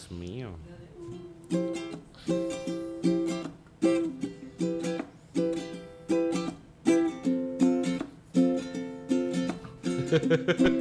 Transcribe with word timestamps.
Dios 0.00 0.10
mío. 0.10 0.56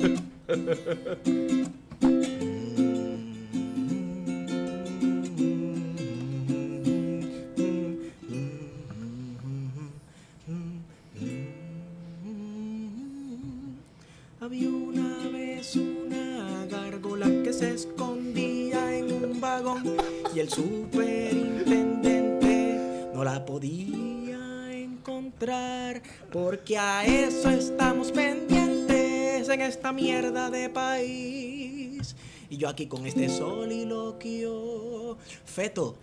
de 30.49 30.69
país. 30.69 32.15
Y 32.49 32.57
yo 32.57 32.67
aquí 32.69 32.87
con 32.87 33.05
este 33.05 33.29
soliloquio, 33.29 35.17
feto, 35.45 35.95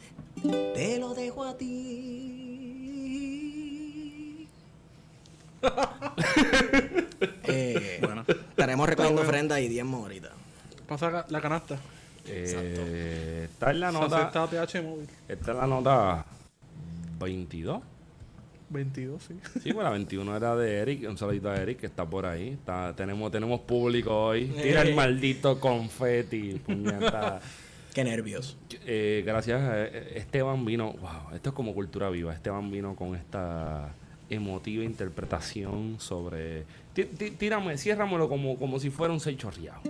te 0.74 0.98
lo 0.98 1.14
dejo 1.14 1.44
a 1.44 1.56
ti. 1.56 2.42
Eh, 7.48 8.00
estaremos 8.50 8.88
recogiendo 8.88 9.22
ofrenda 9.22 9.60
y 9.60 9.68
diezmo 9.68 9.98
ahorita. 9.98 10.30
Pasa 10.88 11.24
la 11.28 11.40
canasta. 11.40 11.78
Eh, 12.26 13.48
está 13.50 13.70
en 13.70 13.80
la 13.80 13.92
Se 13.92 13.98
nota. 13.98 14.28
acepta 14.28 14.66
TH 14.66 14.82
móvil. 14.82 15.08
Esta 15.28 15.52
es 15.52 15.56
la 15.56 15.66
nota 15.66 16.26
22. 17.18 17.80
22, 18.68 19.22
sí. 19.22 19.34
Sí, 19.62 19.72
bueno, 19.72 19.84
la 19.84 19.90
21 19.90 20.36
era 20.36 20.56
de 20.56 20.78
Eric. 20.78 21.08
Un 21.08 21.16
saludito 21.16 21.50
a 21.50 21.56
Eric 21.56 21.78
que 21.80 21.86
está 21.86 22.04
por 22.04 22.26
ahí. 22.26 22.50
Está, 22.50 22.94
tenemos, 22.96 23.30
tenemos 23.30 23.60
público 23.60 24.14
hoy. 24.14 24.46
Tira 24.46 24.82
el 24.82 24.94
maldito 24.94 25.60
confeti. 25.60 26.54
puñeta. 26.64 27.40
Qué 27.94 28.04
nervios. 28.04 28.58
Eh, 28.84 29.22
gracias. 29.24 29.62
eh, 29.64 30.12
Esteban 30.16 30.64
vino. 30.64 30.92
Wow, 30.94 31.34
esto 31.34 31.50
es 31.50 31.54
como 31.54 31.74
cultura 31.74 32.10
viva. 32.10 32.34
Esteban 32.34 32.70
vino 32.70 32.94
con 32.96 33.14
esta 33.14 33.94
emotiva 34.28 34.84
interpretación 34.84 35.96
sobre. 35.98 36.64
Tí- 36.94 37.04
tí- 37.04 37.30
Tírame, 37.30 37.78
ciérramelo 37.78 38.28
como, 38.28 38.58
como 38.58 38.78
si 38.80 38.90
fuera 38.90 39.12
un 39.14 39.20
seis 39.20 39.38
chorreado. 39.38 39.80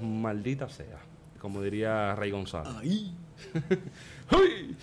Maldita 0.00 0.68
sea. 0.68 0.98
Como 1.40 1.62
diría 1.62 2.14
Rey 2.14 2.30
González. 2.30 2.72
Ay. 2.78 3.14
¡Ay! 4.30 4.76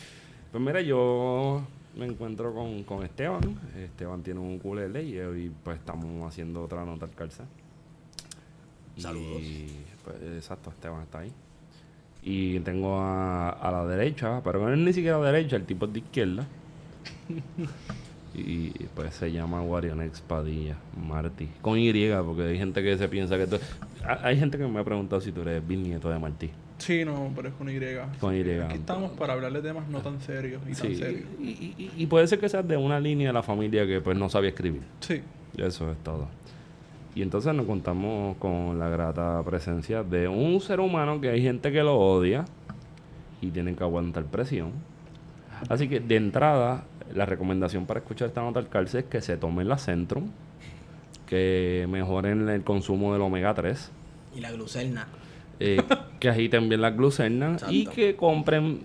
Pues 0.52 0.64
mira, 0.64 0.82
yo 0.82 1.62
me 1.96 2.06
encuentro 2.06 2.54
con, 2.54 2.84
con 2.84 3.04
Esteban. 3.04 3.60
Esteban 3.78 4.24
tiene 4.24 4.40
un 4.40 4.56
ukulele 4.56 5.04
y 5.04 5.20
hoy 5.20 5.52
pues 5.64 5.78
estamos 5.78 6.28
haciendo 6.28 6.64
otra 6.64 6.84
nota 6.84 7.06
al 7.06 7.12
calza. 7.12 7.46
Saludos. 8.98 9.42
Y, 9.42 9.68
pues, 10.04 10.18
exacto, 10.38 10.72
Esteban 10.72 11.04
está 11.04 11.20
ahí. 11.20 11.32
Y 12.24 12.60
tengo 12.62 13.00
a, 13.00 13.50
a 13.50 13.72
la 13.72 13.86
derecha, 13.86 14.42
pero 14.44 14.72
él 14.74 14.84
ni 14.84 14.92
siquiera 14.92 15.20
derecha, 15.20 15.56
el 15.56 15.66
tipo 15.66 15.86
es 15.86 15.94
de 15.94 16.00
izquierda. 16.00 16.48
y 18.42 18.86
pues 18.96 19.16
se 19.16 19.32
llama 19.32 19.62
Warionex 19.62 20.22
Padilla, 20.22 20.76
Martí. 21.08 21.50
Con 21.62 21.78
Y, 21.80 21.92
porque 22.26 22.44
hay 22.44 22.58
gente 22.58 22.84
que 22.84 22.98
se 22.98 23.08
piensa 23.10 23.38
que 23.38 23.48
tú... 23.48 23.58
ha- 24.06 24.20
Hay 24.28 24.38
gente 24.38 24.58
que 24.58 24.68
me 24.68 24.80
ha 24.80 24.84
preguntado 24.84 25.20
si 25.22 25.32
tú 25.32 25.42
eres 25.42 25.66
bisnieto 25.68 26.10
de 26.10 26.20
Martí. 26.20 26.50
Sí, 26.78 27.04
no, 27.04 27.32
pero 27.36 27.50
es 27.50 27.56
con 27.56 27.70
Y. 27.70 27.80
Con 28.20 28.36
Y. 28.36 28.42
Aquí 28.60 28.76
estamos 28.76 29.12
para 29.12 29.34
hablar 29.34 29.52
de 29.52 29.62
temas 29.62 29.88
no 29.88 30.00
tan 30.02 30.22
serios 30.22 30.62
y 30.64 30.74
tan 30.74 30.76
Sí, 30.76 30.96
serios. 30.96 31.24
y, 31.40 31.46
y- 31.50 31.92
y 31.98 32.06
puede 32.06 32.28
ser 32.28 32.40
que 32.40 32.48
seas 32.50 32.68
de 32.68 32.78
una 32.78 33.00
línea 33.00 33.28
de 33.30 33.34
la 33.34 33.42
familia 33.44 33.88
que 33.88 34.00
pues 34.02 34.16
no 34.18 34.30
sabía 34.30 34.50
escribir. 34.50 34.84
Sí. 35.00 35.22
Eso 35.58 35.92
es 35.92 35.98
todo. 36.04 36.28
Y 37.16 37.24
entonces 37.24 37.52
nos 37.56 37.66
contamos 37.66 38.38
con 38.38 38.78
la 38.78 38.90
grata 38.90 39.42
presencia 39.44 40.04
de 40.04 40.28
un 40.28 40.62
ser 40.62 40.80
humano 40.80 41.20
que 41.20 41.30
hay 41.30 41.42
gente 41.42 41.72
que 41.72 41.82
lo 41.82 41.98
odia 41.98 42.46
y 43.42 43.48
tienen 43.48 43.76
que 43.76 43.84
aguantar 43.84 44.26
presión. 44.26 44.72
Así 45.70 45.88
que 45.90 46.00
de 46.00 46.16
entrada, 46.16 46.84
la 47.14 47.26
recomendación 47.26 47.86
para 47.86 48.00
escuchar 48.00 48.28
esta 48.30 48.42
nota 48.42 48.60
al 48.60 48.70
calce 48.70 49.00
es 49.00 49.06
que 49.06 49.22
se 49.22 49.38
tomen 49.38 49.68
la 49.70 49.78
Centrum, 49.78 50.30
que 51.28 51.86
mejoren 51.90 52.48
el 52.50 52.64
consumo 52.64 53.14
del 53.14 53.22
omega 53.22 53.54
3 53.54 53.92
Y 54.36 54.40
la 54.42 54.52
glucerna. 54.52 55.08
eh, 55.60 55.82
que 56.20 56.30
agiten 56.30 56.70
bien 56.70 56.82
las 56.82 56.96
glucernas 56.96 57.66
y 57.70 57.86
que 57.88 58.16
compren 58.16 58.82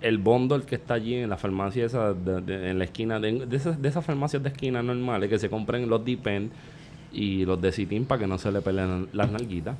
el 0.00 0.18
bundle 0.18 0.62
que 0.62 0.74
está 0.74 0.94
allí 0.94 1.14
en 1.14 1.30
la 1.30 1.36
farmacia 1.36 1.84
esa 1.86 2.12
de- 2.12 2.40
de- 2.40 2.70
en 2.70 2.78
la 2.78 2.84
esquina. 2.84 3.20
De, 3.20 3.46
de 3.46 3.56
esas, 3.56 3.80
de 3.80 3.88
esas 3.88 4.04
farmacias 4.04 4.42
de 4.42 4.48
esquina 4.48 4.82
normales 4.82 5.28
que 5.30 5.38
se 5.38 5.48
compren 5.48 5.88
los 5.88 6.04
Dipen 6.04 6.50
y 7.12 7.44
los 7.44 7.60
de 7.60 7.70
Citin 7.72 8.04
para 8.04 8.20
que 8.20 8.26
no 8.26 8.36
se 8.38 8.50
le 8.50 8.60
peleen 8.62 9.08
las 9.12 9.30
nalguitas. 9.30 9.76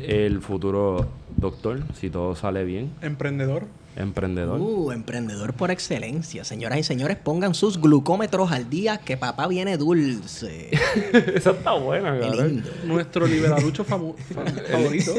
El 0.00 0.40
futuro 0.40 1.08
doctor 1.36 1.80
si 1.94 2.08
todo 2.10 2.34
sale 2.34 2.64
bien. 2.64 2.90
Emprendedor. 3.02 3.66
Emprendedor 3.96 4.58
Uh, 4.60 4.90
emprendedor 4.92 5.52
por 5.52 5.70
excelencia. 5.70 6.44
Señoras 6.44 6.78
y 6.78 6.82
señores, 6.82 7.16
pongan 7.18 7.54
sus 7.54 7.78
glucómetros 7.80 8.50
al 8.52 8.70
día 8.70 8.98
que 8.98 9.16
papá 9.16 9.46
viene 9.48 9.76
dulce. 9.76 10.70
esa 11.34 11.50
está 11.50 11.72
buena 11.72 12.14
Qué 12.14 12.20
cabrón. 12.20 12.48
lindo. 12.48 12.70
Nuestro 12.84 13.26
liberalucho 13.26 13.84
favorito. 13.84 15.14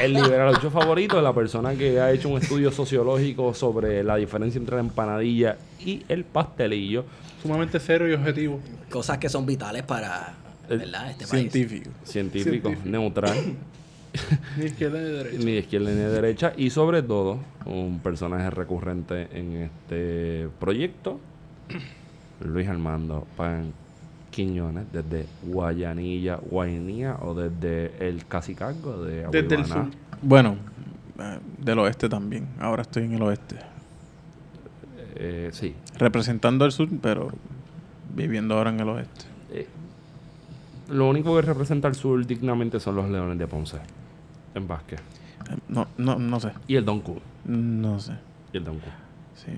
el, 0.00 0.02
el 0.02 0.12
liberalucho 0.22 0.70
favorito 0.70 1.16
de 1.16 1.22
la 1.22 1.32
persona 1.32 1.74
que 1.74 2.00
ha 2.00 2.10
hecho 2.12 2.28
un 2.28 2.40
estudio 2.40 2.70
sociológico 2.70 3.54
sobre 3.54 4.02
la 4.04 4.16
diferencia 4.16 4.58
entre 4.58 4.76
la 4.76 4.80
empanadilla 4.82 5.56
y 5.84 6.02
el 6.08 6.24
pastelillo 6.24 7.04
Sumamente 7.42 7.80
serio 7.80 8.08
y 8.08 8.12
objetivo. 8.12 8.60
Cosas 8.88 9.18
que 9.18 9.28
son 9.28 9.44
vitales 9.46 9.82
para 9.82 10.34
El- 10.68 10.78
¿verdad? 10.78 11.10
este 11.10 11.26
país. 11.26 11.50
Científico, 11.50 11.90
Científico. 12.04 12.72
neutral, 12.84 13.36
Ni 14.58 14.64
izquierda 14.66 14.98
ni 15.00 15.08
derecha. 15.10 15.38
ni 15.38 15.44
de 15.52 15.58
izquierda 15.58 15.90
ni 15.90 15.96
de 15.96 16.08
derecha, 16.08 16.52
y 16.56 16.70
sobre 16.70 17.02
todo 17.02 17.38
un 17.64 18.00
personaje 18.00 18.50
recurrente 18.50 19.28
en 19.32 19.52
este 19.62 20.48
proyecto, 20.60 21.18
Luis 22.44 22.68
Armando 22.68 23.26
Pan 23.36 23.72
Quiñones, 24.30 24.86
desde 24.92 25.26
Guayanilla, 25.44 26.36
Guainía 26.36 27.16
o 27.20 27.34
desde 27.34 27.92
el 28.06 28.26
Casicargo 28.26 29.02
de 29.04 29.26
Desde 29.30 29.54
el 29.54 29.60
Aguibaná. 29.62 29.84
sur. 29.84 29.92
Bueno, 30.22 30.56
eh, 31.18 31.38
del 31.58 31.78
oeste 31.80 32.08
también. 32.08 32.48
Ahora 32.58 32.82
estoy 32.82 33.04
en 33.04 33.12
el 33.14 33.22
oeste. 33.22 33.56
Eh, 35.16 35.50
sí. 35.52 35.74
Representando 35.98 36.64
el 36.64 36.72
sur, 36.72 36.88
pero 37.00 37.30
viviendo 38.14 38.56
ahora 38.56 38.70
en 38.70 38.80
el 38.80 38.88
oeste. 38.88 39.24
Eh, 39.52 39.66
lo 40.90 41.08
único 41.08 41.34
que 41.36 41.42
representa 41.42 41.88
al 41.88 41.94
sur 41.94 42.26
dignamente 42.26 42.80
son 42.80 42.96
los 42.96 43.08
Leones 43.10 43.38
de 43.38 43.46
Ponce, 43.46 43.78
en 44.54 44.68
básquet. 44.68 44.98
Eh, 45.00 45.56
No, 45.68 45.86
no, 45.98 46.16
no 46.18 46.40
sé. 46.40 46.52
Y 46.68 46.76
el 46.76 46.84
Don 46.84 47.00
Q. 47.00 47.20
No 47.44 47.98
sé. 48.00 48.12
Y 48.52 48.56
el 48.58 48.64
Don 48.64 48.78
Q. 48.78 48.86
Sí. 49.34 49.52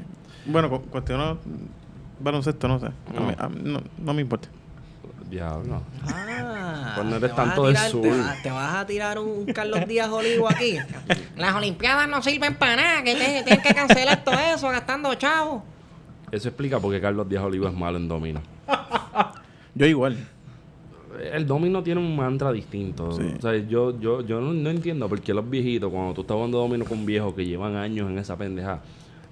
Bueno, 0.47 0.71
cu 0.71 0.81
cuestión 0.83 1.39
baloncesto, 2.21 2.69
no 2.69 2.79
sé. 2.79 2.87
A 2.87 2.93
No. 3.21 3.21
mí- 3.27 3.35
a 3.39 3.49
mí 3.49 3.61
no, 3.65 3.81
no 3.99 4.15
me 4.15 4.23
importa. 4.23 4.49
Diablo. 5.31 5.83
Ah, 6.07 6.93
Pues 6.95 7.07
no 7.07 7.13
te 7.19 7.27
eres 7.27 7.31
vas 7.37 7.39
a 7.39 7.45
tanto 7.45 7.67
del 7.67 7.75
tirar- 7.77 7.91
sur. 7.91 8.03
Te 8.03 8.11
vas, 8.11 8.43
te 8.43 8.51
vas 8.51 8.75
a 8.77 8.87
tirar 8.87 9.19
un 9.19 9.47
Carlos 9.47 9.87
Díaz 9.89 10.09
Olivo 10.11 10.49
aquí. 10.49 10.77
Las 11.37 11.55
Olimpiadas 11.55 12.09
no 12.09 12.23
sirven 12.23 12.55
para 12.55 12.77
nada, 12.77 13.03
que 13.03 13.15
te- 13.15 13.43
tienen 13.43 13.63
que 13.63 13.75
cancelar 13.75 14.23
todo 14.23 14.35
eso 14.39 14.69
gastando 14.69 15.13
chavos. 15.15 15.63
Eso 16.31 16.49
explica 16.49 16.79
por 16.79 16.93
qué 16.93 17.01
Carlos 17.01 17.29
Díaz 17.29 17.43
Olivo 17.43 17.67
es 17.69 17.75
malo 17.75 17.97
en 17.99 18.07
domino. 18.09 18.41
Yo 19.75 19.87
igual. 19.87 20.29
El 21.35 21.47
domino 21.47 21.83
tiene 21.83 22.01
un 22.01 22.15
mantra 22.15 22.53
distinto. 22.53 23.11
Sí. 23.11 23.35
O 23.37 23.41
sea, 23.41 23.57
yo, 23.57 23.99
yo, 23.99 24.21
yo 24.21 24.41
no, 24.41 24.53
no 24.53 24.71
entiendo 24.71 25.09
por 25.09 25.21
qué 25.21 25.35
los 25.35 25.49
viejitos, 25.49 25.91
cuando 25.91 26.15
tú 26.15 26.21
estás 26.21 26.37
jugando 26.37 26.59
domino 26.59 26.85
con 26.85 27.05
viejos 27.05 27.35
que 27.35 27.45
llevan 27.45 27.75
años 27.75 28.09
en 28.09 28.19
esa 28.19 28.37
pendeja, 28.37 28.81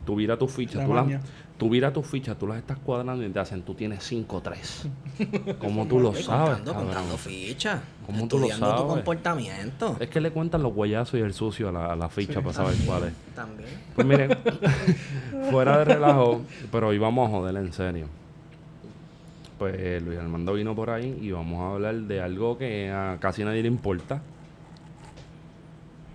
tú 0.04 0.16
viras 0.16 0.36
tus 0.36 0.50
fichas, 0.50 0.76
La 0.78 0.86
tú 0.86 0.94
las, 0.94 1.22
tú 1.58 1.70
viras 1.70 1.92
tus 1.92 2.04
fichas, 2.04 2.36
tú 2.36 2.48
las 2.48 2.58
estás 2.58 2.78
cuadrando 2.78 3.24
y 3.24 3.28
te 3.28 3.38
hacen, 3.38 3.62
tú 3.62 3.74
tienes 3.74 4.10
5-3. 4.10 5.56
¿Cómo 5.60 5.86
tú 5.86 6.00
lo 6.00 6.12
sabes, 6.12 6.56
contando, 6.56 6.74
contando 6.74 7.16
fichas. 7.16 7.80
¿Cómo 8.04 8.26
tú 8.26 8.40
lo 8.40 8.46
estudiando 8.46 8.74
tu 8.74 8.82
sabes? 8.82 8.94
comportamiento. 8.94 9.96
Es 10.00 10.08
que 10.08 10.20
le 10.20 10.32
cuentan 10.32 10.64
los 10.64 10.74
guayazos 10.74 11.20
y 11.20 11.22
el 11.22 11.32
sucio 11.34 11.68
a 11.68 11.72
la, 11.72 11.92
a 11.92 11.94
la 11.94 12.08
ficha 12.08 12.40
para 12.40 12.52
saber 12.52 12.74
cuál 12.84 13.04
es. 13.04 13.12
También. 13.36 13.68
Pues 13.94 14.04
miren, 14.04 14.36
fuera 15.52 15.78
de 15.78 15.84
relajo, 15.84 16.42
pero 16.72 16.88
hoy 16.88 16.98
vamos 16.98 17.28
a 17.28 17.30
joder 17.30 17.56
en 17.56 17.72
serio. 17.72 18.21
Pues 19.62 20.02
Luis 20.02 20.18
Armando 20.18 20.54
vino 20.54 20.74
por 20.74 20.90
ahí 20.90 21.16
y 21.20 21.30
vamos 21.30 21.60
a 21.60 21.74
hablar 21.74 21.94
de 21.94 22.20
algo 22.20 22.58
que 22.58 22.90
a 22.90 23.16
casi 23.20 23.44
nadie 23.44 23.62
le 23.62 23.68
importa. 23.68 24.20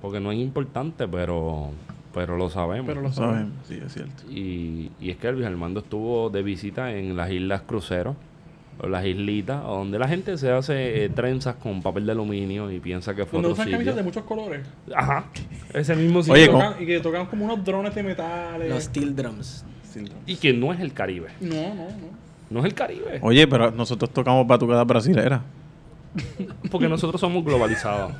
Porque 0.02 0.20
no 0.20 0.32
es 0.34 0.38
importante, 0.40 1.08
pero 1.08 1.72
pero 2.14 2.36
lo 2.36 2.50
sabemos. 2.50 2.88
Pero 2.88 3.02
lo. 3.02 3.12
Saben, 3.12 3.54
sí, 3.68 3.80
es 3.86 3.94
cierto. 3.94 4.24
Y, 4.30 4.92
y 5.00 5.12
es 5.12 5.18
que 5.18 5.32
Luis 5.32 5.46
Armando 5.46 5.80
estuvo 5.80 6.30
de 6.30 6.44
visita 6.44 6.92
en 6.94 7.16
las 7.16 7.32
Islas 7.32 7.62
Cruceros, 7.62 8.16
o 8.80 8.88
las 8.90 9.06
islitas, 9.06 9.64
donde 9.64 9.98
la 9.98 10.08
gente 10.10 10.38
se 10.38 10.52
hace 10.52 11.06
eh, 11.06 11.10
trenzas 11.10 11.56
con 11.56 11.82
papel 11.82 12.06
de 12.06 12.12
aluminio 12.12 12.70
y 12.70 12.80
piensa 12.80 13.16
que 13.16 13.24
fue 13.24 13.40
Cuando 13.40 13.50
otro 13.52 13.62
usan 13.64 13.72
camisas 13.72 13.96
de 13.96 14.04
muchos 14.04 14.24
colores. 14.26 14.68
Ajá, 14.94 15.26
ese 15.74 15.96
mismo 15.96 16.22
sitio. 16.22 16.34
Oye, 16.34 16.44
Y 16.44 16.48
¿cómo? 16.48 16.60
tocan- 16.64 16.84
y 16.84 16.86
que 16.86 17.00
tocan 17.00 17.26
como 17.28 17.46
unos 17.46 17.64
drones 17.64 17.96
de 17.96 18.04
metales. 18.04 18.70
Los 18.70 18.84
steel 18.84 19.16
drums. 19.16 19.64
Y 20.28 20.36
que 20.36 20.54
no 20.54 20.74
es 20.74 20.80
el 20.80 20.94
Caribe. 20.94 21.30
No, 21.42 21.56
no, 21.74 21.86
no. 21.86 22.17
No 22.50 22.60
es 22.60 22.66
el 22.66 22.74
Caribe. 22.74 23.20
Oye, 23.22 23.48
pero 23.48 23.72
nosotros 23.72 24.10
tocamos 24.12 24.46
batucada 24.48 24.84
brasilera. 24.84 25.44
Porque 26.72 26.88
nosotros 26.88 27.20
somos 27.22 27.44
globalizados. 27.44 28.14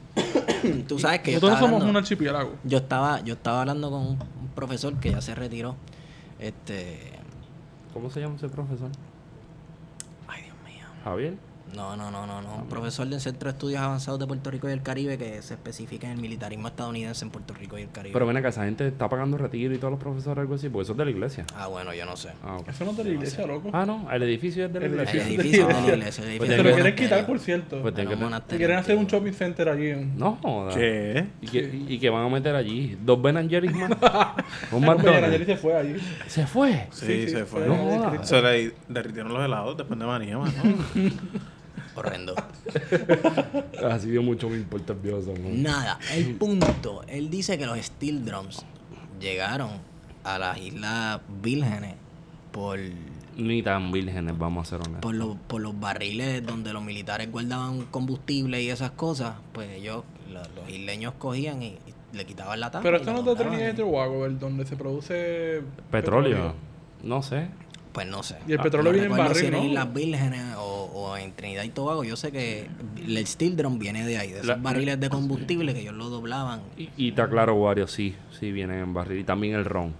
Tú 0.88 0.98
sabes 0.98 1.20
que 1.20 1.30
yo 1.32 1.36
Nosotros 1.36 1.54
estaba, 1.58 1.70
somos 1.78 1.88
un 1.88 1.96
archipiélago. 1.96 2.54
yo 2.64 2.78
estaba 2.78 3.20
yo 3.22 3.34
estaba 3.34 3.60
hablando 3.60 3.90
con 3.90 4.00
un, 4.00 4.08
un 4.18 4.48
profesor 4.54 4.94
que 4.96 5.10
ya 5.12 5.20
se 5.20 5.34
retiró. 5.34 5.76
Este, 6.38 6.98
¿Cómo 7.94 8.10
se 8.10 8.20
llama 8.20 8.36
ese 8.36 8.48
profesor? 8.48 8.90
ay 10.28 10.42
Dios 10.42 10.54
mío. 10.66 10.86
Javier. 11.04 11.34
No, 11.74 11.96
no, 11.96 12.10
no, 12.10 12.26
no, 12.26 12.42
no. 12.42 12.56
Un 12.56 12.68
profesor 12.68 13.06
del 13.06 13.20
Centro 13.20 13.48
de 13.48 13.52
Estudios 13.52 13.80
Avanzados 13.80 14.18
de 14.18 14.26
Puerto 14.26 14.50
Rico 14.50 14.68
y 14.68 14.72
el 14.72 14.82
Caribe 14.82 15.16
que 15.16 15.40
se 15.40 15.54
especifica 15.54 16.06
en 16.08 16.14
el 16.14 16.18
militarismo 16.20 16.68
estadounidense 16.68 17.24
en 17.24 17.30
Puerto 17.30 17.54
Rico 17.54 17.78
y 17.78 17.82
el 17.82 17.90
Caribe. 17.90 18.12
Pero 18.12 18.26
ven 18.26 18.36
acá, 18.36 18.48
esa 18.48 18.64
gente 18.64 18.88
está 18.88 19.08
pagando 19.08 19.38
retiro 19.38 19.72
y 19.74 19.78
todos 19.78 19.92
los 19.92 20.00
profesores 20.00 20.38
algo 20.42 20.56
así, 20.56 20.68
porque 20.68 20.82
eso 20.84 20.92
es 20.92 20.98
de 20.98 21.04
la 21.04 21.10
iglesia. 21.10 21.44
Ah, 21.54 21.68
bueno, 21.68 21.94
yo 21.94 22.04
no 22.06 22.16
sé. 22.16 22.30
Ah. 22.44 22.58
Eso 22.66 22.84
no 22.84 22.90
es 22.90 22.96
de 22.96 23.04
la 23.04 23.10
iglesia, 23.10 23.46
loco. 23.46 23.70
Ah, 23.72 23.86
no, 23.86 24.10
el 24.10 24.22
edificio 24.24 24.66
es 24.66 24.72
de 24.72 24.80
la 24.80 24.86
El 24.86 24.92
El 24.92 24.98
iglesia. 25.00 25.26
edificio 25.26 25.66
de 25.68 25.72
la 25.72 25.80
iglesia. 25.96 26.24
El 26.24 26.38
Pues 26.38 26.48
tiene 26.50 26.62
lo 26.64 26.74
quieren 26.74 26.94
quitar, 26.96 27.26
por 27.26 27.38
cierto. 27.38 27.82
Pues 27.82 27.94
que- 27.94 28.56
quieren 28.56 28.76
hacer 28.76 28.96
un 28.96 29.06
shopping 29.06 29.32
center 29.32 29.68
allí. 29.68 29.90
en- 29.90 30.18
No, 30.18 30.38
joda. 30.42 30.74
¿Qué? 30.74 31.26
Y 31.40 31.46
que, 31.48 31.84
y 31.88 31.98
que 31.98 32.10
van 32.10 32.26
a 32.26 32.28
meter 32.28 32.54
allí 32.56 32.98
dos 33.02 33.22
Ben 33.22 33.48
Jerry's 33.48 33.72
más. 33.74 33.90
Un 34.72 34.82
Pues 34.84 34.96
McDonald's. 34.98 35.46
se 35.46 35.56
fue 35.56 35.76
allí. 35.76 35.96
Se 36.26 36.46
fue. 36.46 36.88
Sí, 36.90 37.06
Sí, 37.06 37.22
sí, 37.24 37.28
se 37.30 37.44
fue. 37.44 37.60
fue 37.64 37.68
No 37.68 37.76
joda. 37.76 38.24
Se 38.24 38.42
le 38.42 38.72
derritieron 38.88 39.32
los 39.32 39.44
helados 39.44 39.76
después 39.76 39.98
de 39.98 40.06
María, 40.06 40.36
mano. 40.38 40.52
Horrendo. 42.00 42.34
Así 43.90 44.06
dio 44.10 44.22
mucho 44.22 44.48
me 44.48 44.56
importa 44.56 44.94
el. 44.94 45.62
Nada, 45.62 45.98
el 46.14 46.34
punto. 46.36 47.02
Él 47.06 47.30
dice 47.30 47.58
que 47.58 47.66
los 47.66 47.78
steel 47.78 48.24
drums 48.24 48.64
llegaron 49.20 49.70
a 50.24 50.38
las 50.38 50.58
Islas 50.58 51.20
Vírgenes 51.42 51.94
por, 52.52 52.78
Ni 53.36 53.62
tan 53.62 53.92
vírgenes, 53.92 54.36
vamos 54.36 54.66
a 54.66 54.70
ser 54.70 54.78
honestos. 54.80 55.00
por, 55.02 55.14
los, 55.14 55.36
por 55.46 55.60
los 55.60 55.78
barriles 55.78 56.44
donde 56.44 56.72
los 56.72 56.82
militares 56.82 57.30
guardaban 57.30 57.82
combustible 57.86 58.62
y 58.62 58.70
esas 58.70 58.90
cosas. 58.92 59.34
Pues 59.52 59.70
ellos, 59.70 60.04
lo- 60.32 60.40
los 60.60 60.70
isleños 60.70 61.14
cogían 61.18 61.62
y, 61.62 61.66
y 62.12 62.16
le 62.16 62.24
quitaban 62.26 62.58
la 62.60 62.70
tapa. 62.70 62.82
Pero 62.82 62.96
esto 62.96 63.12
no 63.12 63.22
de. 63.22 63.36
Trinidad 63.36 63.72
y 63.72 63.76
Tobago, 63.76 64.26
el 64.26 64.38
donde 64.38 64.64
se 64.66 64.76
produce 64.76 65.62
Petróleo. 65.90 66.54
No 67.02 67.22
sé. 67.22 67.48
Pues 67.92 68.06
no 68.06 68.22
sé. 68.22 68.36
Y 68.46 68.52
el 68.52 68.60
Ah, 68.60 68.62
petróleo 68.62 68.92
No 68.92 68.98
viene 68.98 69.06
en 69.08 69.12
si 69.34 69.42
barril, 69.42 69.44
en 69.46 69.52
¿no? 69.64 69.68
Islas 69.68 69.94
Vírgenes 69.94 70.54
o, 70.58 70.69
o 71.00 71.16
en 71.16 71.32
Trinidad 71.32 71.64
y 71.64 71.68
Tobago. 71.70 72.04
Yo 72.04 72.16
sé 72.16 72.30
que 72.32 72.68
el 73.04 73.26
steel 73.26 73.56
drum 73.56 73.78
viene 73.78 74.04
de 74.06 74.18
ahí, 74.18 74.28
de 74.30 74.34
esos 74.36 74.46
La- 74.46 74.54
barriles 74.56 74.98
de 75.00 75.08
combustible 75.10 75.72
que 75.74 75.80
ellos 75.80 75.94
lo 75.94 76.08
doblaban. 76.10 76.60
Y, 76.76 76.88
y 76.96 77.08
está 77.10 77.28
claro, 77.28 77.54
Wario, 77.56 77.86
sí, 77.86 78.14
sí 78.38 78.52
vienen 78.52 78.80
en 78.80 78.94
barril. 78.94 79.20
Y 79.20 79.24
también 79.24 79.54
el 79.54 79.64
ron. 79.64 79.94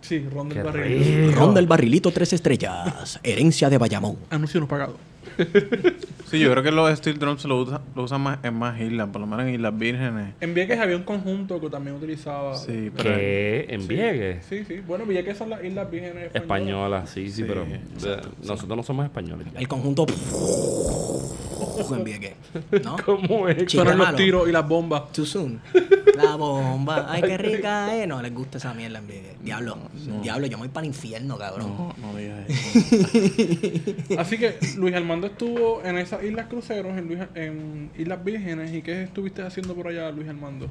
Sí, 0.00 0.24
ron 0.32 0.48
del 0.48 0.58
Qué 0.58 0.62
barril. 0.62 1.26
rico. 1.28 1.40
Ron 1.40 1.54
del 1.54 1.66
barrilito 1.66 2.10
tres 2.12 2.32
estrellas, 2.32 3.18
herencia 3.22 3.68
de 3.68 3.78
Bayamón. 3.78 4.16
Anuncio 4.30 4.60
no 4.60 4.68
pagado. 4.68 4.96
Sí, 6.26 6.40
yo 6.40 6.50
creo 6.50 6.62
que 6.64 6.72
los 6.72 6.96
steel 6.98 7.18
drums 7.20 7.44
lo 7.44 7.58
usan, 7.62 7.80
lo 7.94 8.02
usan 8.02 8.20
más 8.20 8.38
en 8.42 8.54
más 8.54 8.80
islas, 8.80 9.08
por 9.12 9.20
lo 9.20 9.28
menos 9.28 9.46
en 9.46 9.54
Islas 9.54 9.78
Vírgenes. 9.78 10.34
En 10.40 10.54
Vieques 10.54 10.78
había 10.80 10.96
un 10.96 11.04
conjunto 11.04 11.60
que 11.60 11.70
también 11.70 11.94
utilizaba. 11.96 12.56
Sí, 12.56 12.90
pero 12.96 13.10
Que 13.10 13.66
en 13.68 13.86
Vieques. 13.86 14.44
Sí, 14.44 14.64
sí. 14.64 14.80
Bueno, 14.86 15.04
Vieques 15.06 15.36
son 15.38 15.50
las 15.50 15.62
Islas 15.62 15.88
Vírgenes 15.90 16.24
españolas. 16.34 16.42
Española, 16.42 17.06
sí, 17.06 17.26
sí, 17.30 17.36
Sí, 17.36 17.44
pero 17.46 17.64
de- 17.64 18.20
nosotros 18.46 18.76
no 18.76 18.82
somos 18.82 19.04
españoles. 19.04 19.46
ya. 19.52 19.60
El 19.60 19.68
conjunto 19.68 20.04
en 21.80 22.04
Vieques, 22.04 22.34
¿no? 22.84 22.96
¿Cómo 23.04 23.48
es? 23.48 23.72
Los 23.74 24.16
tiros 24.16 24.48
y 24.48 24.52
las 24.52 24.66
bombas. 24.68 25.12
Too 25.12 25.24
soon. 25.26 25.60
La 26.16 26.36
bomba. 26.36 27.06
Ay, 27.08 27.22
qué 27.22 27.36
rica, 27.38 27.96
eh. 27.96 28.06
No 28.06 28.20
les 28.22 28.34
gusta 28.34 28.58
esa 28.58 28.72
mierda 28.74 29.00
Vieques. 29.00 29.42
Diablo. 29.42 29.78
Diablo, 30.22 30.46
yo 30.46 30.56
me 30.58 30.62
voy 30.62 30.68
para 30.68 30.86
el 30.86 30.92
infierno, 30.92 31.36
cabrón. 31.38 31.68
no, 31.76 31.94
no 32.00 32.16
digas 32.16 32.40
eso. 32.48 34.18
Así 34.18 34.38
que 34.38 34.56
Luis 34.76 34.94
Armando 34.94 35.26
estuvo 35.28 35.82
en 35.84 35.98
esas 35.98 36.22
islas 36.24 36.46
cruceros, 36.46 36.96
en, 36.96 37.06
Luis- 37.08 37.28
en 37.34 37.90
Islas 37.98 38.24
Vírgenes. 38.24 38.72
¿Y 38.72 38.82
qué 38.82 39.02
estuviste 39.04 39.42
haciendo 39.42 39.74
por 39.74 39.88
allá, 39.88 40.10
Luis 40.10 40.28
Armando? 40.28 40.68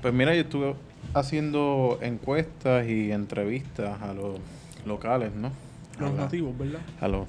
Pues 0.00 0.12
mira, 0.12 0.34
yo 0.34 0.40
estuve 0.42 0.74
haciendo 1.14 1.98
encuestas 2.02 2.86
y 2.88 3.12
entrevistas 3.12 4.00
a 4.02 4.12
los 4.14 4.38
locales, 4.84 5.32
¿no? 5.34 5.52
Los 5.98 6.10
A 6.10 6.14
la- 6.14 6.20
nativos, 6.22 6.56
¿verdad? 6.58 6.80
a 7.00 7.08
los- 7.08 7.28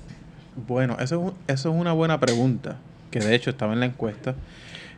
Bueno, 0.68 0.96
eso 1.00 1.16
es, 1.16 1.32
un- 1.32 1.38
eso 1.48 1.70
es 1.74 1.76
una 1.80 1.94
buena 1.94 2.20
pregunta, 2.20 2.78
que 3.14 3.20
de 3.20 3.36
hecho 3.36 3.52
estaba 3.52 3.74
en 3.74 3.80
la 3.80 3.86
encuesta, 3.86 4.34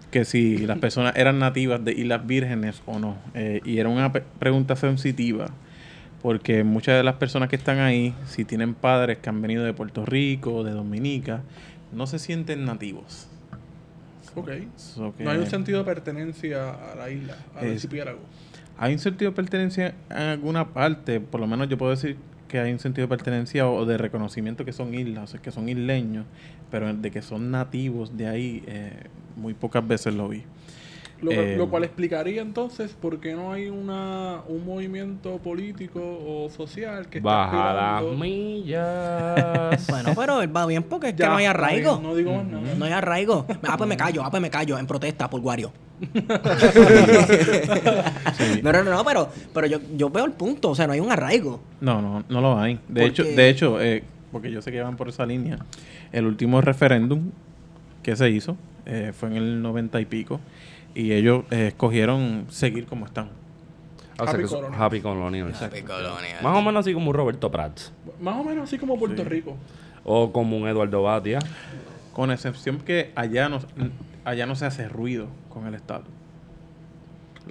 que 0.10 0.24
si 0.24 0.60
las 0.60 0.80
personas 0.80 1.18
eran 1.18 1.38
nativas 1.38 1.84
de 1.84 1.92
Islas 1.92 2.26
Vírgenes 2.26 2.82
o 2.86 2.98
no. 2.98 3.18
Eh, 3.34 3.60
y 3.66 3.80
era 3.80 3.90
una 3.90 4.14
pregunta 4.14 4.78
sensitiva, 4.78 5.48
porque 6.22 6.64
muchas 6.64 6.96
de 6.96 7.04
las 7.04 7.16
personas 7.16 7.50
que 7.50 7.58
están 7.58 7.80
ahí, 7.80 8.16
si 8.26 8.46
tienen 8.46 8.74
padres 8.74 9.18
que 9.18 9.28
han 9.28 9.42
venido 9.42 9.66
de 9.66 9.74
Puerto 9.74 10.06
Rico, 10.06 10.64
de 10.64 10.72
Dominica, 10.72 11.42
no 11.92 12.08
se 12.08 12.18
sienten 12.18 12.64
nativos. 12.64 13.28
Ok. 14.34 14.52
So 14.78 15.14
No 15.20 15.30
hay 15.30 15.38
un 15.38 15.48
sentido 15.48 15.80
de 15.80 15.84
pertenencia 15.84 16.70
a 16.72 16.96
la 16.96 17.10
isla, 17.10 17.36
al 17.54 17.72
archipiélago. 17.72 18.20
Hay 18.78 18.94
un 18.94 19.00
sentido 19.00 19.32
de 19.32 19.36
pertenencia 19.36 19.94
en 20.10 20.18
alguna 20.18 20.70
parte, 20.70 21.20
por 21.20 21.42
lo 21.42 21.48
menos 21.48 21.68
yo 21.68 21.78
puedo 21.78 21.92
decir 21.92 22.16
que 22.56 22.62
hay 22.62 22.72
un 22.72 22.80
sentido 22.80 23.06
de 23.06 23.10
pertenencia 23.10 23.70
o 23.70 23.86
de 23.86 23.98
reconocimiento 23.98 24.64
que 24.64 24.72
son 24.72 24.94
islas, 24.94 25.34
o 25.34 25.42
que 25.42 25.52
son 25.52 25.68
isleños, 25.68 26.26
pero 26.72 26.94
de 26.94 27.12
que 27.12 27.22
son 27.22 27.52
nativos 27.52 28.16
de 28.16 28.28
ahí, 28.28 28.64
eh, 28.66 29.08
muy 29.36 29.54
pocas 29.54 29.86
veces 29.86 30.14
lo 30.14 30.30
vi. 30.30 30.44
Lo, 31.22 31.32
Eh, 31.32 31.56
lo 31.58 31.70
cual 31.70 31.84
explicaría 31.84 32.42
entonces 32.42 32.96
por 33.00 33.20
qué 33.20 33.34
no 33.34 33.54
hay 33.54 33.70
una, 33.70 34.42
un 34.48 34.66
movimiento 34.66 35.38
político 35.38 36.00
o 36.02 36.50
social 36.50 37.08
que 37.08 37.20
Baja 37.20 37.74
las 37.74 38.04
millas. 38.18 39.88
Bueno, 39.90 40.14
pero 40.16 40.42
él 40.42 40.56
va 40.56 40.66
bien 40.66 40.84
porque 40.84 41.10
es 41.10 41.14
que 41.14 41.24
Ya, 41.24 41.30
no 41.30 41.38
hay 41.38 41.46
arraigo. 41.46 42.00
No 42.02 42.16
digo 42.16 42.34
más 42.34 42.46
nada. 42.46 42.76
No 42.76 42.86
hay 42.86 42.92
arraigo. 42.92 43.46
Ah, 43.64 43.78
pues 43.78 43.88
me 43.88 43.98
callo, 43.98 44.24
ah, 44.24 44.30
pues 44.30 44.42
me 44.42 44.50
callo, 44.50 44.78
en 44.78 44.88
protesta 44.88 45.30
por 45.30 45.42
Guario. 45.42 45.72
No, 48.62 48.72
no, 48.72 48.84
no, 48.84 48.92
no, 48.92 49.06
pero, 49.06 49.30
pero 49.54 49.68
yo, 49.68 49.80
yo 49.96 50.10
veo 50.10 50.26
el 50.26 50.32
punto, 50.32 50.72
o 50.72 50.76
sea, 50.76 50.88
no 50.88 50.94
hay 50.94 51.00
un 51.00 51.12
arraigo. 51.12 51.62
No, 51.82 52.02
no, 52.02 52.24
no 52.28 52.42
lo 52.42 52.60
hay. 52.60 52.80
De 52.88 53.02
¿Por 53.02 53.10
hecho, 53.10 53.24
de 53.24 53.50
hecho, 53.50 53.82
eh, 53.82 54.04
porque 54.32 54.52
yo 54.52 54.62
sé 54.62 54.72
que 54.72 54.82
van 54.82 54.98
por 54.98 55.08
esa 55.08 55.26
línea, 55.26 55.58
el 56.12 56.26
último 56.26 56.62
referéndum 56.62 57.32
que 58.04 58.16
se 58.16 58.30
hizo 58.30 58.58
eh, 58.86 59.14
fue 59.18 59.30
en 59.30 59.38
el 59.38 59.62
90 59.62 60.02
y 60.02 60.06
pico, 60.06 60.40
y 60.96 61.12
ellos 61.12 61.44
eh, 61.52 61.68
escogieron 61.68 62.46
seguir 62.50 62.86
como 62.88 63.06
están. 63.06 63.30
O 64.18 64.24
sea 64.24 64.34
Happy 64.34 64.48
son 64.48 64.62
Colonial. 64.62 64.82
Happy 64.82 65.02
Colonial. 65.02 65.54
Happy 65.60 65.82
Colonial. 65.82 66.42
Más 66.42 66.58
o 66.58 66.62
menos 66.62 66.80
así 66.86 66.94
como 66.94 67.10
un 67.10 67.16
Roberto 67.16 67.52
Prats. 67.52 67.92
Más 68.22 68.40
o 68.40 68.44
menos 68.44 68.64
así 68.64 68.78
como 68.78 68.98
Puerto 68.98 69.24
Rico. 69.26 69.58
O 70.06 70.32
como 70.32 70.58
un 70.58 70.68
Eduardo 70.68 71.04
Batia. 71.04 71.40
Con 72.14 72.32
excepción 72.32 72.80
que 72.80 73.12
allá 73.16 73.50
no, 73.50 73.60
allá 74.24 74.46
no 74.46 74.56
se 74.56 74.66
hace 74.66 74.88
ruido 74.88 75.28
con 75.50 75.68
el 75.68 75.76
Estado. 75.76 76.04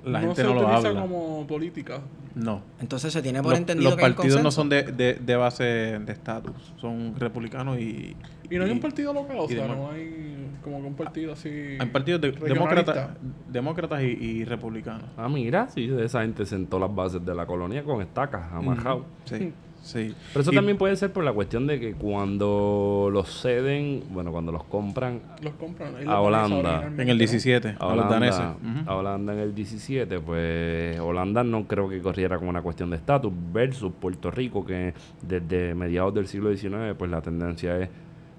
La 0.05 0.21
no 0.21 0.29
gente 0.29 0.43
se 0.43 0.49
no 0.49 0.55
lo 0.55 0.61
utiliza 0.63 0.89
habla. 0.89 1.01
como 1.03 1.47
política. 1.47 2.01
No. 2.35 2.63
Entonces 2.81 3.13
se 3.13 3.21
tiene 3.23 3.43
por 3.43 3.51
Los, 3.51 3.61
entendido 3.61 3.91
los 3.91 3.97
que 3.99 4.03
partidos 4.03 4.43
no 4.43 4.51
son 4.51 4.69
de, 4.71 4.85
de, 4.85 5.15
de 5.15 5.37
base 5.37 5.65
de 5.65 6.13
estatus, 6.13 6.73
son 6.81 7.15
republicanos 7.19 7.79
y... 7.79 8.17
Y 8.51 8.57
no 8.59 8.65
hay 8.65 8.71
un 8.71 8.81
partido 8.81 9.13
local, 9.13 9.37
o 9.39 9.49
sea, 9.49 9.67
no 9.69 9.91
hay 9.91 10.33
como 10.63 10.81
que 10.81 10.87
un 10.87 10.95
partido 10.95 11.33
así. 11.33 11.49
Hay 11.79 11.87
partidos 11.89 12.21
de- 12.21 12.33
demócratas, 12.33 13.11
demócratas 13.51 14.03
y, 14.03 14.07
y 14.07 14.45
republicanos. 14.45 15.05
Ah, 15.17 15.29
mira, 15.29 15.69
sí, 15.69 15.91
esa 16.01 16.23
gente 16.23 16.47
sentó 16.47 16.79
las 16.79 16.95
bases 16.95 17.25
de 17.25 17.35
la 17.35 17.47
colonia 17.47 17.83
con 17.85 18.01
estacas, 18.01 18.51
amajado. 18.53 19.05
Sí, 19.25 19.53
sí. 19.83 20.15
Pero 20.33 20.41
eso 20.41 20.53
Y- 20.53 20.55
también 20.55 20.79
puede 20.79 20.97
ser 20.97 21.13
por 21.13 21.23
la 21.25 21.33
cuestión 21.35 21.67
de 21.67 21.79
que 21.79 21.93
cuando 21.95 23.11
los 23.13 23.29
ceden, 23.43 24.05
bueno, 24.11 24.33
cuando 24.33 24.53
los 24.53 24.65
compran 24.65 25.21
Los 25.43 25.53
compran. 25.55 25.97
ahí 25.97 26.05
A 26.07 26.21
Holanda. 26.21 26.87
En 26.87 27.01
el 27.01 27.09
¿no? 27.09 27.15
17, 27.19 27.77
a 27.79 27.93
a 27.93 27.95
los 27.97 28.09
daneses. 28.09 28.41
Holanda, 28.41 28.91
a 28.91 28.97
Holanda 28.97 29.33
en 29.35 29.39
el 29.41 29.55
17, 29.55 30.21
pues 30.21 30.99
Holanda 31.01 31.45
no 31.45 31.67
creo 31.67 31.89
que 31.91 32.01
corriera 32.01 32.39
con 32.39 32.49
una 32.49 32.63
cuestión 32.63 32.89
de 32.91 32.97
estatus 32.97 33.33
versus 33.53 33.93
Puerto 34.01 34.31
Rico, 34.31 34.65
que 34.65 34.95
desde 35.21 35.75
mediados 35.75 36.15
del 36.15 36.27
siglo 36.27 36.55
XIX, 36.57 36.95
pues 36.97 37.11
la 37.11 37.21
tendencia 37.21 37.79
es 37.79 37.89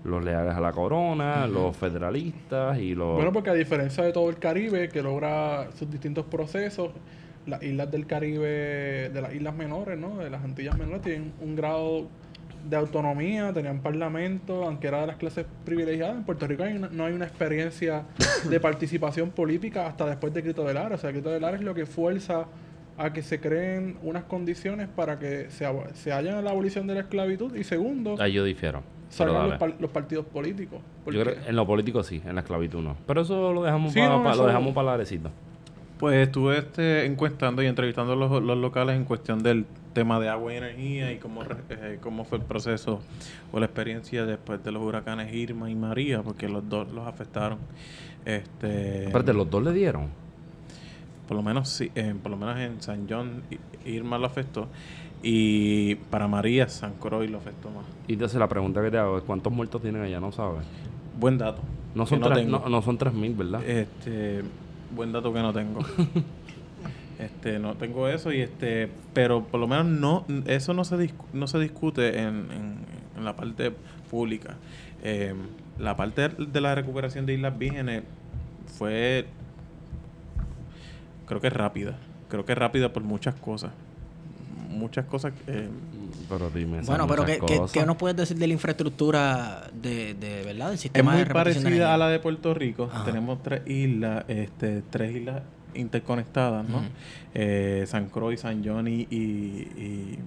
los 0.05 0.23
leales 0.23 0.53
a 0.55 0.59
la 0.61 0.71
corona, 0.71 1.47
los 1.47 1.75
federalistas 1.75 2.77
y 2.79 2.93
los... 2.95 3.15
Bueno, 3.15 3.31
porque 3.33 3.49
a 3.49 3.53
diferencia 3.53 4.03
de 4.03 4.11
todo 4.13 4.29
el 4.29 4.37
Caribe, 4.37 4.87
que 4.89 5.01
logra 5.01 5.69
sus 5.77 5.89
distintos 5.89 6.25
procesos, 6.25 6.91
las 7.47 7.61
islas 7.63 7.91
del 7.91 8.05
Caribe, 8.07 9.09
de 9.09 9.21
las 9.21 9.33
islas 9.33 9.55
menores, 9.55 9.97
¿no? 9.97 10.17
De 10.17 10.29
las 10.29 10.43
Antillas 10.43 10.77
menores, 10.77 11.01
tienen 11.01 11.33
un 11.41 11.55
grado 11.55 12.07
de 12.69 12.75
autonomía, 12.77 13.51
tenían 13.53 13.79
parlamento, 13.79 14.63
aunque 14.63 14.87
era 14.87 15.01
de 15.01 15.07
las 15.07 15.17
clases 15.17 15.45
privilegiadas. 15.63 16.15
En 16.17 16.23
Puerto 16.23 16.47
Rico 16.47 16.63
hay 16.63 16.73
una- 16.75 16.89
no 16.89 17.05
hay 17.05 17.13
una 17.13 17.25
experiencia 17.25 18.03
de 18.49 18.59
participación 18.59 19.29
política 19.29 19.85
hasta 19.87 20.05
después 20.07 20.33
de 20.33 20.41
Grito 20.41 20.63
de 20.63 20.73
Lara. 20.73 20.95
O 20.95 20.97
sea, 20.97 21.11
Grito 21.11 21.29
de 21.29 21.39
Lara 21.39 21.57
es 21.57 21.63
lo 21.63 21.73
que 21.75 21.85
fuerza 21.85 22.45
a 22.97 23.11
que 23.13 23.21
se 23.21 23.39
creen 23.39 23.97
unas 24.03 24.23
condiciones 24.23 24.87
para 24.87 25.19
que 25.19 25.49
se, 25.51 25.67
se 25.93 26.11
haya 26.13 26.41
la 26.41 26.51
abolición 26.51 26.87
de 26.87 26.93
la 26.95 27.01
esclavitud 27.01 27.55
y 27.55 27.63
segundo, 27.63 28.15
Ahí 28.19 28.33
yo 28.33 28.43
difiero. 28.43 28.81
Salgan 29.09 29.35
los, 29.35 29.47
dale. 29.47 29.59
par- 29.59 29.75
los 29.81 29.89
partidos 29.91 30.25
políticos. 30.25 30.79
Yo 31.05 31.21
creo 31.23 31.35
en 31.47 31.55
lo 31.55 31.65
político 31.65 32.03
sí, 32.03 32.21
en 32.25 32.35
la 32.35 32.41
esclavitud 32.41 32.81
no. 32.81 32.95
Pero 33.07 33.21
eso 33.21 33.53
lo 33.53 33.63
dejamos 33.63 33.93
Sí, 33.93 33.99
para 33.99 34.17
no, 34.17 34.29
eso- 34.29 34.41
lo 34.41 34.47
dejamos 34.47 34.73
para 34.73 34.85
la 34.87 34.93
arecita. 34.95 35.29
Pues 35.99 36.27
estuve 36.27 36.57
este, 36.57 37.05
encuestando 37.05 37.63
y 37.63 37.67
entrevistando 37.67 38.13
a 38.13 38.15
los, 38.17 38.43
los 38.43 38.57
locales 38.57 38.97
en 38.97 39.05
cuestión 39.05 39.41
del 39.43 39.65
tema 39.93 40.19
de 40.19 40.27
agua 40.27 40.53
y 40.53 40.57
energía 40.57 41.13
y 41.13 41.19
cómo, 41.19 41.43
re- 41.43 41.55
eh, 41.69 41.99
cómo 42.01 42.25
fue 42.25 42.39
el 42.39 42.43
proceso 42.43 42.99
o 43.53 43.59
la 43.61 43.65
experiencia 43.67 44.25
después 44.25 44.61
de 44.61 44.73
los 44.73 44.83
huracanes 44.83 45.33
Irma 45.33 45.69
y 45.69 45.75
María, 45.75 46.21
porque 46.21 46.49
los 46.49 46.67
dos 46.67 46.91
los 46.91 47.07
afectaron. 47.07 47.59
Este, 48.25 49.05
Espérate, 49.05 49.33
los 49.33 49.49
dos 49.49 49.63
le 49.63 49.71
dieron. 49.71 50.09
por 51.27 51.37
lo 51.37 51.43
menos 51.43 51.69
sí, 51.69 51.89
eh, 51.95 52.13
por 52.21 52.29
lo 52.31 52.37
menos 52.37 52.57
en 52.59 52.81
San 52.81 53.07
John 53.09 53.43
Irma 53.85 54.17
lo 54.17 54.25
afectó 54.25 54.67
y 55.27 55.95
para 55.95 56.27
María 56.27 56.67
San 56.69 56.93
Croix 56.93 57.29
lo 57.29 57.39
afectó 57.39 57.69
más. 57.71 57.83
Y 58.07 58.13
entonces 58.13 58.37
la 58.39 58.47
pregunta 58.47 58.81
que 58.83 58.91
te 58.91 58.97
hago 58.99 59.17
es 59.17 59.23
¿cuántos 59.23 59.51
muertos 59.51 59.81
tienen 59.81 60.03
allá? 60.03 60.19
No 60.19 60.31
sabes. 60.31 60.61
Buen 61.19 61.37
dato. 61.39 61.61
No 61.95 62.05
son, 62.05 62.19
no 62.19 62.27
tres, 62.27 62.39
tengo. 62.45 62.59
no, 62.59 62.69
no 62.69 62.81
son 62.83 62.97
tres 62.99 63.13
mil, 63.13 63.33
¿verdad? 63.33 63.67
Este, 63.67 64.43
buen 64.95 65.11
dato 65.11 65.33
que 65.33 65.39
no 65.41 65.51
tengo. 65.51 65.79
este, 67.19 67.57
no 67.57 67.73
tengo 67.75 68.07
eso 68.07 68.31
y 68.31 68.41
este, 68.41 68.89
pero 69.13 69.43
por 69.45 69.59
lo 69.59 69.67
menos 69.67 69.85
no, 69.85 70.25
eso 70.45 70.73
no 70.73 70.83
se 70.83 70.97
discu- 70.97 71.25
no 71.33 71.47
se 71.47 71.57
discute 71.59 72.19
en, 72.19 72.27
en- 72.51 72.77
en 73.17 73.25
la 73.25 73.35
parte 73.35 73.71
pública. 74.11 74.57
Eh, 75.03 75.33
la 75.79 75.95
parte 75.95 76.29
de 76.29 76.61
la 76.61 76.75
recuperación 76.75 77.25
de 77.25 77.33
Islas 77.33 77.57
Vírgenes 77.57 78.03
fue, 78.77 79.25
creo 81.25 81.39
que 81.41 81.49
rápida. 81.49 81.95
Creo 82.29 82.45
que 82.45 82.55
rápida 82.55 82.91
por 82.91 83.03
muchas 83.03 83.35
cosas. 83.35 83.71
Muchas 84.75 85.05
cosas. 85.05 85.33
eh, 85.47 85.69
Pero 86.29 86.49
dime. 86.49 86.77
esas 86.77 86.87
Bueno, 86.87 87.07
pero 87.07 87.25
¿qué, 87.25 87.39
qué, 87.45 87.59
qué 87.73 87.85
nos 87.85 87.97
puedes 87.97 88.15
decir 88.17 88.37
de 88.37 88.47
la 88.47 88.53
infraestructura 88.53 89.67
de, 89.73 90.13
de 90.13 90.43
verdad 90.43 90.67
del 90.67 90.75
Es 90.75 90.81
sistema 90.81 91.11
muy 91.13 91.23
de 91.23 91.25
parecida 91.33 91.93
a 91.93 91.97
la 91.97 92.09
de 92.09 92.19
Puerto 92.19 92.53
Rico. 92.53 92.89
Ajá. 92.91 93.05
Tenemos 93.05 93.41
tres 93.43 93.61
islas, 93.67 94.25
este, 94.27 94.81
tres 94.89 95.15
islas 95.15 95.41
interconectadas, 95.73 96.67
¿no? 96.67 96.81
Eh, 97.33 97.83
San 97.87 98.07
Croix, 98.09 98.39
San 98.39 98.63
John 98.65 98.87
y, 98.87 99.01
y, 99.11 100.17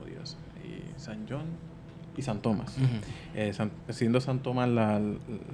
oh 0.00 0.04
Dios, 0.04 0.36
y 0.64 1.00
San 1.00 1.26
John 1.28 1.44
y 2.16 2.22
San 2.22 2.40
Tomás. 2.40 2.76
Eh, 3.34 3.52
San- 3.52 3.70
siendo 3.90 4.20
San 4.20 4.40
Tomás 4.40 4.68
la, 4.68 5.00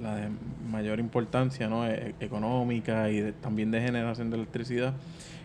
la 0.01 0.15
de 0.15 0.29
mayor 0.69 0.99
importancia, 0.99 1.67
¿no? 1.67 1.87
E- 1.87 2.13
económica 2.19 3.09
y 3.09 3.19
de- 3.21 3.31
también 3.33 3.71
de 3.71 3.81
generación 3.81 4.29
de 4.29 4.37
electricidad 4.37 4.93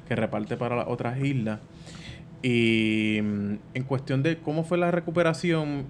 que 0.08 0.16
reparte 0.16 0.56
para 0.56 0.76
las 0.76 0.86
otras 0.88 1.18
islas. 1.22 1.58
Y 2.42 3.20
mm, 3.22 3.54
en 3.74 3.82
cuestión 3.84 4.22
de 4.22 4.38
cómo 4.38 4.64
fue 4.64 4.78
la 4.78 4.90
recuperación, 4.90 5.84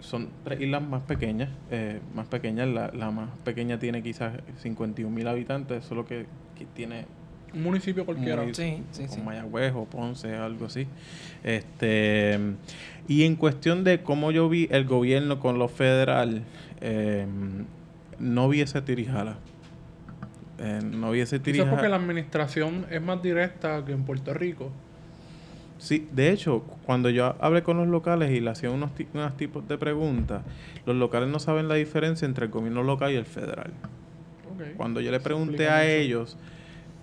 son 0.00 0.28
tres 0.44 0.60
islas 0.60 0.82
más 0.82 1.02
pequeñas, 1.02 1.48
eh, 1.70 2.00
más 2.14 2.26
pequeñas, 2.26 2.68
la, 2.68 2.90
la 2.92 3.10
más 3.10 3.30
pequeña 3.44 3.78
tiene 3.78 4.02
quizás 4.02 4.34
51 4.62 5.14
mil 5.14 5.26
habitantes, 5.26 5.84
solo 5.84 6.04
que, 6.06 6.26
que 6.56 6.66
tiene 6.66 7.06
Un 7.54 7.62
municipio 7.62 8.04
cualquiera. 8.04 8.42
muy- 8.42 8.54
Sí, 8.54 8.82
sí, 8.92 9.06
con 9.06 9.16
sí. 9.16 9.20
Mayagüez 9.22 9.72
o 9.74 9.84
Ponce, 9.86 10.34
algo 10.36 10.66
así. 10.66 10.86
Este 11.42 12.38
y 13.08 13.24
en 13.24 13.36
cuestión 13.36 13.84
de 13.84 14.02
cómo 14.02 14.30
yo 14.32 14.48
vi 14.48 14.68
el 14.70 14.84
gobierno 14.84 15.40
con 15.40 15.58
lo 15.58 15.68
federal, 15.68 16.42
eh, 16.80 17.26
no 18.18 18.48
vi 18.48 18.60
ese 18.60 18.82
tirijala. 18.82 19.38
Eh, 20.58 20.80
no 20.84 21.10
vi 21.12 21.20
ese 21.20 21.36
Eso 21.36 21.36
es 21.36 21.40
porque 21.40 21.64
tirijala. 21.64 21.88
la 21.88 21.96
administración 21.96 22.86
es 22.90 23.00
más 23.02 23.22
directa 23.22 23.84
que 23.84 23.92
en 23.92 24.04
Puerto 24.04 24.34
Rico. 24.34 24.70
Sí, 25.78 26.08
de 26.12 26.30
hecho, 26.30 26.60
cuando 26.84 27.10
yo 27.10 27.36
hablé 27.40 27.62
con 27.62 27.76
los 27.76 27.86
locales 27.88 28.30
y 28.30 28.40
le 28.40 28.50
hacía 28.50 28.70
unos, 28.70 28.90
unos 29.12 29.36
tipos 29.36 29.66
de 29.68 29.76
preguntas, 29.78 30.42
los 30.86 30.96
locales 30.96 31.28
no 31.28 31.38
saben 31.38 31.68
la 31.68 31.74
diferencia 31.74 32.24
entre 32.26 32.46
el 32.46 32.50
gobierno 32.50 32.82
local 32.82 33.12
y 33.12 33.16
el 33.16 33.26
federal. 33.26 33.72
Cuando 34.76 35.00
yo 35.00 35.10
le 35.10 35.20
pregunté 35.20 35.68
a 35.68 35.86
ellos 35.86 36.36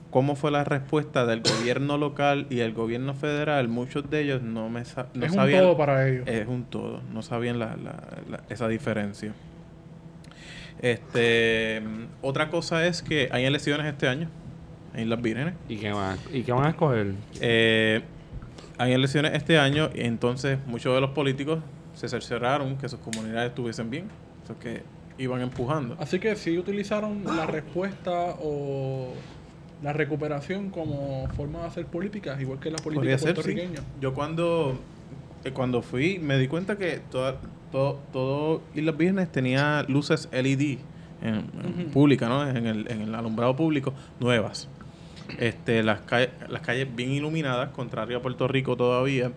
cómo 0.09 0.35
fue 0.35 0.51
la 0.51 0.63
respuesta 0.63 1.25
del 1.25 1.41
gobierno 1.41 1.97
local 1.97 2.45
y 2.49 2.59
el 2.59 2.73
gobierno 2.73 3.13
federal, 3.13 3.67
muchos 3.67 4.09
de 4.09 4.21
ellos 4.21 4.41
no 4.41 4.69
me 4.69 4.85
sa- 4.85 5.07
no 5.13 5.25
es 5.25 5.31
un 5.31 5.37
sabían 5.37 5.61
todo 5.63 5.77
para 5.77 6.07
ellos. 6.07 6.27
es 6.27 6.47
un 6.47 6.63
todo, 6.65 7.01
no 7.13 7.21
sabían 7.21 7.59
la, 7.59 7.75
la- 7.77 8.03
la- 8.29 8.43
esa 8.49 8.67
diferencia. 8.67 9.33
Este, 10.81 11.81
otra 12.21 12.49
cosa 12.49 12.85
es 12.85 13.01
que 13.01 13.29
hay 13.31 13.45
elecciones 13.45 13.85
este 13.85 14.07
año 14.07 14.29
en 14.93 15.03
Islas 15.03 15.21
Vírgenes. 15.21 15.53
¿Y 15.69 15.77
qué, 15.77 15.91
van 15.91 16.17
a, 16.17 16.35
¿Y 16.35 16.43
qué 16.43 16.51
van 16.51 16.65
a 16.65 16.69
escoger? 16.69 17.13
Eh, 17.39 18.01
hay 18.77 18.93
elecciones 18.93 19.33
este 19.33 19.57
año 19.57 19.89
y 19.93 20.01
entonces 20.01 20.59
muchos 20.65 20.93
de 20.93 21.01
los 21.01 21.11
políticos 21.11 21.59
se 21.93 22.09
cercioraron 22.09 22.77
que 22.77 22.89
sus 22.89 22.99
comunidades 22.99 23.49
estuviesen 23.49 23.89
bien, 23.89 24.05
eso 24.43 24.57
que 24.59 24.81
iban 25.17 25.41
empujando. 25.41 25.95
Así 25.99 26.19
que 26.19 26.35
sí 26.35 26.57
utilizaron 26.57 27.23
la 27.23 27.45
respuesta 27.45 28.35
o 28.41 29.13
la 29.83 29.93
recuperación 29.93 30.69
como 30.69 31.27
forma 31.35 31.61
de 31.61 31.67
hacer 31.67 31.85
políticas, 31.85 32.39
igual 32.41 32.59
que 32.59 32.71
la 32.71 32.77
política 32.77 33.17
ser, 33.17 33.29
sí. 33.29 33.33
puertorriqueña. 33.33 33.81
Yo 34.01 34.13
cuando, 34.13 34.79
eh, 35.43 35.51
cuando 35.51 35.81
fui 35.81 36.19
me 36.19 36.37
di 36.37 36.47
cuenta 36.47 36.77
que 36.77 37.01
toda, 37.11 37.37
todo, 37.71 37.99
todo 38.11 38.61
Islas 38.73 38.97
Vírgenes 38.97 39.31
tenía 39.31 39.85
luces 39.87 40.29
LED 40.31 40.79
en, 41.21 41.89
pública, 41.93 42.27
¿no? 42.27 42.47
En 42.47 42.65
el, 42.65 42.91
en 42.91 43.01
el 43.01 43.15
alumbrado 43.15 43.55
público, 43.55 43.93
nuevas. 44.19 44.67
Este, 45.37 45.83
las, 45.83 46.01
calles, 46.01 46.29
las 46.49 46.61
calles 46.61 46.93
bien 46.95 47.11
iluminadas, 47.11 47.69
contrario 47.69 48.17
a 48.17 48.21
Puerto 48.21 48.47
Rico 48.47 48.75
todavía. 48.77 49.31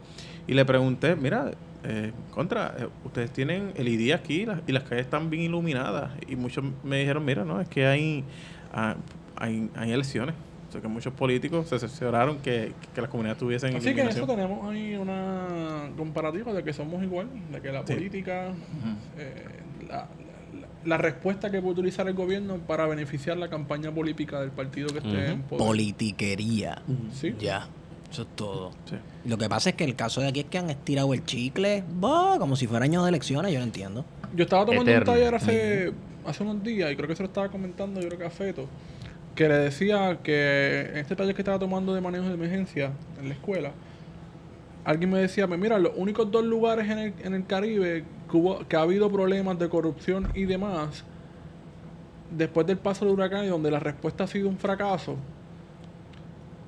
Y 0.46 0.54
le 0.54 0.64
pregunté, 0.64 1.16
mira, 1.16 1.52
eh, 1.84 2.12
contra, 2.30 2.74
eh, 2.78 2.88
ustedes 3.04 3.30
tienen 3.32 3.72
LED 3.76 4.12
aquí 4.14 4.44
las- 4.46 4.60
y 4.66 4.72
las 4.72 4.82
calles 4.84 5.04
están 5.04 5.30
bien 5.30 5.42
iluminadas. 5.44 6.12
Y 6.28 6.36
muchos 6.36 6.64
me 6.82 6.98
dijeron, 6.98 7.24
mira, 7.24 7.44
no, 7.44 7.60
es 7.60 7.68
que 7.68 7.86
hay, 7.86 8.24
ah, 8.72 8.96
hay, 9.36 9.70
hay 9.74 9.92
elecciones. 9.92 10.34
O 10.68 10.72
sea, 10.72 10.80
que 10.80 10.88
muchos 10.88 11.12
políticos 11.14 11.68
se 11.68 11.78
cercioraron 11.78 12.38
que, 12.38 12.72
que 12.94 13.00
las 13.00 13.08
comunidades 13.08 13.38
tuviesen 13.38 13.74
Así 13.76 13.94
que 13.94 14.00
en 14.00 14.08
eso 14.08 14.26
tenemos 14.26 14.68
ahí 14.68 14.96
una 14.96 15.88
comparativa 15.96 16.52
de 16.52 16.64
que 16.64 16.72
somos 16.72 17.02
igual, 17.04 17.28
de 17.52 17.60
que 17.60 17.70
la 17.70 17.86
Sí. 17.86 17.92
política, 17.94 18.48
eh, 19.16 19.44
la, 19.88 20.08
la- 20.86 20.96
respuesta 20.98 21.50
que 21.50 21.60
puede 21.60 21.74
utilizar 21.74 22.06
el 22.08 22.14
gobierno 22.14 22.56
para 22.58 22.86
beneficiar 22.86 23.36
la 23.36 23.48
campaña 23.48 23.92
política 23.92 24.40
del 24.40 24.50
partido 24.50 24.88
que 24.88 24.98
esté 24.98 25.30
en 25.32 25.42
poder. 25.42 25.66
Politiquería. 25.66 26.82
Sí. 27.12 27.34
Ya. 27.38 27.68
Eso 28.10 28.22
es 28.22 28.28
todo. 28.36 28.70
Sí. 28.88 28.96
Lo 29.24 29.36
que 29.36 29.48
pasa 29.48 29.70
es 29.70 29.76
que 29.76 29.84
el 29.84 29.96
caso 29.96 30.20
de 30.20 30.28
aquí 30.28 30.40
es 30.40 30.46
que 30.46 30.58
han 30.58 30.70
estirado 30.70 31.12
el 31.12 31.24
chicle, 31.24 31.82
bah, 31.98 32.36
como 32.38 32.54
si 32.56 32.66
fuera 32.66 32.84
año 32.84 33.02
de 33.02 33.08
elecciones, 33.08 33.52
yo 33.52 33.58
no 33.58 33.64
entiendo. 33.64 34.04
Yo 34.34 34.44
estaba 34.44 34.64
tomando 34.64 34.90
Eterno. 34.90 35.12
un 35.12 35.18
taller 35.18 35.34
hace, 35.34 35.92
hace 36.24 36.42
unos 36.44 36.62
días 36.62 36.92
y 36.92 36.96
creo 36.96 37.08
que 37.08 37.16
se 37.16 37.22
lo 37.24 37.28
estaba 37.28 37.48
comentando 37.48 38.00
yo 38.00 38.06
creo 38.08 38.18
que 38.20 38.26
a 38.26 38.30
Feto, 38.30 38.68
que 39.34 39.48
le 39.48 39.54
decía 39.56 40.18
que 40.22 40.88
en 40.92 40.96
este 40.98 41.16
taller 41.16 41.34
que 41.34 41.42
estaba 41.42 41.58
tomando 41.58 41.94
de 41.94 42.00
manejo 42.00 42.26
de 42.28 42.34
emergencia 42.34 42.92
en 43.20 43.28
la 43.28 43.34
escuela, 43.34 43.72
alguien 44.86 45.10
me 45.10 45.18
decía, 45.18 45.46
"Pues 45.46 45.60
mira, 45.60 45.78
los 45.78 45.92
únicos 45.96 46.30
dos 46.30 46.44
lugares 46.44 46.88
en 46.88 46.98
el, 46.98 47.14
en 47.22 47.34
el 47.34 47.44
Caribe 47.44 48.04
que, 48.30 48.56
que 48.68 48.76
ha 48.76 48.80
habido 48.80 49.10
problemas 49.10 49.58
de 49.58 49.68
corrupción 49.68 50.28
y 50.34 50.44
demás, 50.44 51.04
después 52.30 52.66
del 52.66 52.78
paso 52.78 53.04
del 53.04 53.14
huracán 53.14 53.44
y 53.44 53.48
donde 53.48 53.70
la 53.70 53.80
respuesta 53.80 54.24
ha 54.24 54.26
sido 54.26 54.48
un 54.48 54.58
fracaso, 54.58 55.16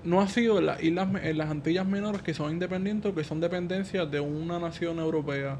no 0.04 0.20
ha 0.20 0.28
sido 0.28 0.58
en 0.58 0.66
las 0.66 0.82
islas, 0.82 1.08
en 1.22 1.38
las 1.38 1.50
Antillas 1.50 1.86
menores 1.86 2.22
que 2.22 2.34
son 2.34 2.52
independientes 2.52 3.12
o 3.12 3.14
que 3.14 3.24
son 3.24 3.40
dependencias 3.40 4.10
de 4.10 4.20
una 4.20 4.58
nación 4.58 4.98
europea, 4.98 5.58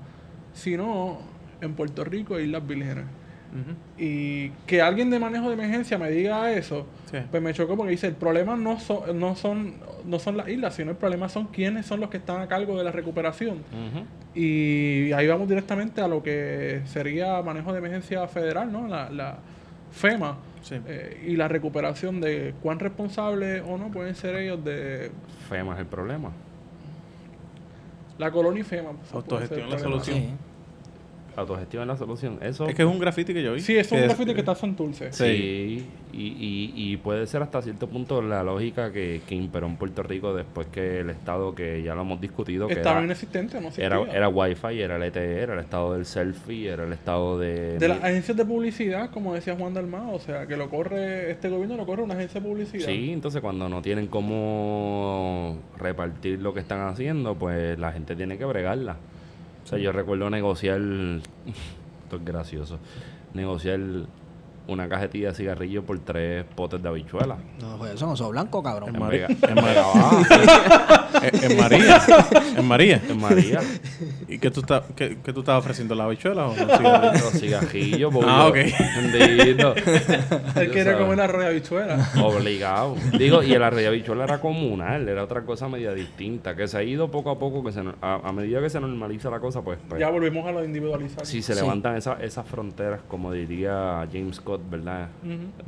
sino 0.52 1.18
en 1.60 1.74
Puerto 1.74 2.04
Rico 2.04 2.38
e 2.38 2.44
Islas 2.44 2.66
Vírgenes. 2.66 3.04
Y 3.98 4.50
que 4.66 4.82
alguien 4.82 5.10
de 5.10 5.18
manejo 5.18 5.48
de 5.48 5.54
emergencia 5.54 5.98
me 5.98 6.10
diga 6.10 6.52
eso, 6.52 6.86
Sí. 7.10 7.18
pues 7.30 7.42
me 7.42 7.52
chocó 7.54 7.76
porque 7.76 7.90
dice, 7.92 8.06
el 8.06 8.14
problema 8.14 8.54
no 8.56 8.78
son, 8.78 9.18
no 9.18 9.34
son, 9.34 9.74
no 10.04 10.18
son 10.18 10.36
las 10.36 10.48
islas, 10.48 10.74
sino 10.74 10.90
el 10.90 10.96
problema 10.96 11.28
son 11.28 11.46
quiénes 11.46 11.86
son 11.86 12.00
los 12.00 12.10
que 12.10 12.18
están 12.18 12.40
a 12.42 12.46
cargo 12.46 12.76
de 12.76 12.84
la 12.84 12.92
recuperación. 12.92 13.58
Y 14.34 15.10
ahí 15.12 15.26
vamos 15.26 15.48
directamente 15.48 16.00
a 16.00 16.08
lo 16.08 16.22
que 16.22 16.82
sería 16.84 17.40
manejo 17.42 17.72
de 17.72 17.78
emergencia 17.78 18.28
federal, 18.28 18.70
¿no? 18.70 18.86
La, 18.86 19.08
la 19.10 19.38
FEMA. 19.92 20.36
Sí. 20.60 20.74
eh, 20.86 21.24
y 21.26 21.36
la 21.36 21.46
recuperación 21.48 22.20
de 22.20 22.52
cuán 22.62 22.78
responsables 22.80 23.62
o 23.66 23.78
no 23.78 23.88
pueden 23.90 24.14
ser 24.16 24.34
ellos 24.36 24.62
de 24.64 25.10
FEMA 25.48 25.74
es 25.74 25.80
el 25.80 25.86
problema. 25.86 26.30
la 28.18 28.30
colonia 28.32 28.60
y 28.60 28.64
FEMA. 28.64 28.90
pues, 28.92 29.12
Autogestión 29.14 29.70
la 29.70 29.78
solución. 29.78 30.16
Sí. 30.18 30.30
Autogestión 31.38 31.82
es 31.82 31.88
la 31.88 31.96
solución. 31.96 32.38
Eso 32.42 32.68
Es 32.68 32.74
que 32.74 32.82
es 32.82 32.88
un 32.88 32.98
graffiti 32.98 33.32
que 33.32 33.42
yo 33.42 33.54
vi. 33.54 33.60
Sí, 33.60 33.76
es 33.76 33.90
un 33.92 33.98
que 33.98 34.04
graffiti 34.04 34.34
que 34.34 34.40
está 34.40 34.52
en 34.52 34.58
Santurce. 34.58 35.12
Sí, 35.12 35.84
y, 36.12 36.18
y, 36.18 36.72
y 36.74 36.96
puede 36.96 37.26
ser 37.26 37.42
hasta 37.42 37.62
cierto 37.62 37.86
punto 37.86 38.20
la 38.22 38.42
lógica 38.42 38.92
que, 38.92 39.22
que 39.26 39.34
imperó 39.34 39.66
en 39.66 39.76
Puerto 39.76 40.02
Rico 40.02 40.34
después 40.34 40.66
que 40.68 41.00
el 41.00 41.10
Estado, 41.10 41.54
que 41.54 41.82
ya 41.82 41.94
lo 41.94 42.02
hemos 42.02 42.20
discutido, 42.20 42.66
que 42.66 42.74
Estaba 42.74 42.98
era, 42.98 43.06
inexistente, 43.06 43.60
no 43.60 43.70
era, 43.76 44.00
era 44.12 44.28
Wi-Fi, 44.28 44.80
era 44.80 44.96
el 44.96 45.02
ETE, 45.02 45.40
era 45.40 45.54
el 45.54 45.60
estado 45.60 45.94
del 45.94 46.06
selfie, 46.06 46.68
era 46.68 46.84
el 46.84 46.92
estado 46.92 47.38
de... 47.38 47.78
De 47.78 47.88
las 47.88 48.02
agencias 48.02 48.36
de 48.36 48.44
publicidad, 48.44 49.10
como 49.10 49.34
decía 49.34 49.54
Juan 49.56 49.74
Dalmao, 49.74 50.14
o 50.14 50.20
sea, 50.20 50.46
que 50.46 50.56
lo 50.56 50.68
corre, 50.68 51.30
este 51.30 51.48
gobierno 51.48 51.76
lo 51.76 51.86
corre 51.86 52.02
una 52.02 52.14
agencia 52.14 52.40
de 52.40 52.48
publicidad. 52.48 52.86
Sí, 52.86 53.12
entonces 53.12 53.40
cuando 53.40 53.68
no 53.68 53.82
tienen 53.82 54.06
cómo 54.06 55.58
repartir 55.78 56.40
lo 56.40 56.54
que 56.54 56.60
están 56.60 56.80
haciendo, 56.88 57.34
pues 57.34 57.78
la 57.78 57.92
gente 57.92 58.16
tiene 58.16 58.38
que 58.38 58.44
bregarla. 58.44 58.96
O 59.68 59.70
sea, 59.70 59.78
yo 59.78 59.92
recuerdo 59.92 60.30
negociar, 60.30 60.80
esto 62.02 62.16
es 62.16 62.24
gracioso, 62.24 62.78
negociar 63.34 63.78
una 64.68 64.88
cajetilla 64.88 65.28
de 65.28 65.34
cigarrillos 65.34 65.82
por 65.84 65.98
tres 65.98 66.44
potes 66.54 66.82
de 66.82 66.88
habichuelas. 66.88 67.38
No, 67.60 67.76
pues 67.78 67.94
eso 67.94 68.06
no 68.06 68.14
sos 68.16 68.30
blanco, 68.30 68.62
cabrón. 68.62 68.94
En 68.94 69.00
María. 69.00 69.26
Vega- 69.28 69.48
en 71.42 71.56
María. 71.56 72.00
en 72.56 72.64
María. 72.68 73.02
en 73.08 73.20
María. 73.20 73.60
¿Y 74.28 74.38
qué 74.38 74.50
tú, 74.50 74.60
estás 74.60 74.82
qué, 74.94 75.18
qué 75.24 75.32
tú 75.32 75.40
estabas 75.40 75.60
ofreciendo? 75.60 75.94
¿La 75.94 76.04
habichuela 76.04 76.46
o 76.48 76.54
los 76.56 76.78
cigarrillos? 76.78 77.22
Los 77.22 77.32
cigarrillos, 77.40 78.12
porque 78.14 78.30
Ah, 78.30 78.46
ok. 78.46 78.56
Él 80.56 80.70
quería 80.70 80.98
comer 80.98 81.20
arroz 81.20 81.40
de 81.42 81.46
habichuela. 81.48 82.08
Obligado. 82.22 82.96
Digo, 83.18 83.42
y 83.42 83.52
el 83.54 83.62
arroyo 83.62 83.90
bichuela 83.92 84.24
era 84.24 84.40
comunal, 84.40 85.08
era 85.08 85.24
otra 85.24 85.42
cosa 85.42 85.68
media 85.68 85.92
distinta, 85.92 86.54
que 86.54 86.68
se 86.68 86.78
ha 86.78 86.82
ido 86.82 87.10
poco 87.10 87.30
a 87.30 87.38
poco, 87.38 87.64
que 87.64 87.72
se, 87.72 87.80
a, 88.02 88.20
a 88.22 88.32
medida 88.32 88.60
que 88.60 88.70
se 88.70 88.80
normaliza 88.80 89.30
la 89.30 89.40
cosa, 89.40 89.62
pues, 89.62 89.78
pues 89.88 90.00
ya 90.00 90.10
volvimos 90.10 90.46
a 90.46 90.52
lo 90.52 90.64
individualizado. 90.64 91.24
si 91.24 91.42
se 91.42 91.54
Sí. 91.54 91.60
levantan 91.60 91.96
esas 91.96 92.20
esas 92.20 92.46
fronteras, 92.46 93.00
como 93.08 93.32
diría 93.32 94.06
James 94.12 94.36
Scott, 94.36 94.57
¿verdad? 94.70 95.08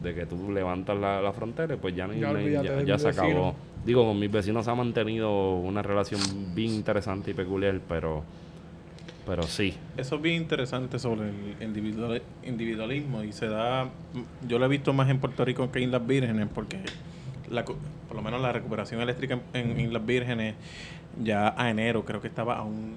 De 0.03 0.15
que 0.15 0.27
tú 0.27 0.51
levantas 0.53 0.99
la, 0.99 1.21
la 1.21 1.33
frontera 1.33 1.75
y 1.75 1.77
pues 1.77 1.95
ya, 1.95 2.07
no 2.07 2.13
Ya 2.15 2.33
ya, 2.63 2.83
ya 2.83 2.99
se 2.99 3.07
vecino. 3.09 3.27
acabó. 3.29 3.55
Digo, 3.85 4.05
con 4.07 4.19
mis 4.19 4.31
vecinos 4.31 4.65
se 4.67 4.71
ha 4.71 4.75
mantenido 4.75 5.55
una 5.57 5.83
relación 5.83 6.21
bien 6.55 6.73
interesante 6.73 7.31
y 7.31 7.35
peculiar, 7.35 7.81
pero, 7.89 8.23
pero 9.27 9.43
sí. 9.45 9.75
Eso 9.97 10.17
es 10.17 10.23
bien 10.23 10.37
interesante 10.43 10.99
sobre 10.99 11.29
el 11.31 11.57
individual- 11.63 12.23
individualismo 12.45 13.23
y 13.25 13.33
se 13.33 13.49
da, 13.49 13.89
yo 14.47 14.59
lo 14.59 14.67
he 14.67 14.69
visto 14.69 14.93
más 14.93 15.09
en 15.09 15.19
Puerto 15.19 15.45
Rico 15.45 15.71
que 15.73 15.83
en 15.83 15.91
las 15.91 16.07
vírgenes 16.07 16.49
porque 16.55 16.79
la, 17.51 17.65
por 17.65 18.17
lo 18.17 18.23
menos 18.23 18.41
la 18.43 18.53
recuperación 18.53 19.01
eléctrica 19.01 19.39
en, 19.55 19.71
en- 19.73 19.81
en 19.81 19.93
las 19.93 20.05
vírgenes 20.05 20.55
ya 21.23 21.55
a 21.57 21.71
enero 21.71 22.05
creo 22.05 22.21
que 22.21 22.29
estaba 22.29 22.57
a 22.59 22.63
un 22.63 22.95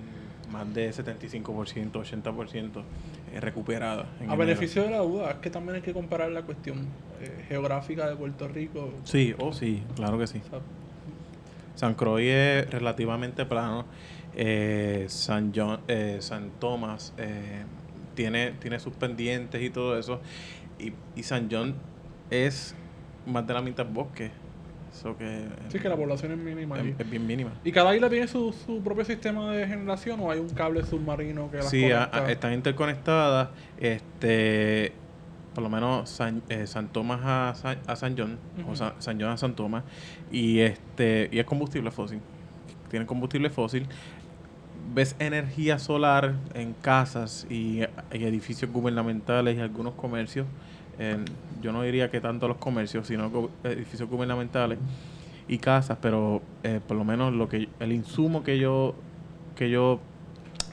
más 0.53 0.71
de 0.73 0.91
75%, 0.91 1.91
80% 1.91 2.83
eh, 3.33 3.39
recuperada. 3.41 4.03
en 4.19 4.21
A 4.29 4.33
enero. 4.35 4.37
beneficio 4.37 4.83
de 4.83 4.91
la 4.91 4.99
duda, 4.99 5.31
es 5.31 5.37
que 5.37 5.49
también 5.49 5.75
hay 5.77 5.81
que 5.81 5.91
comparar 5.93 6.31
la 6.31 6.43
cuestión 6.43 6.87
eh, 7.21 7.45
geográfica 7.49 8.07
de 8.07 8.15
Puerto 8.15 8.47
Rico. 8.47 8.93
Sí, 9.03 9.33
oh 9.39 9.51
sí, 9.51 9.83
claro 9.95 10.17
que 10.17 10.27
sí. 10.27 10.41
O 10.45 10.49
sea, 10.49 10.59
San 11.75 11.95
Croix 11.95 12.21
es 12.23 12.69
relativamente 12.69 13.45
plano. 13.45 13.85
Eh, 14.35 15.05
San 15.09 15.51
John, 15.55 15.79
eh, 15.87 16.17
San 16.21 16.51
Tomás 16.59 17.13
tiene, 18.15 18.51
tiene 18.61 18.79
sus 18.79 18.93
pendientes 18.93 19.61
y 19.61 19.69
todo 19.71 19.97
eso. 19.97 20.21
Y, 20.79 20.93
y 21.19 21.23
San 21.23 21.49
John 21.51 21.75
es 22.29 22.75
más 23.25 23.45
de 23.47 23.53
la 23.53 23.61
mitad 23.61 23.85
bosque. 23.85 24.31
Que 25.17 25.47
sí, 25.69 25.79
que 25.79 25.89
la 25.89 25.95
población 25.95 26.31
es 26.33 26.37
mínima. 26.37 26.79
es, 26.79 26.99
es 26.99 27.09
bien 27.09 27.25
mínima. 27.25 27.51
¿Y 27.63 27.71
cada 27.71 27.95
isla 27.95 28.09
tiene 28.09 28.27
su, 28.27 28.53
su 28.53 28.81
propio 28.83 29.03
sistema 29.03 29.51
de 29.51 29.67
generación 29.67 30.19
o 30.19 30.29
hay 30.31 30.39
un 30.39 30.49
cable 30.49 30.83
submarino 30.83 31.49
que 31.49 31.57
las 31.57 31.69
Sí, 31.69 31.85
a- 31.91 32.09
conecta? 32.09 32.17
a- 32.25 32.31
están 32.31 32.53
interconectadas. 32.53 33.49
Este, 33.79 34.93
por 35.55 35.63
lo 35.63 35.69
menos 35.69 36.09
San, 36.09 36.41
eh, 36.49 36.67
San 36.67 36.87
Tomás 36.89 37.21
a 37.23 37.53
San, 37.55 37.77
a 37.87 37.95
San 37.95 38.15
John, 38.17 38.37
o. 38.69 38.75
San, 38.75 38.93
San 38.99 39.19
John 39.19 39.31
a 39.31 39.37
San 39.37 39.55
Tomás. 39.55 39.83
Y 40.31 40.59
este, 40.59 41.29
y 41.31 41.39
es 41.39 41.45
combustible 41.45 41.91
fósil. 41.91 42.19
Tiene 42.89 43.05
combustible 43.05 43.49
fósil. 43.49 43.87
Ves 44.93 45.15
energía 45.19 45.79
solar 45.79 46.35
en 46.53 46.73
casas 46.73 47.47
y, 47.49 47.81
y 47.81 48.23
edificios 48.25 48.71
gubernamentales 48.71 49.57
y 49.57 49.59
algunos 49.59 49.93
comercios. 49.95 50.45
En- 50.99 51.25
yo 51.63 51.71
no 51.71 51.81
diría 51.81 52.11
que 52.11 52.21
tanto 52.21 52.47
los 52.47 52.57
comercios, 52.57 53.07
sino 53.07 53.49
edificios 53.63 54.07
gubernamentales 54.09 54.77
y 55.47 55.57
casas, 55.57 55.97
pero 56.01 56.41
eh, 56.63 56.79
por 56.87 56.95
lo 56.97 57.03
menos 57.03 57.33
lo 57.33 57.49
que 57.49 57.67
el 57.79 57.91
insumo 57.91 58.43
que 58.43 58.59
yo 58.59 58.93
que 59.55 59.69
yo 59.69 59.99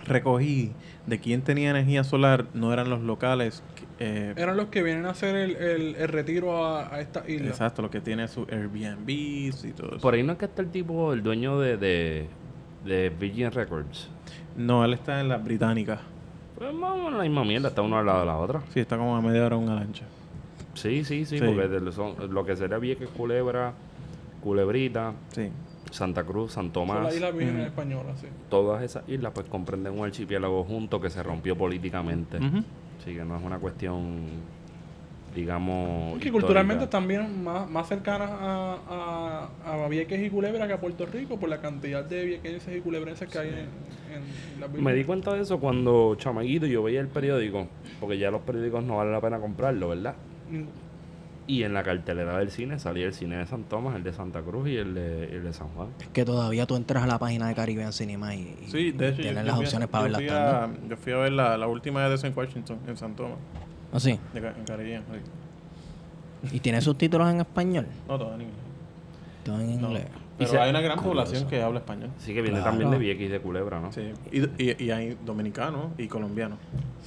recogí 0.07 0.73
de 1.07 1.19
quién 1.19 1.43
tenía 1.43 1.71
energía 1.71 2.05
solar 2.05 2.47
no 2.55 2.73
eran 2.73 2.89
los 2.91 3.01
locales. 3.03 3.63
eh, 3.99 4.33
Eran 4.37 4.57
los 4.57 4.67
que 4.69 4.83
vienen 4.83 5.07
a 5.07 5.11
hacer 5.11 5.37
el, 5.37 5.57
el, 5.57 5.97
el 5.97 6.09
retiro 6.09 6.65
a, 6.65 6.95
a 6.95 7.01
esta 7.01 7.29
isla. 7.29 7.49
exacto, 7.49 7.83
lo 7.83 7.91
que 7.91 8.01
tiene 8.01 8.27
su 8.29 8.47
Airbnb 8.51 9.09
y 9.09 9.51
todo 9.77 9.89
eso. 9.89 9.99
Por 10.01 10.15
ahí 10.15 10.23
no 10.23 10.33
es 10.33 10.39
que 10.39 10.47
está 10.47 10.63
el 10.63 10.71
tipo, 10.71 11.13
el 11.13 11.23
dueño 11.23 11.59
de, 11.59 11.77
de, 11.77 12.27
de 12.85 13.11
Virgin 13.11 13.51
Records. 13.51 14.09
No, 14.57 14.85
él 14.85 14.95
está 14.95 15.21
en 15.21 15.29
la 15.29 15.37
británica. 15.39 16.01
Pues 16.57 16.73
más 16.75 16.93
o 16.93 16.97
menos 16.97 17.15
la 17.15 17.23
misma 17.23 17.45
mierda, 17.45 17.69
está 17.69 17.83
uno 17.83 17.99
al 17.99 18.07
lado 18.07 18.21
de 18.21 18.27
la 18.27 18.37
otra. 18.37 18.61
Sí, 18.73 18.81
está 18.81 18.97
como 18.97 19.17
a 19.17 19.21
media 19.21 19.45
hora 19.45 19.57
en 19.57 19.63
una 19.63 19.75
lancha. 19.77 20.05
Sí, 20.81 21.05
sí, 21.05 21.25
sí, 21.27 21.39
Sí. 21.39 21.45
porque 21.45 21.69
de- 21.69 21.93
son- 21.93 22.15
lo 22.33 22.45
que 22.45 22.57
sería 22.57 22.79
Vieques, 22.79 23.09
Culebra, 23.11 23.75
Culebrita, 24.43 25.13
Sí. 25.31 25.49
Santa 25.91 26.25
Cruz, 26.25 26.53
San 26.53 26.65
Son 26.67 26.73
Tomás, 26.73 27.03
las 27.05 27.15
islas 27.15 27.37
vírgenes 27.37 27.67
españolas, 27.67 28.19
sí. 28.21 28.27
todas 28.49 28.83
esas 28.83 29.07
islas 29.09 29.33
pues 29.35 29.47
comprenden 29.49 29.99
un 29.99 30.05
archipiélago 30.07 30.65
junto 30.65 31.01
que 31.01 31.11
se 31.11 31.23
rompió 31.23 31.57
políticamente. 31.57 32.39
Ujú. 32.39 32.59
Así 33.01 33.15
que 33.15 33.25
no 33.25 33.37
es 33.37 33.43
una 33.43 33.59
cuestión, 33.59 34.21
digamos... 35.35 36.13
Que 36.13 36.17
histórica. 36.27 36.33
culturalmente 36.33 36.87
también 36.87 37.43
más, 37.45 37.69
más 37.71 37.89
cercanas 37.89 38.31
a, 38.31 39.49
a, 39.65 39.85
a 39.85 39.89
Vieques 39.89 40.23
y 40.23 40.31
Culebra 40.31 40.67
que 40.67 40.73
a 40.75 40.81
Puerto 40.81 41.07
Rico 41.07 41.39
por 41.39 41.49
la 41.49 41.61
cantidad 41.61 42.05
de 42.05 42.25
viequenses 42.25 42.77
y 42.77 42.81
culebrenses 42.81 43.29
que 43.29 43.39
hay 43.39 43.49
en, 43.49 43.59
en 43.59 44.61
las 44.61 44.71
Me 44.73 44.93
di 44.95 45.05
cuenta 45.05 45.35
de 45.35 45.43
eso 45.43 45.59
cuando 45.61 46.15
chamaguito 46.17 46.67
yo 46.67 46.83
veía 46.83 47.01
el 47.01 47.09
periódico, 47.09 47.69
porque 48.01 48.19
ya 48.19 48.31
los 48.31 48.43
periódicos 48.43 48.83
no 48.85 48.97
vale 48.99 49.13
la 49.13 49.21
pena 49.21 49.39
comprarlo, 49.39 49.89
¿verdad? 49.91 50.15
Y 51.47 51.65
en 51.65 51.75
la 51.75 51.83
cartelera 51.83 52.39
del 52.39 52.51
cine 52.51 52.79
salía 52.79 53.07
el 53.07 53.13
cine 53.15 53.37
de 53.39 53.47
San 53.47 53.65
Tomás, 53.65 53.97
el 53.97 54.05
de 54.05 54.13
Santa 54.13 54.41
Cruz 54.41 54.69
y 54.69 54.77
el 54.77 54.95
de, 54.95 55.25
el 55.37 55.43
de 55.43 55.53
San 55.53 55.67
Juan. 55.71 55.89
Es 56.01 56.07
que 56.09 56.25
todavía 56.25 56.65
tú 56.67 56.77
entras 56.77 57.03
a 57.03 57.07
la 57.09 57.19
página 57.19 57.49
de 57.49 57.55
Caribbean 57.57 57.93
Cinema 57.93 58.35
y, 58.37 58.57
y 58.67 58.71
Sí, 58.71 58.93
de 58.93 59.09
hecho, 59.09 59.17
yo- 59.17 59.23
tienes 59.23 59.43
yo 59.43 59.43
las 59.47 59.55
fui 59.57 59.65
a- 59.65 59.67
opciones 59.67 59.89
para 59.89 60.03
verlas 60.05 60.23
a-. 60.31 60.71
Yo 60.89 60.97
fui 60.97 61.13
a 61.13 61.17
ver 61.17 61.33
la, 61.33 61.57
la 61.57 61.67
última 61.67 62.09
de 62.09 62.15
en 62.27 62.33
Washington, 62.37 62.79
en 62.87 62.97
San 62.97 63.15
Tomás, 63.17 63.39
¿Ah, 63.93 63.99
sí? 63.99 64.17
de 64.33 64.39
en 64.39 64.65
Caribbean. 64.65 65.03
sí. 66.43 66.57
¿Y 66.57 66.61
tiene 66.61 66.81
subtítulos 66.81 67.29
en 67.31 67.41
español? 67.41 67.87
No, 68.09 68.17
todo 68.17 68.35
en 68.35 68.43
inglés. 68.43 68.57
Todo 69.45 69.61
en 69.61 69.81
No. 69.81 69.89
Pero 70.41 70.51
se- 70.51 70.59
hay 70.59 70.71
una 70.71 70.81
gran 70.81 70.99
población 70.99 71.47
que 71.49 71.63
habla 71.63 71.79
español. 71.81 72.11
Así 72.17 72.35
que 72.35 72.43
viene 72.43 72.59
Claro. 72.59 72.71
también 72.73 72.91
de 72.91 72.99
Vieques 72.99 73.27
y 73.27 73.29
de 73.29 73.41
Culebra, 73.41 73.81
¿no? 73.81 73.93
Sí. 73.93 74.13
Y, 74.33 74.41
y, 74.63 74.85
y 74.85 74.91
hay 74.91 75.17
dominicanos 75.25 75.87
y 75.99 76.07
colombianos. 76.09 76.59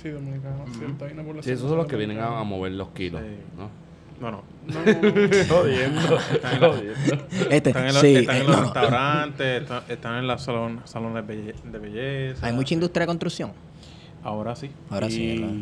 Sí, 0.02 0.10
dominicanos. 0.10 0.70
cierto, 0.78 1.06
hay 1.06 1.14
una 1.14 1.24
población 1.24 1.44
Sí, 1.44 1.52
esos 1.52 1.68
son 1.70 1.78
los 1.78 1.88
que 1.88 1.96
vienen 1.98 2.20
a, 2.20 2.44
mover 2.44 2.72
los 2.74 2.90
kilos, 2.90 3.22
Sí. 3.22 3.28
¿no? 3.58 3.70
No, 4.22 4.32
no. 4.32 4.44
No, 4.68 4.80
no, 4.86 4.86
no. 4.86 5.56
Jodiendo. 5.56 6.18
Este, 7.50 7.70
Están 7.70 7.88
en 7.88 7.94
los, 7.94 8.02
sí, 8.02 8.16
están 8.16 8.36
en 8.38 8.42
eh, 8.44 8.46
los 8.46 8.56
no, 8.56 8.58
no. 8.58 8.64
restaurantes, 8.74 9.62
están, 9.64 9.84
están 9.90 10.16
en 10.20 10.28
los 10.28 10.48
salon- 10.48 10.82
salones 10.86 11.28
de 11.28 11.80
belleza. 11.80 12.46
Hay 12.48 12.54
mucha 12.54 12.74
industria 12.74 13.02
de 13.02 13.08
construcción. 13.08 13.52
Ahora 14.24 14.56
sí. 14.56 14.70
Ahora 14.90 15.08
y, 15.08 15.12
sí, 15.12 15.28
¿verdad? 15.40 15.54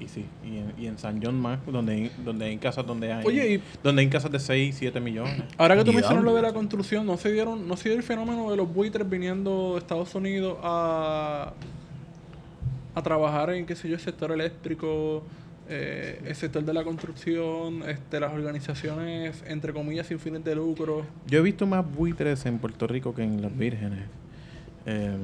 Y 0.00 0.08
sí. 0.08 0.24
Y 0.44 0.56
en, 0.58 0.72
y 0.78 0.86
en 0.86 0.98
San 0.98 1.20
John 1.22 1.40
más, 1.40 1.60
donde 1.66 1.92
hay, 1.92 2.12
donde 2.24 2.46
hay 2.46 2.56
casas 2.58 2.84
donde 2.86 3.12
hay. 3.12 3.24
Oye, 3.24 3.54
y- 3.54 3.62
donde 3.84 4.02
hay 4.02 4.08
casas 4.08 4.32
de 4.32 4.38
6, 4.40 4.74
7 4.78 4.98
millones. 5.00 5.42
Ahora 5.56 5.76
que 5.76 5.84
tú 5.84 5.92
mencionas 5.92 6.24
lo 6.24 6.34
de 6.34 6.42
la 6.42 6.52
construcción, 6.52 7.06
¿no 7.06 7.16
se 7.16 7.30
dieron, 7.32 7.68
no 7.68 7.76
se 7.76 7.88
dio 7.90 7.96
el 7.98 8.02
fenómeno 8.02 8.50
de 8.50 8.56
los 8.56 8.72
buitres 8.72 9.08
viniendo 9.08 9.74
de 9.74 9.78
Estados 9.78 10.14
Unidos 10.14 10.58
a, 10.62 11.52
a 12.94 13.02
trabajar 13.02 13.50
en, 13.50 13.64
qué 13.66 13.76
sé 13.76 13.88
yo, 13.88 13.94
el 13.94 14.00
sector 14.00 14.32
eléctrico, 14.32 15.22
eh, 15.68 16.20
el 16.26 16.34
sector 16.34 16.64
de 16.64 16.72
la 16.74 16.82
construcción, 16.82 17.84
este, 17.88 18.18
las 18.18 18.32
organizaciones, 18.32 19.44
entre 19.46 19.72
comillas, 19.72 20.08
sin 20.08 20.18
fines 20.18 20.42
de 20.42 20.56
lucro? 20.56 21.04
Yo 21.28 21.38
he 21.38 21.42
visto 21.42 21.64
más 21.66 21.84
buitres 21.88 22.44
en 22.46 22.58
Puerto 22.58 22.88
Rico 22.88 23.14
que 23.14 23.22
en 23.22 23.40
las 23.40 23.56
vírgenes. 23.56 24.00
Em, 24.86 25.20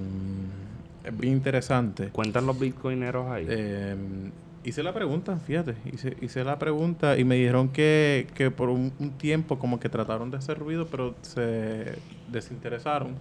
es 1.06 1.16
bien 1.16 1.34
interesante. 1.34 2.08
Cuentan 2.08 2.46
los 2.46 2.58
bitcoineros 2.58 3.30
ahí. 3.30 3.46
Em, 3.48 4.30
hice 4.64 4.82
la 4.82 4.92
pregunta, 4.92 5.36
fíjate, 5.36 5.74
hice, 5.92 6.16
hice 6.20 6.44
la 6.44 6.58
pregunta 6.58 7.18
y 7.18 7.24
me 7.24 7.36
dijeron 7.36 7.68
que, 7.68 8.26
que 8.34 8.50
por 8.50 8.68
un, 8.68 8.92
un 8.98 9.10
tiempo 9.12 9.58
como 9.58 9.78
que 9.80 9.88
trataron 9.88 10.30
de 10.30 10.38
hacer 10.38 10.58
ruido, 10.58 10.86
pero 10.86 11.14
se 11.22 11.94
desinteresaron 12.30 13.14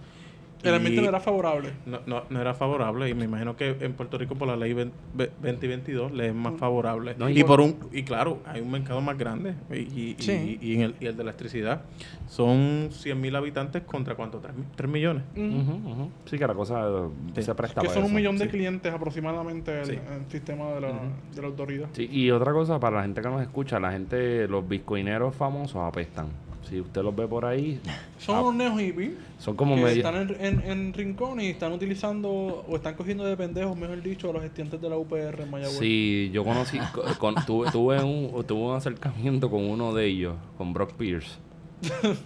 El 0.62 0.74
ambiente 0.74 1.00
no 1.02 1.08
era 1.08 1.20
favorable. 1.20 1.70
No, 1.86 2.00
no, 2.06 2.22
no 2.28 2.40
era 2.40 2.54
favorable 2.54 3.08
y 3.08 3.14
me 3.14 3.24
imagino 3.24 3.56
que 3.56 3.76
en 3.80 3.92
Puerto 3.92 4.18
Rico 4.18 4.34
por 4.34 4.48
la 4.48 4.56
ley 4.56 4.72
20 4.72 4.94
2022 5.42 6.12
le 6.12 6.28
es 6.28 6.34
más 6.34 6.54
favorable. 6.58 7.14
No, 7.18 7.28
y, 7.28 7.38
y 7.38 7.44
por 7.44 7.60
un 7.60 7.76
y 7.92 8.02
claro, 8.02 8.40
hay 8.46 8.60
un 8.60 8.70
mercado 8.70 9.00
más 9.00 9.16
grande 9.18 9.54
y, 9.70 9.76
y, 9.76 10.16
Sí. 10.18 10.58
y, 10.60 10.66
y 10.72 10.74
en 10.76 10.80
el, 10.82 10.94
y 11.00 11.06
el 11.06 11.16
de 11.16 11.22
electricidad 11.22 11.82
son 12.28 12.88
100 12.90 13.20
mil 13.20 13.36
habitantes 13.36 13.82
contra 13.82 14.14
cuánto, 14.14 14.40
3, 14.76 14.88
millones. 14.90 15.22
Ujú, 15.36 15.90
ujú. 15.90 16.10
Sí, 16.24 16.38
que 16.38 16.46
la 16.46 16.54
cosa 16.54 16.88
Sí. 17.34 17.42
se 17.42 17.54
presta 17.54 17.80
Que 17.82 17.88
para 17.88 18.00
son 18.00 18.10
un 18.10 18.14
millón 18.14 18.36
de 18.38 18.44
sí. 18.46 18.50
clientes 18.50 18.92
aproximadamente 18.92 19.80
el, 19.80 19.86
Sí. 19.86 19.92
el 19.92 20.30
sistema 20.30 20.70
de 20.72 20.80
la, 20.80 20.88
de 21.34 21.40
la 21.42 21.46
autoridad. 21.48 21.88
Sí, 21.92 22.08
y 22.10 22.30
otra 22.30 22.52
cosa 22.52 22.80
para 22.80 22.96
la 22.96 23.02
gente 23.02 23.20
que 23.22 23.28
nos 23.28 23.42
escucha, 23.42 23.78
la 23.78 23.92
gente, 23.92 24.48
los 24.48 24.66
bitcoineros 24.66 25.34
famosos 25.34 25.76
apestan. 25.76 26.26
Si 26.68 26.80
usted 26.80 27.02
los 27.02 27.14
ve 27.14 27.26
por 27.28 27.44
ahí, 27.44 27.78
Son 28.18 28.36
ah, 28.36 28.42
unos 28.42 28.80
hippies 28.80 29.12
son 29.38 29.54
como 29.54 29.76
que 29.76 29.82
medio... 29.82 29.96
están 29.98 30.16
en, 30.16 30.36
en, 30.44 30.60
en 30.70 30.92
rincón 30.92 31.40
y 31.40 31.46
están 31.48 31.72
utilizando 31.72 32.64
o 32.68 32.74
están 32.76 32.94
cogiendo 32.94 33.24
de 33.24 33.36
pendejos, 33.36 33.76
mejor 33.76 34.02
dicho, 34.02 34.30
a 34.30 34.32
los 34.32 34.42
estudiantes 34.44 34.80
de 34.80 34.88
la 34.90 34.96
UPR 34.96 35.42
en 35.42 35.50
Mayagüez. 35.50 35.78
Sí, 35.78 36.30
yo 36.32 36.42
conocí, 36.44 36.78
co- 36.92 37.02
con- 37.18 37.34
tuve, 37.46 37.70
tuve, 37.70 38.02
un, 38.02 38.44
tuve 38.46 38.60
un 38.70 38.74
acercamiento 38.76 39.50
con 39.50 39.62
uno 39.64 39.94
de 39.94 40.06
ellos, 40.06 40.34
con 40.58 40.72
Brock 40.72 40.94
Pierce. 40.94 41.36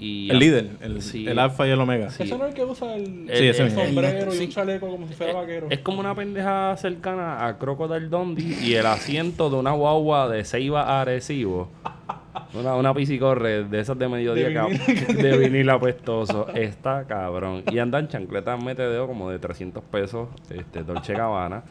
Y 0.00 0.30
El 0.30 0.38
líder, 0.38 0.70
el, 0.80 1.02
Sí. 1.02 1.26
el 1.26 1.40
alfa 1.40 1.66
y 1.66 1.70
el 1.72 1.80
omega. 1.80 2.08
Sí. 2.10 2.22
Ese 2.22 2.38
no 2.38 2.44
es 2.44 2.50
el 2.50 2.54
que 2.54 2.64
usa 2.64 2.94
el, 2.94 3.28
Sí, 3.34 3.46
el 3.48 3.70
sombrero 3.72 4.32
y 4.32 4.36
Sí. 4.36 4.44
un 4.44 4.50
chaleco 4.50 4.88
como 4.88 5.08
si 5.08 5.14
fuera 5.14 5.32
vaquero. 5.32 5.66
Es 5.70 5.80
como 5.80 5.98
una 5.98 6.14
pendeja 6.14 6.76
cercana 6.76 7.44
a 7.44 7.58
Crocodile 7.58 8.06
Dundee 8.08 8.56
y 8.64 8.74
el 8.74 8.86
asiento 8.86 9.50
de 9.50 9.56
una 9.56 9.72
guagua 9.72 10.28
de 10.28 10.44
Ceiba 10.44 10.82
a 10.84 11.00
Arecibo. 11.00 11.68
Una, 12.54 12.74
una 12.76 12.94
piscicorre 12.94 13.64
de 13.64 13.80
esas 13.80 13.98
de 13.98 14.08
mediodía 14.08 14.48
De 14.48 14.78
que- 14.78 15.12
de 15.22 15.36
vinil 15.38 15.68
apestoso. 15.70 16.48
Está 16.54 17.04
cabrón. 17.06 17.62
Y 17.70 17.78
andan 17.78 18.08
chancletas 18.08 18.62
metedeo 18.62 19.06
como 19.06 19.30
de 19.30 19.38
300 19.38 19.82
pesos, 19.84 20.28
este, 20.50 20.82
Dolce 20.82 21.12
Gabbana. 21.14 21.62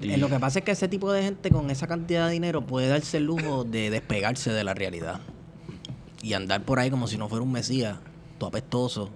Y- 0.00 0.12
Eh, 0.12 0.16
Lo 0.18 0.28
que 0.28 0.38
pasa 0.38 0.58
es 0.60 0.64
que 0.64 0.72
ese 0.72 0.88
tipo 0.88 1.12
de 1.12 1.22
gente 1.22 1.50
con 1.50 1.70
esa 1.70 1.86
cantidad 1.86 2.26
de 2.26 2.32
dinero 2.32 2.62
puede 2.62 2.88
darse 2.88 3.16
el 3.18 3.24
lujo 3.24 3.64
de 3.64 3.90
despegarse 3.90 4.52
de 4.52 4.64
la 4.64 4.74
realidad. 4.74 5.20
Y 6.22 6.34
andar 6.34 6.62
por 6.62 6.78
ahí 6.78 6.90
como 6.90 7.06
si 7.06 7.16
no 7.18 7.28
fuera 7.28 7.42
un 7.42 7.52
mesías, 7.52 7.98
todo 8.38 8.48
apestoso. 8.48 9.10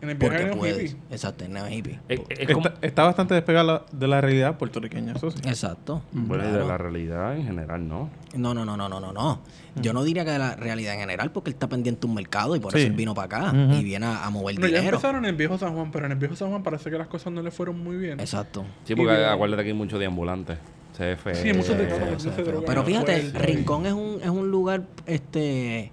En 0.00 0.10
el 0.10 0.16
viaje 0.16 0.38
Porque 0.46 0.56
puedes. 0.56 0.96
Exacto, 1.10 1.44
en 1.44 1.52
neo 1.54 1.68
hippie. 1.68 1.98
es, 2.08 2.20
es 2.28 2.50
como... 2.52 2.66
Está, 2.68 2.86
está 2.86 3.02
bastante 3.04 3.34
despegada 3.34 3.84
de 3.92 4.06
la 4.08 4.20
realidad 4.20 4.56
puertorriqueña, 4.58 5.12
eso 5.14 5.30
sí. 5.30 5.38
Exacto. 5.44 6.02
Bueno, 6.12 6.48
y 6.48 6.52
de 6.52 6.64
la 6.64 6.78
realidad 6.78 7.36
en 7.36 7.44
general, 7.44 7.88
¿no? 7.88 8.10
No, 8.36 8.54
no, 8.54 8.64
no, 8.64 8.76
no, 8.76 8.88
no, 8.88 9.00
no, 9.00 9.12
no. 9.12 9.40
Yo 9.76 9.92
no 9.92 10.02
diría 10.04 10.24
que 10.24 10.30
de 10.32 10.38
la 10.38 10.56
realidad 10.56 10.94
en 10.94 11.00
general, 11.00 11.30
porque 11.32 11.50
él 11.50 11.54
está 11.54 11.68
pendiente 11.68 12.00
de 12.02 12.06
un 12.06 12.14
mercado 12.14 12.54
y 12.56 12.60
por 12.60 12.72
Sí. 12.72 12.78
eso 12.78 12.86
él 12.88 12.92
vino 12.94 13.14
para 13.14 13.48
acá 13.48 13.56
y 13.56 13.82
viene 13.84 14.06
a, 14.06 14.24
a 14.24 14.30
mover 14.30 14.56
No, 14.58 14.66
ya 14.66 14.78
dinero. 14.78 14.96
empezaron 14.96 15.24
en 15.24 15.30
el 15.30 15.36
viejo 15.36 15.56
San 15.58 15.74
Juan, 15.74 15.90
pero 15.90 16.06
en 16.06 16.12
el 16.12 16.18
viejo 16.18 16.36
San 16.36 16.50
Juan 16.50 16.62
parece 16.62 16.90
que 16.90 16.98
las 16.98 17.06
cosas 17.08 17.32
no 17.32 17.42
le 17.42 17.50
fueron 17.50 17.78
muy 17.82 17.96
bien. 17.96 18.20
Exacto. 18.20 18.64
Sí, 18.84 18.94
porque 18.94 19.20
Y 19.20 19.24
acuérdate 19.24 19.62
que 19.62 19.68
hay 19.70 19.74
muchos 19.76 19.98
deambulantes. 19.98 20.58
CF. 20.96 21.32
Sí, 21.34 21.52
muchos 21.52 21.78
de- 21.78 21.86
drogan 21.86 22.64
pero 22.66 22.82
fíjate, 22.82 23.20
vuelta. 23.20 23.38
Rincón 23.38 23.86
es 23.86 23.92
un, 23.92 24.18
es 24.20 24.28
un 24.28 24.50
lugar 24.50 24.82
este 25.06 25.92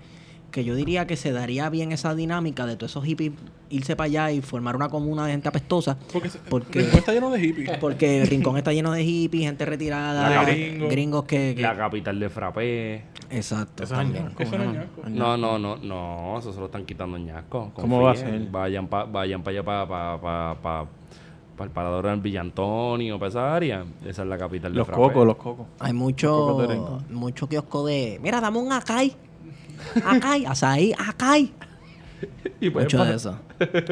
que 0.55 0.63
yo 0.63 0.73
diría 0.73 1.05
que 1.05 1.17
se 1.17 1.33
daría 1.33 1.69
bien 1.69 1.91
esa 1.91 2.15
dinámica 2.15 2.65
de 2.65 2.77
todos 2.77 2.93
esos 2.93 3.03
hippies 3.03 3.33
irse 3.69 3.97
para 3.97 4.05
allá 4.05 4.31
y 4.31 4.39
formar 4.39 4.77
una 4.77 4.87
comuna 4.87 5.25
de 5.25 5.33
gente 5.33 5.49
apestosa. 5.49 5.97
Porque, 6.13 6.29
Porque- 6.49 6.79
Rincón 6.79 6.97
está 6.99 7.11
lleno 7.11 7.29
de 7.29 7.39
hippies. 7.41 7.77
Porque 7.77 8.21
el 8.21 8.27
rincón 8.29 8.55
está 8.55 8.71
lleno 8.71 8.93
de 8.93 9.03
hippies, 9.03 9.43
gente 9.47 9.65
retirada, 9.65 10.29
La 10.29 10.45
gringo. 10.45 10.87
gringos 10.87 11.25
que, 11.25 11.55
que- 11.57 11.61
La 11.61 11.75
capital 11.75 12.17
de 12.21 12.29
Frappé. 12.29 13.03
Exacto. 13.29 13.83
Eso 13.83 13.95
es 13.95 13.99
también. 13.99 14.29
no 14.33 14.73
ñasco. 14.73 15.01
No, 15.09 15.35
no, 15.35 15.59
no, 15.59 15.75
no, 15.75 16.39
eso 16.39 16.53
se 16.53 16.59
lo 16.61 16.67
están 16.67 16.85
quitando 16.85 17.17
ñasco. 17.17 17.71
¿Cómo 17.73 18.01
va 18.01 18.11
a 18.13 18.15
ser? 18.15 18.39
Vayan 18.49 18.87
para 18.87 19.03
vayan 19.03 19.43
pa 19.43 19.49
allá, 19.51 19.61
para 19.61 19.85
pa, 19.85 20.21
pa, 20.21 20.55
pa, 20.61 20.87
pa 21.57 21.63
el 21.65 21.69
parador 21.71 22.05
del 22.05 22.21
Villa 22.21 22.39
Antonio, 22.39 23.19
para 23.19 23.27
esa 23.29 23.53
área. 23.53 23.83
Esa 24.05 24.21
es 24.21 24.27
la 24.29 24.37
capital 24.37 24.71
de 24.71 24.77
Los 24.77 24.87
Frappé. 24.87 25.01
cocos, 25.03 25.25
los 25.27 25.35
cocos. 25.35 25.67
Hay 25.79 25.91
Los 25.91 25.99
mucho, 26.01 26.97
mucho 27.09 27.49
kiosco 27.49 27.85
de. 27.85 28.19
Mira, 28.23 28.39
dame 28.39 28.57
un 28.59 28.71
acai. 28.71 29.13
Acai, 30.05 30.45
azaí, 30.45 30.93
acai. 30.97 31.51
Y 32.61 32.69
pues, 32.69 32.85
Mucho 32.85 33.03
de 33.03 33.15
eso. 33.15 33.37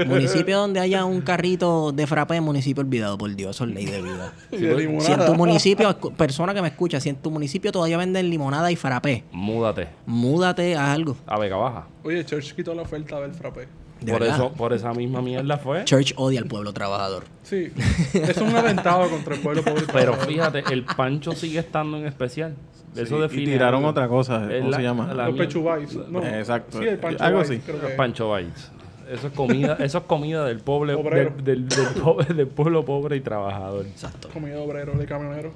Municipio 0.08 0.58
donde 0.58 0.80
haya 0.80 1.06
un 1.06 1.22
carrito 1.22 1.92
de 1.92 2.08
frappé, 2.08 2.40
municipio 2.42 2.82
olvidado, 2.82 3.18
por 3.18 3.34
Dios, 3.36 3.56
eso 3.56 3.66
es 3.66 3.72
ley 3.74 3.86
de 3.86 4.02
vida. 4.02 4.34
De 4.52 5.00
Si 5.02 5.12
en 5.12 5.26
tu 5.26 5.36
municipio, 5.36 5.96
persona 6.18 6.54
que 6.54 6.62
me 6.62 6.70
escucha, 6.70 7.00
si 7.00 7.10
en 7.10 7.18
tu 7.18 7.30
municipio 7.32 7.72
todavía 7.72 7.98
venden 7.98 8.30
limonada 8.30 8.72
y 8.72 8.76
frappé, 8.76 9.24
Múdate 9.32 9.90
múdate 10.06 10.76
a 10.76 10.94
algo. 10.94 11.18
a 11.28 11.38
Vega 11.38 11.58
Baja. 11.58 11.88
Oye, 12.04 12.26
Church 12.26 12.54
quitó 12.56 12.74
la 12.74 12.84
oferta 12.84 13.20
del 13.20 13.34
frappé. 13.34 13.68
De 14.02 14.12
Por 14.12 14.22
verdad. 14.22 14.36
eso, 14.38 14.52
por 14.54 14.74
esa 14.74 14.94
misma 14.94 15.22
mierda 15.22 15.58
fue. 15.58 15.86
Church 15.86 16.14
odia 16.18 16.40
al 16.42 16.48
pueblo 16.48 16.74
trabajador. 16.74 17.24
Sí, 17.44 17.72
es 18.14 18.38
un 18.38 18.54
atentado 18.56 19.10
contra 19.10 19.36
el 19.36 19.42
pueblo 19.42 19.64
pobre. 19.64 19.84
Pero 19.94 20.12
trabajador. 20.14 20.28
fíjate, 20.28 20.64
el 20.74 20.84
pancho 20.84 21.32
sigue 21.34 21.60
estando 21.60 21.98
en 21.98 22.06
especial. 22.08 22.56
Eso 22.96 23.20
define 23.22 23.44
y 23.44 23.46
tiraron 23.46 23.80
algo. 23.80 23.90
otra 23.90 24.08
cosa, 24.08 24.48
¿cómo 24.48 24.70
la- 24.70 24.78
se 24.78 24.84
llama? 24.84 25.14
la 25.14 25.28
Los 25.30 25.38
pechubais. 25.38 25.96
No. 26.10 26.24
Exacto. 26.24 26.80
Sí, 26.80 26.86
el 26.88 26.98
pancho 27.00 27.24
Algo 27.24 27.40
Bites, 27.40 27.52
así. 27.58 27.60
creo 27.66 27.82
Los 27.82 27.92
que- 27.92 27.96
Pancho 27.98 28.34
Bites. 28.36 28.72
Eso 29.12 29.28
es 29.28 29.34
comida, 29.34 29.74
eso 29.82 29.98
es 29.98 30.04
comida 30.06 30.46
del 30.46 30.60
pobre, 30.60 30.96
del, 30.96 31.68
del 31.68 31.88
pobre- 32.02 32.34
del 32.34 32.48
pueblo 32.48 32.86
pobre 32.86 33.18
y 33.18 33.22
trabajador. 33.22 33.86
Exacto. 33.86 34.30
Comida 34.32 34.56
de 34.56 34.62
obrero, 34.62 34.94
de 34.94 35.06
camionero. 35.06 35.52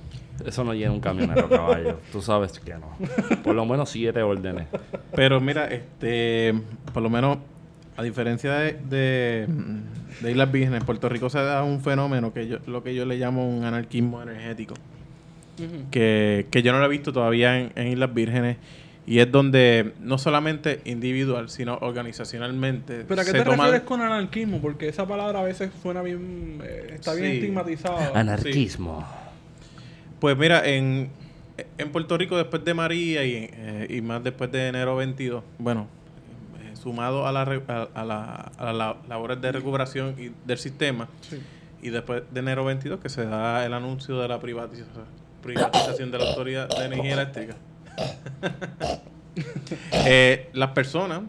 Eso 0.46 0.64
no 0.64 0.74
llena 0.74 0.92
un 0.92 1.00
camionero, 1.00 1.48
caballo. 1.50 2.00
Tú 2.12 2.22
sabes 2.22 2.60
que 2.60 2.74
no. 2.76 2.92
Por 3.44 3.56
lo 3.56 3.66
menos 3.66 3.90
siete 3.90 4.22
órdenes. 4.22 4.68
Pero 5.16 5.40
mira, 5.40 5.66
este, 5.68 6.54
por 6.94 7.02
lo 7.02 7.10
menos, 7.10 7.38
a 7.96 8.04
diferencia 8.04 8.54
de, 8.54 8.74
de, 8.74 9.48
de 10.22 10.32
Islas 10.32 10.52
Vírgenes, 10.52 10.84
Puerto 10.84 11.08
Rico 11.10 11.30
se 11.30 11.40
da 11.40 11.64
un 11.64 11.80
fenómeno 11.82 12.34
que 12.34 12.48
yo, 12.48 12.58
lo 12.68 12.84
que 12.84 12.94
yo 12.94 13.06
le 13.06 13.18
llamo 13.18 13.48
un 13.50 13.64
anarquismo 13.64 14.22
energético, 14.22 14.76
que, 15.92 16.48
que 16.52 16.62
yo 16.62 16.72
no 16.72 16.80
lo 16.80 16.86
he 16.86 16.90
visto 16.90 17.12
todavía 17.14 17.60
en, 17.60 17.72
en 17.76 17.88
Islas 17.88 18.14
Vírgenes, 18.14 18.58
y 19.06 19.20
es 19.20 19.32
donde 19.32 19.94
no 20.02 20.18
solamente 20.18 20.82
individual, 20.84 21.50
sino 21.50 21.78
organizacionalmente 21.82 23.06
¿Pero 23.08 23.22
a 23.22 23.24
qué 23.24 23.32
se 23.32 23.38
te 23.38 23.44
toman- 23.46 23.58
refieres 23.66 23.82
con 23.84 24.02
anarquismo? 24.02 24.60
Porque 24.60 24.90
esa 24.90 25.08
palabra 25.08 25.40
a 25.40 25.44
veces 25.44 25.72
suena 25.82 26.02
bien... 26.02 26.60
eh, 26.64 26.92
está 26.96 27.14
bien 27.14 27.32
Sí. 27.32 27.38
estigmatizada. 27.38 28.12
Anarquismo. 28.20 29.08
Pues 30.20 30.38
mira, 30.38 30.68
en, 30.68 31.10
en 31.78 31.92
Puerto 31.92 32.18
Rico 32.18 32.36
después 32.38 32.66
de 32.66 32.74
María 32.74 33.24
y, 33.24 33.50
eh, 33.52 33.88
y 33.90 34.02
más 34.02 34.24
después 34.24 34.52
de 34.52 34.68
enero 34.68 34.96
22, 34.98 35.44
bueno, 35.60 35.88
eh, 36.60 36.76
sumado 36.76 37.28
a, 37.28 37.32
la, 37.32 37.46
re- 37.46 37.62
a, 37.70 37.88
a 37.94 38.04
la- 38.04 38.52
a 38.58 38.74
las 38.74 38.96
labores 39.08 39.40
de 39.40 39.52
recuperación 39.54 40.16
y 40.20 40.32
del 40.46 40.58
sistema, 40.58 41.08
Sí. 41.22 41.38
y 41.82 41.90
después 41.92 42.24
de 42.32 42.40
enero 42.42 42.66
22 42.66 43.00
que 43.00 43.08
se 43.10 43.26
da 43.26 43.66
el 43.66 43.74
anuncio 43.74 44.20
de 44.20 44.28
la 44.28 44.40
privatiza- 44.42 44.84
privatización 45.48 46.12
de 46.12 46.18
la 46.18 46.26
Autoridad 46.30 46.68
de 46.68 46.86
Energía 46.86 47.14
Eléctrica. 47.14 47.56
Eh, 50.06 50.50
las 50.54 50.72
personas 50.72 51.22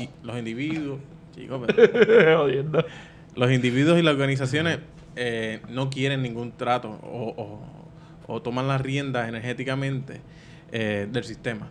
y 0.00 0.08
los 0.24 0.38
individuos, 0.38 1.00
chicos, 1.34 1.60
pero- 1.66 2.46
los 3.34 3.50
individuos 3.50 3.98
y 3.98 4.02
las 4.02 4.14
organizaciones 4.14 4.78
eh, 5.16 5.60
no 5.68 5.90
quieren 5.90 6.22
ningún 6.22 6.52
trato 6.52 6.88
o, 7.02 7.34
o- 7.36 8.32
o 8.32 8.42
toman 8.42 8.68
las 8.68 8.80
riendas 8.80 9.28
energéticamente 9.28 10.20
eh, 10.70 11.08
del 11.10 11.24
sistema. 11.24 11.68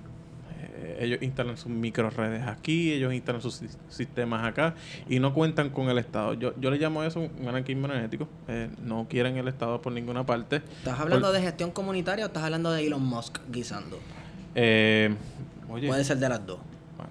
Eh, 0.87 0.97
ellos 1.01 1.19
instalan 1.21 1.57
sus 1.57 1.67
micro 1.69 2.09
redes 2.09 2.43
aquí, 2.47 2.93
ellos 2.93 3.13
instalan 3.13 3.41
sus 3.41 3.55
sis- 3.55 3.77
sistemas 3.89 4.45
acá 4.45 4.73
y 5.09 5.19
no 5.19 5.33
cuentan 5.33 5.69
con 5.69 5.89
el 5.89 5.97
Estado. 5.97 6.33
Yo, 6.33 6.53
yo 6.59 6.71
le 6.71 6.77
llamo 6.77 7.03
eso 7.03 7.19
un 7.19 7.47
anarquismo 7.47 7.87
energético. 7.87 8.27
Eh, 8.47 8.69
no 8.83 9.05
quieren 9.09 9.35
el 9.37 9.47
Estado 9.49 9.81
por 9.81 9.91
ninguna 9.91 10.25
parte. 10.25 10.57
¿Estás 10.57 10.99
hablando 10.99 11.31
de 11.33 11.41
gestión 11.41 11.71
comunitaria 11.71 12.23
o 12.25 12.27
estás 12.27 12.43
hablando 12.43 12.71
de 12.71 12.87
Elon 12.87 13.03
Musk 13.05 13.39
guisando? 13.51 13.99
Eh, 14.55 15.13
oye, 15.69 15.87
Puede 15.87 16.03
ser 16.05 16.17
de 16.17 16.29
las 16.29 16.45
dos. 16.45 16.59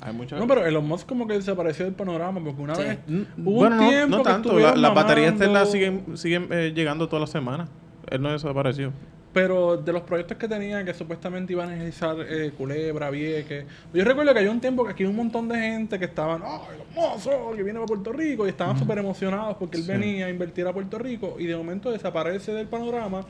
hay 0.01 0.12
muchas... 0.12 0.39
No, 0.41 0.47
pero 0.47 0.65
Elon 0.65 0.87
Musk 0.87 1.07
como 1.07 1.27
que 1.27 1.35
desapareció 1.35 1.85
del 1.85 1.95
panorama 1.95 2.41
porque 2.43 2.61
una 2.62 2.75
Sí. 2.75 2.83
vez... 2.83 2.99
Hubo 3.39 3.51
bueno, 3.53 3.77
un 3.77 3.83
no, 3.83 3.89
tiempo 3.89 4.17
no 4.17 4.23
tanto. 4.23 4.59
La- 4.59 4.75
las 4.75 4.95
baterías 4.95 5.37
Tesla 5.37 5.67
siguen, 5.67 6.17
siguen 6.17 6.49
eh, 6.51 6.73
llegando 6.75 7.09
todas 7.09 7.21
las 7.21 7.31
semanas. 7.31 7.69
Él 8.11 8.23
no 8.23 8.33
desapareció. 8.33 8.93
Pero 9.37 9.77
de 9.77 9.92
los 9.92 10.01
proyectos 10.01 10.38
que 10.38 10.49
tenía 10.49 10.83
que 10.83 10.94
supuestamente 10.94 11.53
iban 11.53 11.68
a 11.68 11.75
realizar 11.75 12.16
eh, 12.27 12.53
Culebra, 12.57 13.11
Vieques. 13.11 13.66
Yo 13.92 14.03
recuerdo 14.03 14.33
que 14.33 14.38
había 14.38 14.51
un 14.51 14.62
tiempo 14.62 14.83
que 14.83 14.92
aquí 14.92 15.05
un 15.05 15.14
montón 15.14 15.46
de 15.46 15.59
gente 15.59 15.99
que 15.99 16.07
estaban, 16.07 16.40
¡ay, 16.42 16.59
hermoso! 16.96 17.53
Que 17.55 17.62
viene 17.62 17.79
a 17.79 17.85
Puerto 17.85 18.14
Rico 18.14 18.46
y 18.46 18.49
estaban 18.49 18.79
súper 18.79 18.96
emocionados 18.96 19.59
porque 19.59 19.77
él 19.77 19.83
Sí. 19.83 19.92
venía 19.92 20.25
a 20.25 20.31
invertir 20.31 20.66
a 20.66 20.72
Puerto 20.72 20.99
Rico 20.99 21.37
y 21.38 21.44
de 21.44 21.55
momento 21.55 21.90
desaparece 21.90 22.53
del 22.53 22.66
panorama 22.66 23.27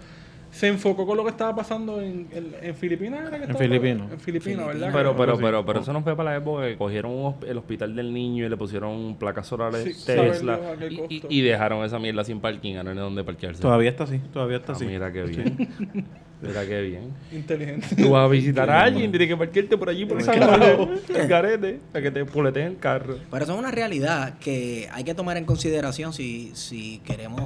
se 0.56 0.68
enfocó 0.68 1.06
con 1.06 1.16
lo 1.18 1.24
que 1.24 1.30
estaba 1.30 1.54
pasando 1.54 2.00
en, 2.00 2.28
en, 2.32 2.54
en 2.62 2.74
Filipinas. 2.74 3.20
¿era 3.28 3.38
que 3.38 3.44
En? 3.52 3.56
Filipinas. 3.58 4.10
En 4.12 4.20
Filipinas, 4.20 4.66
¿verdad? 4.66 4.90
Pero, 4.92 5.14
pero, 5.16 5.36
pero, 5.38 5.66
pero 5.66 5.80
eso 5.80 5.92
no 5.92 6.02
fue 6.02 6.16
para 6.16 6.30
la 6.30 6.36
época 6.38 6.66
que 6.66 6.76
cogieron 6.76 7.12
un 7.12 7.34
el 7.46 7.58
hospital 7.58 7.94
del 7.94 8.12
niño 8.12 8.46
y 8.46 8.48
le 8.48 8.56
pusieron 8.56 9.16
placas 9.18 9.46
solares 9.46 9.84
Sí, 9.96 10.06
Tesla 10.06 10.58
y, 10.88 11.16
y- 11.16 11.22
y 11.28 11.40
dejaron 11.42 11.84
esa 11.84 11.98
mierda 11.98 12.24
sin 12.24 12.40
parking, 12.40 12.74
no 12.82 12.90
hay 12.90 12.96
donde 12.96 13.22
parquearse. 13.22 13.60
Todavía 13.60 13.90
está 13.90 14.04
así, 14.04 14.18
todavía 14.32 14.56
está 14.56 14.72
Ah, 14.72 14.76
así. 14.76 14.86
mira 14.86 15.12
qué 15.12 15.22
bien. 15.24 15.68
mira 16.42 16.66
qué 16.66 16.80
bien. 16.82 17.12
Inteligente. 17.32 17.88
Tú 17.96 18.10
vas 18.10 18.24
a 18.24 18.28
visitar 18.28 18.70
a 18.70 18.82
alguien, 18.84 19.10
tienes 19.10 19.28
que 19.28 19.36
parquearte 19.36 19.76
por 19.76 19.88
allí 19.90 20.06
por 20.06 20.18
esa 20.20 20.32
Claro. 20.32 20.88
el 21.14 21.28
garete, 21.28 21.80
para 21.92 22.02
que 22.02 22.10
te 22.10 22.24
puleteen 22.24 22.66
el 22.68 22.78
carro. 22.78 23.16
Pero 23.30 23.44
eso 23.44 23.52
es 23.52 23.58
una 23.58 23.70
realidad 23.70 24.38
que 24.38 24.88
hay 24.92 25.04
que 25.04 25.14
tomar 25.14 25.36
en 25.36 25.44
consideración 25.44 26.12
si, 26.12 26.50
si 26.54 26.98
queremos 27.04 27.42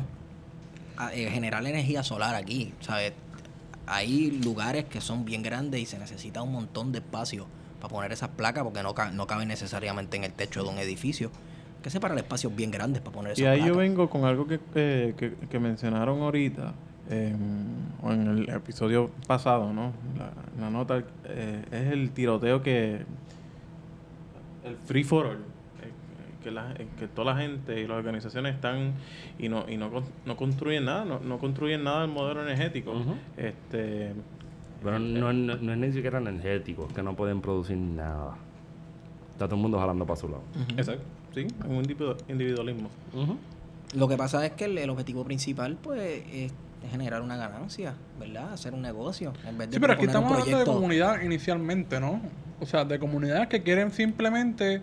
generar 1.08 1.64
energía 1.66 2.02
solar 2.02 2.34
aquí. 2.34 2.72
¿sabes? 2.80 3.12
Hay 3.86 4.30
lugares 4.44 4.84
que 4.84 5.00
son 5.00 5.24
bien 5.24 5.42
grandes 5.42 5.80
y 5.80 5.86
se 5.86 5.98
necesita 5.98 6.42
un 6.42 6.52
montón 6.52 6.92
de 6.92 6.98
espacio 6.98 7.46
para 7.80 7.92
poner 7.92 8.12
esas 8.12 8.28
placas 8.28 8.62
porque 8.62 8.82
no, 8.82 8.94
ca- 8.94 9.10
no 9.10 9.26
caben 9.26 9.48
necesariamente 9.48 10.16
en 10.16 10.24
el 10.24 10.32
techo 10.32 10.62
de 10.62 10.68
un 10.68 10.78
edificio. 10.78 11.30
Que 11.82 11.88
separar 11.88 12.16
espacios 12.18 12.54
bien 12.54 12.70
grandes 12.70 13.00
para 13.00 13.14
poner 13.14 13.32
esas 13.32 13.42
Y 13.42 13.46
ahí 13.46 13.58
yo 13.60 13.64
placas. 13.72 13.78
vengo 13.78 14.10
con 14.10 14.24
algo 14.26 14.46
que, 14.46 14.58
que, 14.74 15.14
que- 15.16 15.34
que 15.48 15.58
mencionaron 15.58 16.20
ahorita, 16.20 16.74
o 18.02 18.12
en 18.12 18.26
el 18.28 18.48
episodio 18.50 19.10
pasado, 19.26 19.72
¿no? 19.72 19.92
La, 20.16 20.30
la 20.64 20.70
nota 20.70 21.02
eh, 21.24 21.64
es 21.72 21.92
el 21.92 22.10
tiroteo 22.10 22.62
que. 22.62 23.04
El 24.62 24.76
free 24.86 25.02
for 25.04 25.26
all. 25.26 25.38
Eh, 26.40 26.44
Que, 26.44 26.50
la- 26.50 26.72
eh, 26.72 26.86
que 26.98 27.06
toda 27.06 27.34
la 27.34 27.40
gente 27.40 27.80
y 27.80 27.86
las 27.86 27.98
organizaciones 27.98 28.54
están 28.54 28.94
y 29.38 29.48
no 29.48 29.68
y 29.68 29.76
no, 29.76 29.90
no 30.24 30.36
construyen 30.36 30.84
nada, 30.86 31.04
no, 31.04 31.20
no 31.20 31.38
construyen 31.38 31.84
nada 31.84 32.00
del 32.02 32.10
modelo 32.10 32.42
energético. 32.42 32.94
Este 33.36 34.12
Pero 34.82 34.98
no, 34.98 35.32
no- 35.32 35.56
no 35.56 35.72
es 35.72 35.78
ni 35.78 35.92
siquiera 35.92 36.18
energético, 36.18 36.86
es 36.88 36.94
que 36.94 37.02
no 37.02 37.14
pueden 37.14 37.40
producir 37.40 37.76
nada. 37.76 38.36
Está 39.32 39.46
todo 39.46 39.56
el 39.56 39.62
mundo 39.62 39.78
jalando 39.78 40.06
para 40.06 40.20
su 40.20 40.28
lado. 40.28 40.42
Exacto. 40.76 41.02
Sí, 41.34 41.40
es 41.42 41.66
un 41.66 41.82
individu- 41.84 42.16
individualismo. 42.28 42.88
Lo 43.94 44.08
que 44.08 44.16
pasa 44.16 44.44
es 44.46 44.52
que 44.52 44.64
el, 44.66 44.78
el 44.78 44.90
objetivo 44.90 45.24
principal 45.24 45.76
pues 45.82 46.22
es 46.32 46.52
generar 46.90 47.20
una 47.22 47.36
ganancia, 47.36 47.94
¿verdad? 48.18 48.52
Hacer 48.52 48.72
un 48.74 48.82
negocio. 48.82 49.32
En 49.46 49.58
vez 49.58 49.68
de 49.68 49.74
Sí, 49.74 49.80
pero 49.80 49.92
aquí 49.92 50.06
estamos 50.06 50.32
hablando 50.32 50.58
de 50.58 50.64
comunidad 50.64 51.20
inicialmente, 51.22 52.00
¿no? 52.00 52.20
O 52.60 52.66
sea, 52.66 52.84
de 52.84 52.98
comunidades 52.98 53.48
que 53.48 53.62
quieren 53.62 53.90
simplemente 53.90 54.82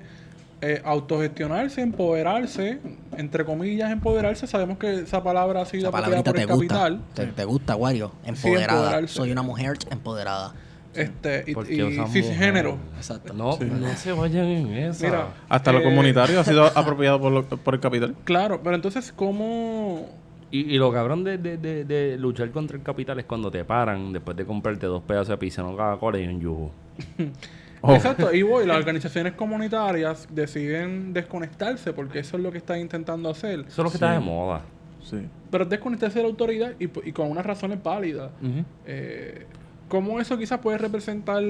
eh, 0.62 0.82
autogestionarse, 0.84 1.82
empoderarse, 1.82 2.80
entre 3.15 3.46
comillas, 3.46 3.91
empoderarse. 3.91 4.48
Sabemos 4.48 4.78
que 4.78 5.02
esa 5.02 5.24
palabra 5.24 5.62
ha 5.62 5.65
sido 5.65 5.89
apropiada 5.89 6.24
por 6.24 6.39
el 6.39 6.48
te 6.48 6.54
gusta. 6.54 6.74
capital. 6.76 7.02
Te, 7.13 7.26
te 7.28 7.46
gusta, 7.46 7.76
Wario. 7.76 8.12
Empoderada. 8.26 8.80
empoderarse. 8.80 9.13
Soy 9.13 9.32
una 9.32 9.41
mujer 9.43 9.78
empoderada. 9.91 10.54
Este, 10.93 11.43
y, 11.46 11.52
y 11.52 12.08
cisgénero. 12.08 12.72
mujer. 12.78 12.88
Exacto. 12.98 13.34
No, 13.34 13.58
no 13.60 13.96
se 13.98 14.12
vayan 14.13 14.46
en 14.46 14.74
eso. 14.74 15.06
Mira, 15.06 15.28
Hasta 15.48 15.72
lo 15.72 15.80
Eh, 15.80 15.84
comunitario 15.84 16.39
ha 16.39 16.43
sido 16.43 16.65
apropiado 16.76 17.20
por, 17.22 17.32
lo- 17.32 17.43
por 17.46 17.76
el 17.76 17.80
capital. 17.80 18.15
Claro, 18.24 18.62
pero 18.63 18.76
entonces, 18.76 19.13
¿cómo...? 19.15 20.08
Y, 20.50 20.62
y 20.74 20.78
lo 20.80 20.91
cabrón 20.93 21.24
de, 21.26 21.38
de, 21.38 21.58
de, 21.58 21.84
de 21.84 22.17
luchar 22.17 22.50
contra 22.52 22.78
el 22.78 22.82
capital 22.84 23.20
es 23.20 23.26
cuando 23.26 23.52
te 23.52 23.63
paran 23.65 24.13
después 24.13 24.36
de 24.38 24.46
comprarte 24.46 24.86
dos 24.88 25.04
pedazos 25.04 25.28
de 25.28 25.38
pizza, 25.38 25.62
no 25.62 25.72
Coca-Cola 25.72 26.20
y 26.20 26.26
un 26.28 26.39
yugo. 26.39 26.72
Oh. 27.82 27.94
Exacto, 27.94 28.28
ahí 28.28 28.42
voy. 28.42 28.66
Las 28.66 28.78
organizaciones 28.78 29.34
comunitarias 29.34 30.28
deciden 30.32 31.13
desconectarse 31.13 31.94
porque 31.94 32.20
eso 32.20 32.38
es 32.38 32.44
lo 32.44 32.52
que 32.52 32.58
están 32.58 32.80
intentando 32.80 33.30
hacer. 33.30 33.62
Eso 33.62 33.68
es 33.70 33.78
lo 33.78 33.90
que 33.90 33.98
está 33.98 34.13
de 34.13 34.20
moda. 34.20 34.62
Sí. 35.04 35.28
Pero 35.52 35.63
es 35.63 35.70
desconectarse 35.70 36.20
de 36.20 36.24
la 36.24 36.30
autoridad 36.30 36.74
y, 36.80 36.86
y 37.08 37.12
con 37.12 37.30
unas 37.30 37.46
razones 37.46 37.82
válidas. 37.82 38.32
Eh, 38.86 39.46
¿Cómo 39.88 40.20
eso 40.20 40.38
quizás 40.38 40.60
puede 40.60 40.78
representar 40.78 41.42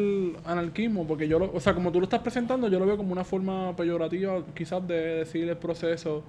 anarquismo? 0.46 1.08
Porque 1.08 1.28
yo, 1.28 1.40
lo, 1.40 1.52
o 1.52 1.60
sea, 1.60 1.74
como 1.74 1.92
tú 1.92 2.00
lo 2.00 2.04
estás 2.04 2.20
presentando, 2.20 2.68
yo 2.68 2.78
lo 2.78 2.86
veo 2.86 2.98
como 2.98 3.12
una 3.12 3.24
forma 3.24 3.76
peyorativa 3.76 4.44
quizás 4.54 4.88
de 4.88 4.96
decir 5.20 5.50
el 5.50 5.58
proceso 5.58 6.24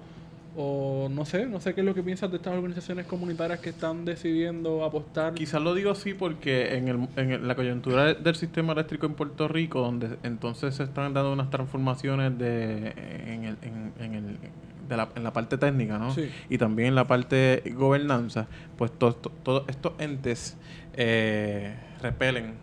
o 0.55 1.07
no 1.11 1.25
sé, 1.25 1.45
no 1.45 1.59
sé 1.61 1.73
qué 1.73 1.81
es 1.81 1.85
lo 1.85 1.93
que 1.93 2.01
piensas 2.03 2.31
de 2.31 2.37
estas 2.37 2.53
organizaciones 2.53 3.05
comunitarias 3.05 3.59
que 3.59 3.69
están 3.69 4.03
decidiendo 4.03 4.83
apostar. 4.83 5.33
Quizás 5.35 5.61
lo 5.61 5.73
digo 5.75 5.91
así 5.91 6.13
porque 6.13 6.75
en, 6.75 6.87
el, 6.87 7.07
en 7.15 7.31
el- 7.31 7.47
la 7.47 7.55
coyuntura 7.55 8.13
del 8.15 8.35
sistema 8.35 8.73
eléctrico 8.73 9.05
en 9.05 9.13
Puerto 9.13 9.47
Rico, 9.47 9.79
donde 9.81 10.17
entonces 10.23 10.75
se 10.75 10.83
están 10.83 11.13
dando 11.13 11.31
unas 11.31 11.49
transformaciones 11.49 12.37
de, 12.37 12.93
en, 13.27 13.43
el, 13.45 13.57
en, 13.61 13.93
en 14.03 14.13
el- 14.15 14.37
de 14.89 14.97
la, 14.97 15.07
en 15.15 15.23
la 15.23 15.31
parte 15.31 15.57
técnica, 15.59 15.99
¿no? 15.99 16.13
Sí. 16.15 16.29
Y 16.49 16.57
también 16.57 16.89
en 16.89 16.95
la 16.95 17.05
parte 17.05 17.61
gobernanza, 17.75 18.47
pues 18.75 18.91
to- 18.97 19.13
to- 19.13 19.31
todos 19.43 19.63
estos 19.69 19.93
entes 19.99 20.57
eh, 20.95 21.75
repelen 22.01 22.55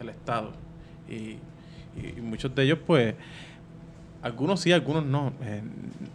el 0.00 0.08
Estado. 0.08 0.52
Y, 1.08 1.36
y 1.96 2.20
muchos 2.20 2.52
de 2.54 2.64
ellos, 2.64 2.78
pues, 2.84 3.14
algunos 4.24 4.60
sí, 4.60 4.72
algunos 4.72 5.04
no, 5.04 5.32
eh, 5.42 5.62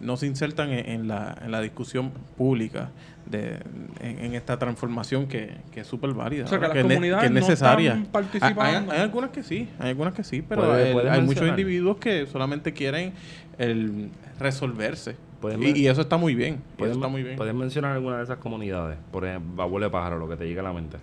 no 0.02 0.18
se 0.18 0.26
insertan 0.28 0.72
en, 0.72 0.90
en 0.90 1.08
la, 1.08 1.38
en 1.42 1.52
la 1.52 1.62
discusión 1.62 2.12
pública 2.38 2.90
de, 3.26 3.60
en, 4.02 4.20
en 4.26 4.34
esta 4.34 4.58
transformación 4.60 5.28
que, 5.28 5.52
que 5.72 5.82
es 5.82 5.88
súper 5.88 6.14
válida, 6.14 6.44
O 6.46 6.48
sea, 6.48 6.60
que 6.60 6.68
las 6.68 6.78
comunidades 6.84 7.26
es 7.26 7.32
no 7.32 7.40
necesaria. 7.40 7.92
están 7.92 8.06
participando. 8.08 8.62
Hay, 8.62 8.76
hay- 8.76 8.90
hay 8.90 9.00
algunas 9.02 9.30
que 9.30 9.44
sí, 9.44 9.70
hay 9.80 9.90
algunas 9.90 10.14
que 10.16 10.24
sí, 10.24 10.42
pero 10.42 10.64
Puede- 10.64 10.88
el- 10.88 10.94
puedes 10.94 11.12
hay 11.12 11.22
muchos 11.22 11.48
individuos 11.48 11.98
que 11.98 12.26
solamente 12.28 12.74
quieren 12.74 13.14
el 13.58 14.10
resolverse. 14.40 15.16
Y, 15.62 15.88
eso 15.88 16.02
está 16.02 16.18
muy 16.18 16.36
bien. 16.36 16.60
¿Puedes, 16.78 16.96
está 16.98 17.08
muy 17.08 17.24
bien. 17.24 17.38
puedes 17.38 17.54
mencionar 17.54 17.94
alguna 17.94 18.18
de 18.18 18.24
esas 18.24 18.40
comunidades? 18.40 18.98
Por 19.10 19.26
ejemplo, 19.26 19.64
abuelo 19.64 19.86
de 19.86 19.90
pájaro, 19.92 20.18
lo 20.20 20.28
que 20.28 20.36
te 20.36 20.46
llega 20.46 20.60
a 20.60 20.66
la 20.66 20.74
mente. 20.74 20.98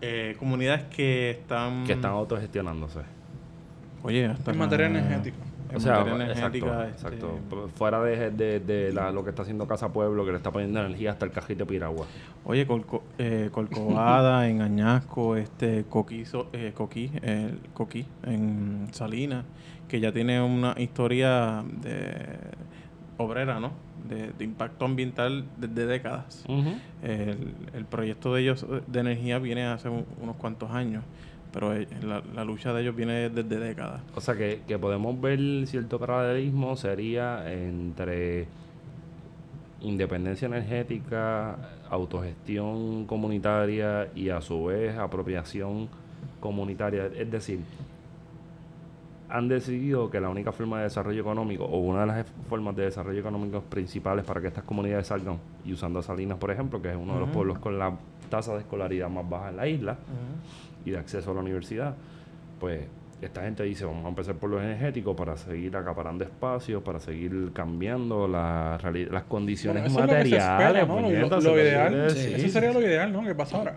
Eh, 0.00 0.34
comunidades 0.38 0.82
que 0.84 1.30
están... 1.30 1.84
Que 1.84 1.92
están 1.92 2.10
autogestionándose. 2.10 3.00
Oye, 4.02 4.26
hasta 4.26 4.50
En 4.50 4.58
materia 4.58 4.86
energética. 4.86 5.36
En 5.72 5.76
O 5.78 5.80
sea, 5.80 6.04
exacto, 6.30 6.82
este, 6.84 6.92
exacto. 7.16 7.40
Fuera 7.74 8.02
de, 8.02 8.30
de, 8.30 8.60
de 8.60 8.92
la- 8.92 9.10
lo 9.12 9.24
que 9.24 9.30
está 9.30 9.42
haciendo 9.42 9.66
Casa 9.66 9.92
Pueblo, 9.92 10.24
que 10.24 10.30
le 10.30 10.36
está 10.36 10.50
poniendo 10.50 10.80
energía 10.80 11.12
hasta 11.12 11.24
el 11.26 11.32
cajito 11.32 11.64
de 11.64 11.66
Piragua. 11.66 12.06
Oye, 12.44 12.66
Colco- 12.66 13.02
eh, 13.18 13.48
Corcovada, 13.52 14.48
en 14.48 14.60
Añasco, 14.62 15.36
este 15.36 15.84
Coquizo, 15.88 16.48
eh, 16.52 16.72
Coquí, 16.74 17.10
Coquí, 17.74 18.06
en 18.24 18.88
Salinas, 18.92 19.44
que 19.88 20.00
ya 20.00 20.12
tiene 20.12 20.40
una 20.42 20.74
historia 20.78 21.62
de 21.82 22.16
obrera, 23.18 23.60
¿no? 23.60 23.72
De, 24.08 24.32
de 24.32 24.44
impacto 24.44 24.84
ambiental 24.84 25.44
desde 25.56 25.86
décadas. 25.86 26.44
el, 27.02 27.54
el 27.74 27.84
proyecto 27.84 28.34
de 28.34 28.42
ellos 28.42 28.66
de 28.86 29.00
energía 29.00 29.38
viene 29.38 29.64
hace 29.64 29.88
un- 29.88 30.06
unos 30.20 30.36
cuantos 30.36 30.70
años, 30.72 31.04
pero 31.52 31.74
eh, 31.74 31.86
la, 32.02 32.22
la 32.34 32.44
lucha 32.44 32.72
de 32.72 32.82
ellos 32.82 32.96
viene 32.96 33.28
desde 33.30 33.58
décadas. 33.58 34.02
O 34.14 34.20
sea 34.20 34.34
que, 34.34 34.62
que 34.66 34.78
podemos 34.78 35.20
ver 35.20 35.38
cierto 35.66 35.98
paralelismo 35.98 36.76
sería 36.76 37.52
entre 37.52 38.46
independencia 39.82 40.46
energética, 40.46 41.56
autogestión 41.90 43.06
comunitaria 43.06 44.08
y 44.14 44.30
a 44.30 44.40
su 44.40 44.64
vez 44.64 44.96
apropiación 44.96 45.88
comunitaria. 46.40 47.06
Es 47.06 47.30
decir, 47.30 47.60
han 49.34 49.48
decidido 49.48 50.10
que 50.10 50.20
la 50.20 50.28
única 50.28 50.52
forma 50.52 50.76
de 50.78 50.84
desarrollo 50.84 51.20
económico 51.22 51.64
o 51.64 51.78
una 51.78 52.00
de 52.02 52.06
las 52.06 52.26
formas 52.50 52.76
de 52.76 52.84
desarrollo 52.84 53.18
económico 53.18 53.62
principales 53.62 54.26
para 54.26 54.42
que 54.42 54.48
estas 54.48 54.64
comunidades 54.64 55.06
salgan, 55.06 55.38
y 55.64 55.72
usando 55.72 56.00
a 56.00 56.02
Salinas 56.02 56.36
por 56.36 56.50
ejemplo, 56.50 56.82
que 56.82 56.90
es 56.90 56.96
uno 56.96 57.14
de 57.14 57.20
los 57.20 57.30
pueblos 57.30 57.58
con 57.58 57.78
la 57.78 57.96
tasa 58.28 58.52
de 58.52 58.58
escolaridad 58.60 59.08
más 59.08 59.26
baja 59.28 59.48
en 59.48 59.56
la 59.56 59.66
isla, 59.66 59.96
y 60.84 60.90
de 60.90 60.98
acceso 60.98 61.30
a 61.30 61.34
la 61.34 61.40
universidad, 61.40 61.94
pues 62.60 62.82
esta 63.22 63.42
gente 63.42 63.62
dice, 63.62 63.84
vamos 63.86 64.04
a 64.04 64.08
empezar 64.08 64.34
por 64.34 64.50
lo 64.50 64.60
energético 64.60 65.14
para 65.16 65.36
seguir 65.36 65.76
acaparando 65.76 66.24
espacios, 66.24 66.82
para 66.82 66.98
seguir 66.98 67.52
cambiando 67.54 68.26
la 68.28 68.78
las 69.10 69.22
condiciones 69.24 69.90
Bueno, 69.94 69.96
eso 69.96 70.00
es 70.00 70.10
lo 70.10 70.24
que 70.24 70.28
se 70.28 70.36
materiales. 70.40 70.66
espera, 70.72 70.86
¿no? 70.86 70.96
Lo- 70.96 71.02
puñeta, 71.06 71.34
lo, 71.36 71.40
se 71.40 71.48
lo 71.48 71.54
te 71.54 71.62
ideal, 71.62 71.88
quiere 71.88 72.02
decir. 72.04 72.34
eso 72.36 72.48
sería 72.48 72.72
lo 72.72 72.80
ideal, 72.82 73.12
¿no? 73.12 73.22
Que 73.22 73.34
pasara. 73.34 73.76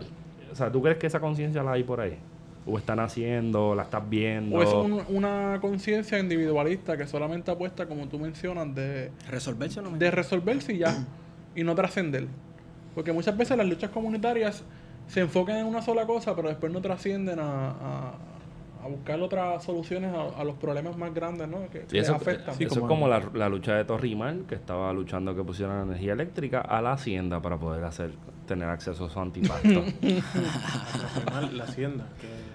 O 0.51 0.55
sea, 0.55 0.71
¿tú 0.71 0.81
crees 0.81 0.97
que 0.97 1.07
esa 1.07 1.19
conciencia 1.19 1.61
la 1.63 1.73
hay 1.73 1.83
por 1.83 2.01
ahí? 2.01 2.17
¿O 2.67 2.77
están 2.79 2.99
haciendo, 2.99 3.75
la 3.75 3.83
estás 3.83 4.07
viendo? 4.09 4.57
O 4.57 4.63
es 4.63 4.69
un- 4.73 5.03
una 5.15 5.59
conciencia 5.61 6.17
individualista 6.17 6.97
que 6.97 7.05
solamente 7.05 7.51
apuesta, 7.51 7.85
como 7.87 8.07
tú 8.07 8.17
mencionas, 8.19 8.73
de, 8.73 9.11
Resolverse 9.29 9.81
no 9.81 9.91
de 9.91 10.09
resolverse 10.11 10.73
y 10.73 10.79
ya, 10.79 10.95
y 11.55 11.63
no 11.63 11.75
trascender. 11.75 12.27
Porque 12.95 13.11
muchas 13.11 13.37
veces 13.37 13.55
las 13.57 13.67
luchas 13.67 13.91
comunitarias 13.91 14.63
se 15.07 15.19
enfocan 15.21 15.57
en 15.57 15.65
una 15.67 15.81
sola 15.83 16.05
cosa, 16.07 16.35
pero 16.35 16.47
después 16.49 16.71
no 16.71 16.81
trascienden 16.81 17.39
a, 17.39 17.69
a- 17.69 18.13
a 18.85 18.87
buscar 18.87 19.19
otras 19.21 19.63
soluciones 19.63 20.13
a, 20.13 20.39
a 20.39 20.43
los 20.43 20.55
problemas 20.57 20.95
más 20.97 21.13
grandes, 21.13 21.47
¿no? 21.47 21.67
Que, 21.71 21.81
Sí, 21.81 21.85
que 21.89 21.97
les 21.97 22.05
eso, 22.07 22.15
afectan. 22.15 22.55
eso 22.59 22.73
es 22.73 22.79
como 22.85 23.07
la, 23.07 23.21
la 23.33 23.49
lucha 23.49 23.73
de 23.75 23.83
Torrimal, 23.85 24.45
que 24.47 24.55
estaba 24.55 24.93
luchando 24.93 25.35
que 25.35 25.43
pusieran 25.43 25.83
energía 25.87 26.13
eléctrica 26.13 26.61
a 26.61 26.81
la 26.81 26.93
hacienda 26.93 27.41
para 27.41 27.57
poder 27.57 27.83
hacer 27.83 28.11
tener 28.47 28.69
acceso 28.69 29.05
a 29.05 29.09
su 29.09 29.19
antipacto. 29.19 29.83
la 31.53 31.63
hacienda. 31.63 32.05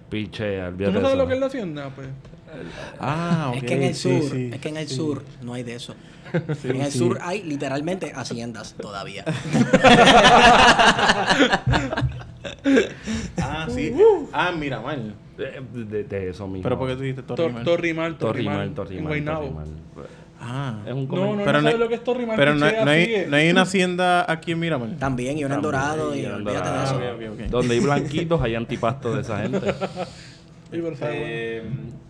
Piche, 0.08 0.58
¿Tú 0.60 0.66
olvídate 0.68 0.92
no 0.94 1.00
sabes 1.00 1.08
eso. 1.14 1.16
lo 1.16 1.26
que 1.28 1.34
es 1.34 1.40
la 1.40 1.46
hacienda? 1.46 1.90
Pues 1.94 2.08
Ah, 2.98 3.52
Es 3.54 3.62
ok, 3.62 3.68
que 3.68 3.74
en 3.74 3.82
el 3.84 3.94
sur, 3.94 4.22
sí, 4.22 4.50
es 4.52 4.60
que 4.60 4.68
en 4.70 4.76
el 4.76 4.88
sí. 4.88 4.94
sur 4.96 5.22
no 5.42 5.54
hay 5.54 5.62
de 5.62 5.74
eso. 5.76 5.94
Sí, 6.60 6.68
en 6.68 6.80
el 6.80 6.90
sí. 6.92 6.98
sur 6.98 7.18
hay 7.22 7.42
literalmente 7.42 8.12
haciendas 8.14 8.74
todavía. 8.74 9.24
Ah, 13.42 13.66
sí. 13.68 13.92
Ah, 14.32 14.52
mira, 14.56 14.80
mal. 14.80 15.14
De, 15.40 15.85
de- 15.85 16.05
de 16.05 16.29
eso 16.31 16.46
mismo. 16.46 16.62
Pero 16.62 16.79
¿por 16.79 16.88
qué 16.88 16.94
tú 16.96 17.00
dijiste 17.03 17.22
Tor- 17.22 17.37
Torrimal? 17.37 17.64
Torrimal, 17.64 18.16
Torrimal, 18.18 18.74
Torrimal, 18.74 19.24
Torrimal. 19.24 19.66
Ah. 20.42 20.79
Es 20.87 20.92
un 20.94 21.07
No, 21.07 21.37
no, 21.37 21.44
no, 21.44 21.61
no 21.62 21.76
lo 21.76 21.88
que 21.88 21.94
es 21.96 22.05
Torrimal. 22.05 22.35
Pero 22.37 22.55
no, 22.55 22.66
no 22.85 22.90
hay, 22.90 23.26
no 23.29 23.37
hay 23.37 23.50
una 23.50 23.62
hacienda 23.62 24.24
aquí 24.31 24.53
en 24.53 24.59
Miramar. 24.59 24.90
También, 24.98 25.37
y 25.37 25.44
uno 25.44 25.55
en 25.57 25.62
dorado, 25.62 26.14
y 26.16 26.20
y 26.20 26.26
olvídate 26.26 26.70
de 26.70 26.85
eso. 26.85 26.96
ok, 26.96 27.03
ok, 27.35 27.40
ok. 27.44 27.50
Donde 27.50 27.74
hay 27.74 27.81
blanquitos 27.85 28.40
hay 28.42 28.55
antipasto 28.55 29.14
de 29.14 29.20
esa 29.20 29.42
gente. 29.42 29.74
Eh, 30.72 31.62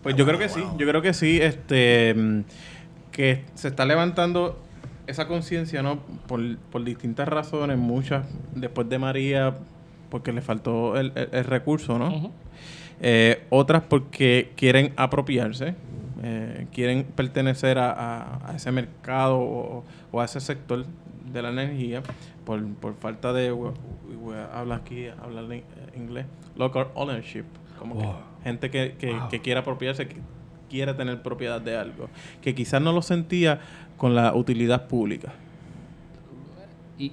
pues 0.03 0.15
yo 0.15 0.25
creo 0.25 0.37
que 0.37 0.49
sí, 0.49 0.63
yo 0.77 0.87
creo 0.87 1.01
que 1.01 1.13
sí, 1.13 1.39
este 1.41 2.15
que 3.11 3.43
se 3.55 3.67
está 3.67 3.85
levantando 3.85 4.59
esa 5.07 5.27
conciencia, 5.27 5.81
¿no? 5.83 5.99
Por, 6.27 6.57
por 6.71 6.83
distintas 6.83 7.27
razones, 7.27 7.77
muchas 7.77 8.25
después 8.55 8.87
de 8.87 8.99
María, 8.99 9.55
porque 10.09 10.31
le 10.31 10.41
faltó 10.41 10.95
el, 10.97 11.11
el- 11.15 11.29
el 11.31 11.43
recurso, 11.43 11.97
¿no? 11.99 12.15
Ujú. 12.15 12.31
Eh, 13.03 13.43
otras 13.49 13.81
porque 13.83 14.51
quieren 14.55 14.93
apropiarse, 14.95 15.73
eh, 16.23 16.67
quieren 16.71 17.03
pertenecer 17.03 17.79
a, 17.79 17.91
a- 17.91 18.51
a 18.51 18.55
ese 18.55 18.71
mercado 18.71 19.39
o, 19.39 19.83
o 20.11 20.21
a 20.21 20.25
ese 20.25 20.39
sector 20.39 20.85
de 21.33 21.41
la 21.41 21.49
energía 21.49 22.03
por, 22.45 22.63
por 22.75 22.93
falta 22.95 23.33
de, 23.33 23.51
we- 23.51 23.71
we- 24.21 24.35
habla 24.53 24.75
aquí, 24.75 25.07
habla 25.07 25.41
en 25.41 25.63
inglés, 25.95 26.25
local 26.55 26.87
ownership, 26.93 27.45
como 27.79 27.97
que 27.99 28.07
gente 28.43 28.69
que, 28.69 28.95
que, 28.99 29.13
Wow. 29.13 29.29
que 29.29 29.39
quiere 29.39 29.59
apropiarse, 29.61 30.07
que 30.07 30.17
quiere 30.69 30.93
tener 30.93 31.21
propiedad 31.23 31.59
de 31.59 31.75
algo, 31.77 32.07
que 32.41 32.53
quizás 32.53 32.81
no 32.81 32.91
lo 32.93 33.01
sentía 33.01 33.59
con 33.97 34.13
la 34.13 34.35
utilidad 34.35 34.87
pública. 34.87 35.33
Y, 36.99 37.05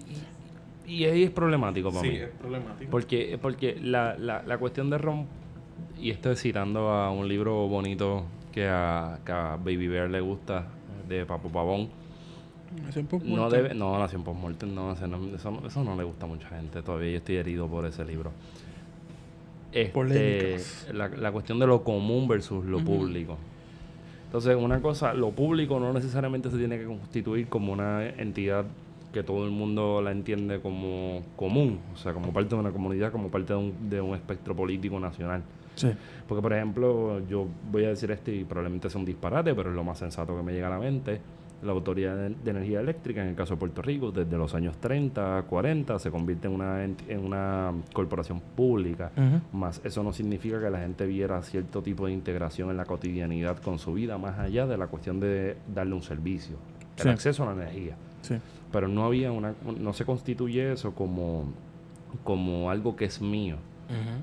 y, 0.87 0.93
y 0.93 1.05
ahí 1.07 1.23
es 1.25 1.31
problemático 1.31 1.91
para 1.91 2.03
mí. 2.07 2.19
problemático. 2.39 2.91
Porque, 2.91 3.39
porque 3.41 3.79
la, 3.81 4.17
la, 4.19 4.43
la 4.47 4.59
cuestión 4.59 4.91
de 4.91 4.99
romper, 4.99 5.39
y 6.01 6.11
estoy 6.11 6.37
citando 6.37 6.91
a 6.91 7.11
un 7.11 7.29
libro 7.29 7.67
bonito 7.69 8.25
que 8.53 8.67
a, 8.69 9.19
que 9.25 9.33
a 9.33 9.57
Baby 9.57 9.89
Bear 9.89 10.11
le 10.11 10.21
gusta, 10.21 10.67
de 11.09 11.25
Papo 11.27 11.49
Pavón. 11.49 11.89
Es 12.89 12.97
un 12.97 13.07
poco 13.07 13.25
No 13.25 13.49
debe, 13.49 13.75
no, 13.75 13.99
Nación 13.99 14.23
Postmortem, 14.25 14.75
no, 14.75 14.93
eso, 14.93 15.07
no- 15.07 15.67
eso 15.67 15.85
no 15.85 15.97
le 15.97 16.05
gusta 16.05 16.27
a 16.27 16.29
mucha 16.29 16.49
gente. 16.49 16.83
Todavía 16.83 17.11
yo 17.13 17.17
estoy 17.19 17.37
herido 17.37 17.67
por 17.67 17.87
ese 17.87 18.05
libro. 18.05 18.31
Este, 19.73 20.93
la, 20.95 21.09
la 21.09 21.33
cuestión 21.33 21.59
de 21.59 21.67
lo 21.67 21.83
común 21.85 22.27
versus 22.29 22.65
lo 22.65 22.79
público. 22.85 23.37
Entonces, 24.27 24.57
una 24.57 24.81
cosa, 24.81 25.15
lo 25.15 25.31
público 25.31 25.79
no 25.81 25.93
necesariamente 25.93 26.51
se 26.51 26.59
tiene 26.59 26.79
que 26.79 26.85
constituir 26.85 27.49
como 27.49 27.73
una 27.73 28.07
entidad 28.07 28.65
que 29.13 29.23
todo 29.23 29.45
el 29.47 29.51
mundo 29.51 30.03
la 30.03 30.13
entiende 30.13 30.61
como 30.61 31.23
común, 31.37 31.81
o 31.95 31.97
sea, 31.97 32.13
como 32.13 32.31
parte 32.33 32.55
de 32.55 32.61
una 32.61 32.71
comunidad, 32.71 33.11
como 33.11 33.29
parte 33.29 33.55
de 33.55 33.59
un, 33.59 33.89
de 33.89 34.01
un 34.03 34.15
espectro 34.15 34.55
político 34.55 35.01
nacional. 35.01 35.43
Sí. 35.79 35.91
Porque, 36.27 36.43
por 36.43 36.53
ejemplo, 36.53 37.21
yo 37.27 37.47
voy 37.71 37.85
a 37.85 37.89
decir 37.89 38.11
esto 38.11 38.31
y 38.31 38.45
probablemente 38.45 38.91
sea 38.91 38.99
un 38.99 39.05
disparate, 39.05 39.55
pero 39.55 39.71
es 39.71 39.77
lo 39.77 39.85
más 39.85 39.99
sensato 39.99 40.37
que 40.37 40.43
me 40.43 40.53
llega 40.53 40.67
a 40.67 40.71
la 40.71 40.79
mente. 40.79 41.21
La 41.61 41.73
Autoridad 41.73 42.15
de 42.17 42.51
Energía 42.51 42.79
Eléctrica, 42.79 43.21
en 43.21 43.31
el 43.31 43.35
caso 43.35 43.55
de 43.55 43.59
Puerto 43.59 43.83
Rico, 43.83 44.13
desde 44.13 44.37
los 44.39 44.55
años 44.55 44.77
30, 44.79 45.43
40, 45.49 45.99
se 45.99 46.09
convierte 46.11 46.47
en 46.47 46.55
una, 46.55 46.85
en 46.85 46.97
una 47.25 47.73
corporación 47.93 48.41
pública. 48.55 49.11
Más 49.53 49.81
eso 49.85 50.05
no 50.05 50.13
significa 50.13 50.61
que 50.61 50.71
la 50.71 50.79
gente 50.79 51.05
viera 51.07 51.43
cierto 51.43 51.83
tipo 51.83 52.07
de 52.07 52.13
integración 52.13 52.71
en 52.71 52.77
la 52.77 52.85
cotidianidad 52.85 53.57
con 53.59 53.81
su 53.81 53.93
vida, 53.95 54.19
más 54.19 54.39
allá 54.39 54.69
de 54.69 54.77
la 54.77 54.87
cuestión 54.87 55.19
de 55.19 55.57
darle 55.75 55.95
un 55.95 56.03
servicio, 56.03 56.59
el 56.97 57.03
Sí. 57.03 57.09
acceso 57.09 57.43
a 57.43 57.47
la 57.47 57.63
energía. 57.63 57.97
Sí. 58.23 58.37
Pero 58.71 58.87
no 58.87 59.05
había 59.05 59.33
una, 59.33 59.55
no 59.81 59.93
se 59.95 60.05
constituye 60.05 60.71
eso 60.73 60.95
como, 60.95 61.47
como 62.23 62.71
algo 62.71 62.95
que 62.95 63.07
es 63.07 63.21
mío 63.21 63.57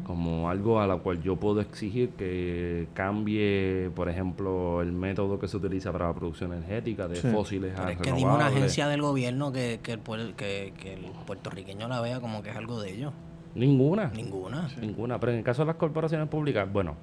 como 0.06 0.50
algo 0.50 0.80
a 0.80 0.88
la 0.88 0.98
cual 0.98 1.22
yo 1.22 1.36
puedo 1.38 1.60
exigir 1.62 2.10
que 2.12 2.88
cambie, 2.94 3.90
por 3.96 4.10
ejemplo, 4.10 4.82
el 4.82 4.92
método 4.92 5.40
que 5.40 5.48
se 5.48 5.58
utiliza 5.58 5.92
para 5.92 6.08
la 6.08 6.14
producción 6.14 6.54
energética 6.54 7.08
de 7.08 7.16
Sí. 7.16 7.28
fósiles 7.30 7.74
a 7.78 7.86
Pero 7.88 7.90
es 7.92 7.98
que 8.00 8.12
dime 8.14 8.32
una 8.34 8.48
agencia 8.48 8.88
del 8.88 9.02
gobierno 9.02 9.52
que, 9.52 9.80
que, 9.82 9.94
el, 9.94 10.04
puer- 10.04 10.34
que, 10.36 10.74
que 10.80 10.94
el 10.94 11.06
puertorriqueño 11.26 11.88
la 11.88 12.02
vea 12.02 12.20
como 12.20 12.44
que 12.44 12.50
es 12.52 12.56
algo 12.56 12.80
de 12.82 12.94
ellos. 12.94 13.14
Ninguna. 13.56 14.12
Ninguna. 14.14 14.70
Ninguna. 14.80 15.20
Pero 15.20 15.32
en 15.32 15.38
el 15.40 15.44
caso 15.44 15.62
de 15.62 15.68
las 15.68 15.76
corporaciones 15.78 16.28
públicas, 16.28 16.72
bueno, 16.72 16.96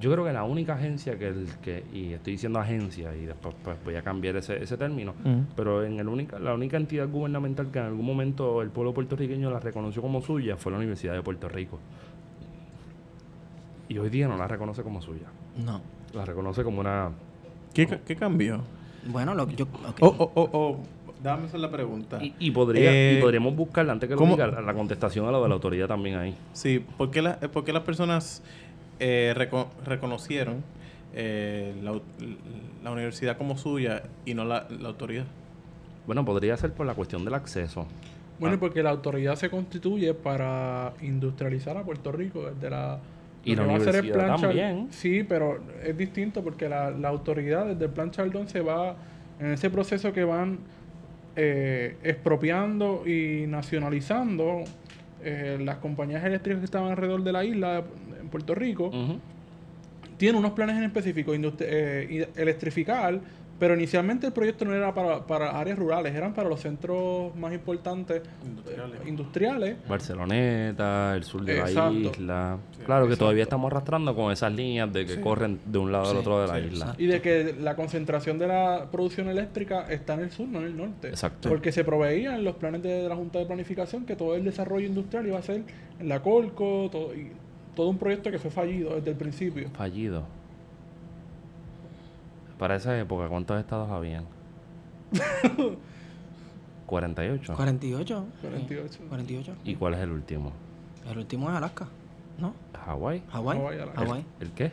yo 0.00 0.10
creo 0.12 0.24
que 0.24 0.32
la 0.32 0.44
única 0.44 0.74
agencia 0.74 1.18
que, 1.18 1.28
el, 1.28 1.46
que 1.62 1.84
y 1.92 2.12
estoy 2.14 2.32
diciendo 2.34 2.58
agencia 2.58 3.14
y 3.14 3.26
después 3.26 3.54
pues, 3.62 3.76
voy 3.84 3.94
a 3.96 4.02
cambiar 4.02 4.36
ese, 4.36 4.62
ese 4.62 4.76
término, 4.76 5.14
pero 5.54 5.84
en 5.84 5.98
el 5.98 6.08
única, 6.08 6.38
la 6.38 6.54
única 6.54 6.76
entidad 6.78 7.08
gubernamental 7.08 7.70
que 7.70 7.78
en 7.78 7.84
algún 7.86 8.06
momento 8.06 8.62
el 8.62 8.70
pueblo 8.70 8.94
puertorriqueño 8.94 9.50
la 9.50 9.60
reconoció 9.60 10.00
como 10.02 10.22
suya 10.22 10.56
fue 10.56 10.72
la 10.72 10.78
Universidad 10.78 11.12
de 11.14 11.22
Puerto 11.22 11.48
Rico. 11.48 11.78
Y 13.88 13.98
hoy 13.98 14.08
día 14.08 14.28
no 14.28 14.36
la 14.36 14.48
reconoce 14.48 14.82
como 14.82 15.02
suya. 15.02 15.26
No. 15.64 15.80
La 16.14 16.24
reconoce 16.24 16.64
como 16.64 16.80
una... 16.80 17.10
¿Qué, 17.74 17.86
qué 18.06 18.16
cambió? 18.16 18.60
Bueno, 19.06 19.34
lo 19.34 19.46
que 19.46 19.56
yo. 19.56 19.64
ok. 19.64 19.96
Oh, 20.00 20.14
oh, 20.18 20.30
oh, 20.34 20.50
oh. 20.52 20.78
Dame 21.22 21.44
hacer 21.46 21.60
la 21.60 21.70
pregunta. 21.70 22.18
Y, 22.22 22.34
y 22.40 22.50
podría, 22.50 22.90
Eh, 22.92 23.16
y 23.18 23.20
podríamos 23.20 23.54
buscar, 23.54 23.88
antes 23.88 24.08
que 24.08 24.16
lo 24.16 24.26
diga, 24.26 24.46
la 24.60 24.74
contestación 24.74 25.26
a 25.26 25.30
lo 25.30 25.40
de 25.42 25.48
la 25.48 25.54
autoridad 25.54 25.86
también 25.86 26.16
ahí. 26.16 26.34
Sí, 26.52 26.84
¿por 26.98 27.10
qué, 27.12 27.22
la- 27.22 27.38
eh, 27.40 27.48
por 27.48 27.64
qué 27.64 27.72
las 27.72 27.82
personas 27.84 28.42
eh, 29.04 29.34
reco- 29.36 29.68
reconocieron 29.84 30.62
eh, 31.14 31.74
la, 31.82 32.00
la 32.84 32.90
universidad 32.92 33.36
como 33.36 33.58
suya 33.58 34.02
y 34.24 34.34
no 34.34 34.44
la, 34.44 34.66
la 34.70 34.88
autoridad? 34.88 35.24
Bueno, 36.06 36.24
podría 36.24 36.56
ser 36.56 36.72
por 36.72 36.86
la 36.86 36.94
cuestión 36.94 37.24
del 37.24 37.34
acceso. 37.34 37.86
Bueno, 38.38 38.56
Ah. 38.56 38.60
porque 38.60 38.82
la 38.82 38.90
autoridad 38.90 39.34
se 39.36 39.50
constituye 39.50 40.14
para 40.14 40.92
industrializar 41.02 41.76
a 41.76 41.82
Puerto 41.84 42.12
Rico 42.12 42.50
desde 42.50 42.70
la... 42.70 42.98
Y 43.44 43.56
lo 43.56 43.62
la 43.66 43.68
que 43.68 43.72
va 43.72 43.74
a 43.74 43.76
hacer 43.88 43.94
el 43.96 44.00
universidad 44.02 44.26
plan 44.38 44.40
también. 44.40 44.86
Sí, 44.90 45.24
pero 45.28 45.58
es 45.84 45.96
distinto 45.96 46.42
porque 46.44 46.68
la, 46.68 46.90
la 46.90 47.08
autoridad 47.08 47.66
desde 47.66 47.84
el 47.86 47.90
plan 47.90 48.10
Chardón 48.12 48.48
se 48.48 48.60
va 48.60 48.94
en 49.40 49.52
ese 49.52 49.68
proceso 49.68 50.12
que 50.12 50.22
van 50.24 50.58
eh, 51.36 51.96
expropiando 52.04 53.02
y 53.06 53.46
nacionalizando 53.48 54.62
eh, 55.22 55.58
las 55.60 55.76
compañías 55.78 56.24
eléctricas 56.24 56.60
que 56.60 56.64
estaban 56.64 56.90
alrededor 56.90 57.22
de 57.22 57.32
la 57.32 57.44
isla 57.44 57.84
en 58.20 58.28
Puerto 58.28 58.54
Rico. 58.54 58.88
Ujú. 58.88 59.18
tiene 60.16 60.38
unos 60.38 60.52
planes 60.52 60.76
en 60.76 60.84
específico, 60.84 61.32
eh, 61.34 62.28
electrificar, 62.36 63.20
pero 63.62 63.76
inicialmente 63.76 64.26
el 64.26 64.32
proyecto 64.32 64.64
no 64.64 64.74
era 64.74 64.92
para, 64.92 65.24
para 65.24 65.56
áreas 65.56 65.78
rurales, 65.78 66.12
eran 66.16 66.34
para 66.34 66.48
los 66.48 66.58
centros 66.58 67.32
más 67.36 67.52
importantes 67.54 68.20
Industriales. 68.44 69.00
eh, 69.00 69.08
industriales. 69.08 69.76
Barceloneta, 69.88 71.14
el 71.14 71.22
sur 71.22 71.44
de 71.44 71.58
la 71.58 71.70
isla. 71.70 72.58
claro 72.84 73.06
que 73.06 73.12
exacto. 73.12 73.16
todavía 73.18 73.44
estamos 73.44 73.70
arrastrando 73.70 74.16
con 74.16 74.32
esas 74.32 74.52
líneas 74.52 74.92
de 74.92 75.06
que 75.06 75.14
Sí. 75.14 75.20
corren 75.20 75.60
de 75.64 75.78
un 75.78 75.92
lado 75.92 76.10
al 76.10 76.16
otro 76.16 76.40
de 76.40 76.48
la 76.48 76.54
sí, 76.58 76.66
isla. 76.72 76.86
exacto. 76.86 77.02
Y 77.04 77.06
de 77.06 77.20
que 77.22 77.54
la 77.60 77.76
concentración 77.76 78.36
de 78.36 78.48
la 78.48 78.88
producción 78.90 79.28
eléctrica 79.28 79.86
está 79.88 80.14
en 80.14 80.20
el 80.22 80.32
sur, 80.32 80.48
no 80.48 80.58
en 80.58 80.64
el 80.64 80.76
norte. 80.76 81.10
Exacto. 81.10 81.48
Porque 81.48 81.70
se 81.70 81.84
proveía 81.84 82.34
en 82.34 82.42
los 82.42 82.56
planes 82.56 82.82
de, 82.82 83.08
la 83.08 83.14
Junta 83.14 83.38
de 83.38 83.46
Planificación 83.46 84.04
que 84.06 84.16
todo 84.16 84.34
el 84.34 84.42
desarrollo 84.42 84.88
industrial 84.88 85.24
iba 85.24 85.38
a 85.38 85.42
ser 85.42 85.62
en 86.00 86.08
la 86.08 86.20
Colco, 86.20 86.88
todo, 86.90 87.14
y 87.14 87.30
todo 87.76 87.90
un 87.90 87.98
proyecto 87.98 88.28
que 88.32 88.40
fue 88.40 88.50
fallido 88.50 88.96
desde 88.96 89.12
el 89.12 89.16
principio. 89.16 89.70
Fallido. 89.72 90.41
Para 92.62 92.76
esa 92.76 92.96
época, 92.96 93.28
¿cuántos 93.28 93.58
estados 93.58 93.90
habían? 93.90 94.24
48. 96.86 97.54
48. 97.56 98.26
48. 98.40 98.98
48. 99.08 99.54
¿Y 99.64 99.74
cuál 99.74 99.94
es 99.94 100.00
el 100.00 100.12
último? 100.12 100.52
El 101.10 101.18
último 101.18 101.50
es 101.50 101.56
Alaska. 101.56 101.88
¿No? 102.38 102.54
¿Hawái? 102.86 103.24
Hawái. 103.30 103.58
Hawái. 103.96 104.24
¿El 104.38 104.52
qué? 104.52 104.70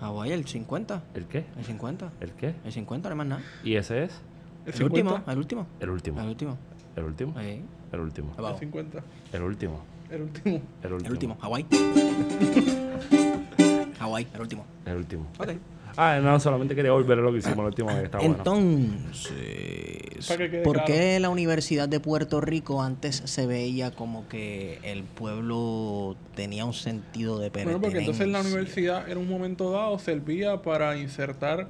Hawái, 0.00 0.32
el 0.32 0.46
50. 0.46 1.02
¿El 1.12 1.26
qué? 1.26 1.44
El 1.58 1.64
50. 1.66 2.10
¿El 2.20 2.32
qué? 2.32 2.54
El 2.64 2.72
50, 2.72 3.10
no 3.10 3.12
hay 3.12 3.18
más 3.18 3.26
nada. 3.26 3.42
¿Y 3.64 3.74
ese 3.74 4.04
es? 4.04 4.18
El 4.64 4.74
El, 4.76 4.84
último. 4.84 5.10
50. 5.10 5.32
El 5.32 5.38
último. 5.38 5.66
El 5.82 5.90
último. 5.90 6.20
El 6.22 6.26
último. 6.26 6.56
El 6.96 7.04
último. 7.04 7.34
Ahí. 7.36 7.62
El 7.92 8.00
último. 8.00 8.32
El 8.32 8.38
Abajo. 8.38 8.58
50. 8.60 8.98
El 9.34 9.42
último. 9.42 9.80
El 10.08 10.22
último. 10.22 10.62
El 10.82 10.92
último. 10.94 11.06
El 11.06 11.12
último. 11.12 11.36
Hawái. 11.38 11.66
Hawái, 13.98 14.26
el 14.32 14.40
último. 14.40 14.64
El 14.86 14.96
último. 14.96 15.26
Ok. 15.38 15.50
Ah, 16.02 16.18
no, 16.18 16.40
solamente 16.40 16.74
quería 16.74 16.92
volver 16.92 17.18
a 17.18 17.20
lo 17.20 17.30
que 17.30 17.40
hicimos 17.40 17.58
la 17.58 17.64
última 17.64 17.92
vez. 17.92 18.04
Está. 18.04 18.20
Entonces, 18.20 19.20
¿por 20.64 20.84
qué 20.84 21.20
la 21.20 21.28
Universidad 21.28 21.90
de 21.90 22.00
Puerto 22.00 22.40
Rico 22.40 22.80
antes 22.80 23.20
se 23.26 23.46
veía 23.46 23.90
como 23.90 24.26
que 24.26 24.78
el 24.82 25.04
pueblo 25.04 26.16
tenía 26.34 26.64
un 26.64 26.72
sentido 26.72 27.38
de 27.38 27.50
pertenencia? 27.50 27.76
Bueno, 27.76 27.82
porque 27.82 27.98
entonces 27.98 28.28
la 28.28 28.40
universidad 28.40 29.10
en 29.10 29.18
un 29.18 29.28
momento 29.28 29.72
dado 29.72 29.98
servía 29.98 30.62
para 30.62 30.96
insertar 30.96 31.68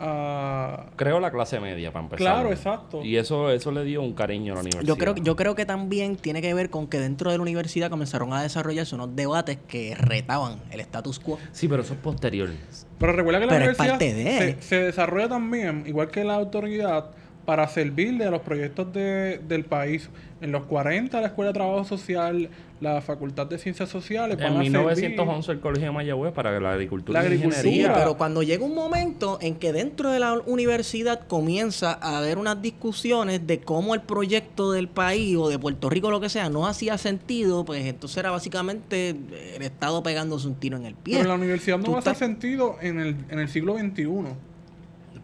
a... 0.00 0.86
Creo 0.96 1.20
la 1.20 1.30
clase 1.30 1.60
media 1.60 1.92
para 1.92 2.04
empezar. 2.04 2.18
Claro, 2.34 2.50
exacto. 2.52 3.02
Y 3.04 3.16
eso, 3.16 3.50
eso 3.50 3.70
le 3.72 3.84
dio 3.84 4.02
un 4.02 4.12
cariño 4.14 4.52
a 4.52 4.56
la 4.56 4.60
universidad. 4.60 4.86
Yo 4.86 4.96
creo, 4.96 5.14
yo 5.16 5.36
creo 5.36 5.54
que 5.54 5.66
también 5.66 6.16
tiene 6.16 6.40
que 6.42 6.52
ver 6.54 6.70
con 6.70 6.86
que 6.86 6.98
dentro 6.98 7.30
de 7.30 7.36
la 7.38 7.42
universidad 7.42 7.90
comenzaron 7.90 8.32
a 8.32 8.42
desarrollarse 8.42 8.94
unos 8.94 9.14
debates 9.16 9.58
que 9.68 9.94
retaban 9.94 10.60
el 10.70 10.80
status 10.80 11.18
quo. 11.18 11.38
Sí, 11.52 11.68
pero 11.68 11.82
eso 11.82 11.94
es 11.94 12.00
posterior. 12.00 12.50
Pero 12.98 13.12
recuerda 13.12 13.40
que 13.40 13.46
la 13.46 13.52
Pero 13.52 13.70
es 13.70 13.78
universidad 13.78 13.98
parte 13.98 14.14
de- 14.14 14.54
se, 14.54 14.62
se 14.62 14.82
desarrolla 14.84 15.28
también, 15.28 15.84
igual 15.86 16.10
que 16.10 16.24
la 16.24 16.34
autoridad, 16.34 17.10
para 17.48 17.66
servirle 17.66 18.26
a 18.26 18.30
los 18.30 18.42
proyectos 18.42 18.92
de- 18.92 19.38
del 19.48 19.64
país. 19.64 20.10
En 20.42 20.52
los 20.52 20.64
40 20.64 21.18
la 21.22 21.28
Escuela 21.28 21.48
de 21.48 21.54
Trabajo 21.54 21.82
Social, 21.82 22.50
la 22.82 23.00
Facultad 23.00 23.46
de 23.46 23.56
Ciencias 23.56 23.88
Sociales 23.88 24.36
van 24.36 24.48
En 24.52 24.56
a 24.58 24.60
1911 24.60 25.52
el 25.52 25.60
Colegio 25.60 25.86
de 25.86 25.92
Mayagüez 25.92 26.34
para 26.34 26.60
la 26.60 26.72
agricultura 26.72 27.22
La 27.22 27.26
y 27.26 27.30
la 27.30 27.34
agricultura. 27.46 27.62
Sí, 27.72 27.90
pero 27.98 28.18
cuando 28.18 28.42
llega 28.42 28.62
un 28.66 28.74
momento 28.74 29.38
en 29.40 29.54
que 29.54 29.72
dentro 29.72 30.10
de 30.10 30.20
la 30.20 30.34
universidad 30.44 31.26
comienza 31.26 31.94
a 32.02 32.18
haber 32.18 32.36
unas 32.36 32.60
discusiones 32.60 33.46
de 33.46 33.60
cómo 33.60 33.94
el 33.94 34.02
proyecto 34.02 34.70
del 34.72 34.88
país 34.88 35.34
o 35.38 35.48
de 35.48 35.58
Puerto 35.58 35.88
Rico, 35.88 36.10
lo 36.10 36.20
que 36.20 36.28
sea, 36.28 36.50
no 36.50 36.66
hacía 36.66 36.98
sentido, 36.98 37.64
pues 37.64 37.82
entonces 37.86 38.18
era 38.18 38.30
básicamente 38.30 39.16
el 39.56 39.62
Estado 39.62 40.02
pegándose 40.02 40.46
un 40.46 40.54
tiro 40.56 40.76
en 40.76 40.84
el 40.84 40.94
pie. 40.96 41.14
Pero 41.14 41.22
en 41.22 41.28
la 41.30 41.34
universidad 41.36 41.78
no 41.78 41.84
Tú 41.84 41.92
va 41.92 41.96
a 41.96 42.00
hacer 42.00 42.12
estás- 42.12 42.28
sentido 42.28 42.76
en 42.82 43.00
el, 43.00 43.16
en 43.30 43.38
el 43.38 43.48
siglo 43.48 43.72
XXI. 43.78 44.04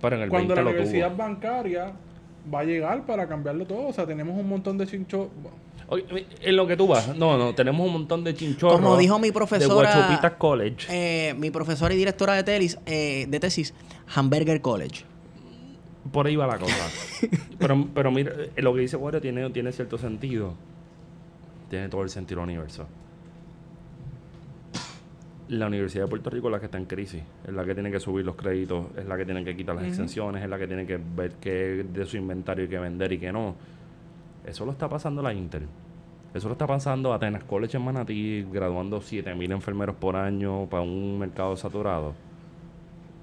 Pero 0.00 0.16
en 0.16 0.22
el 0.22 0.28
Cuando 0.30 0.48
20 0.48 0.54
la 0.56 0.62
lo 0.62 0.70
universidad 0.70 1.08
tuvo. 1.08 1.16
bancaria 1.18 1.92
va 2.52 2.60
a 2.60 2.64
llegar 2.64 3.06
para 3.06 3.26
cambiarlo 3.28 3.66
todo. 3.66 3.88
O 3.88 3.92
sea, 3.92 4.06
tenemos 4.06 4.38
un 4.38 4.48
montón 4.48 4.78
de 4.78 4.86
chinchos. 4.86 5.28
En 6.40 6.56
lo 6.56 6.66
que 6.66 6.76
tú 6.76 6.86
vas, 6.86 7.14
no, 7.14 7.36
no, 7.36 7.54
tenemos 7.54 7.86
un 7.86 7.92
montón 7.92 8.24
de 8.24 8.34
chinchorros. 8.34 8.80
Como 8.80 8.96
dijo 8.96 9.18
mi 9.18 9.28
De 9.28 9.32
profesora- 9.34 9.94
Guachupitas 9.94 10.32
College. 10.32 10.86
Eh, 10.90 11.34
mi 11.34 11.50
profesora 11.50 11.92
y 11.92 11.98
directora 11.98 12.34
de, 12.34 12.42
telis, 12.42 12.78
eh, 12.86 13.26
de 13.28 13.40
tesis, 13.40 13.74
Hamburger 14.14 14.60
College. 14.62 15.04
Por 16.10 16.26
ahí 16.26 16.36
va 16.36 16.46
la 16.46 16.58
cosa. 16.58 16.74
pero, 17.58 17.86
pero 17.94 18.10
mira, 18.10 18.32
eh, 18.56 18.62
lo 18.62 18.74
que 18.74 18.80
dice 18.80 18.96
Wario 18.96 19.20
tiene, 19.20 19.48
tiene 19.50 19.72
cierto 19.72 19.98
sentido. 19.98 20.54
Tiene 21.68 21.88
todo 21.88 22.02
el 22.02 22.08
sentido 22.10 22.40
del 22.40 22.50
universo. 22.50 22.86
La 25.48 25.66
Universidad 25.66 26.04
de 26.04 26.08
Puerto 26.08 26.30
Rico 26.30 26.48
es 26.48 26.52
la 26.52 26.58
que 26.58 26.66
está 26.66 26.78
en 26.78 26.86
crisis. 26.86 27.22
Es 27.46 27.52
la 27.52 27.64
que 27.64 27.74
tiene 27.74 27.90
que 27.90 28.00
subir 28.00 28.24
los 28.24 28.34
créditos, 28.34 28.86
es 28.96 29.06
la 29.06 29.16
que 29.16 29.24
tiene 29.24 29.44
que 29.44 29.54
quitar 29.54 29.74
las 29.74 29.84
exenciones, 29.84 30.42
es 30.42 30.48
la 30.48 30.58
que 30.58 30.66
tiene 30.66 30.86
que 30.86 30.98
ver 30.98 31.32
qué 31.40 31.84
de 31.84 32.06
su 32.06 32.16
inventario 32.16 32.64
hay 32.64 32.70
que 32.70 32.78
vender 32.78 33.12
y 33.12 33.18
qué 33.18 33.30
no. 33.30 33.54
Eso 34.46 34.64
lo 34.64 34.72
está 34.72 34.88
pasando 34.88 35.22
la 35.22 35.34
Inter. 35.34 35.62
Eso 36.32 36.48
lo 36.48 36.52
está 36.52 36.66
pasando 36.66 37.12
Atenas 37.12 37.44
College 37.44 37.76
en 37.76 37.84
Manatí, 37.84 38.46
graduando 38.50 39.00
7.000 39.00 39.52
enfermeros 39.52 39.96
por 39.96 40.16
año 40.16 40.66
para 40.66 40.82
un 40.82 41.18
mercado 41.18 41.56
saturado. 41.56 42.14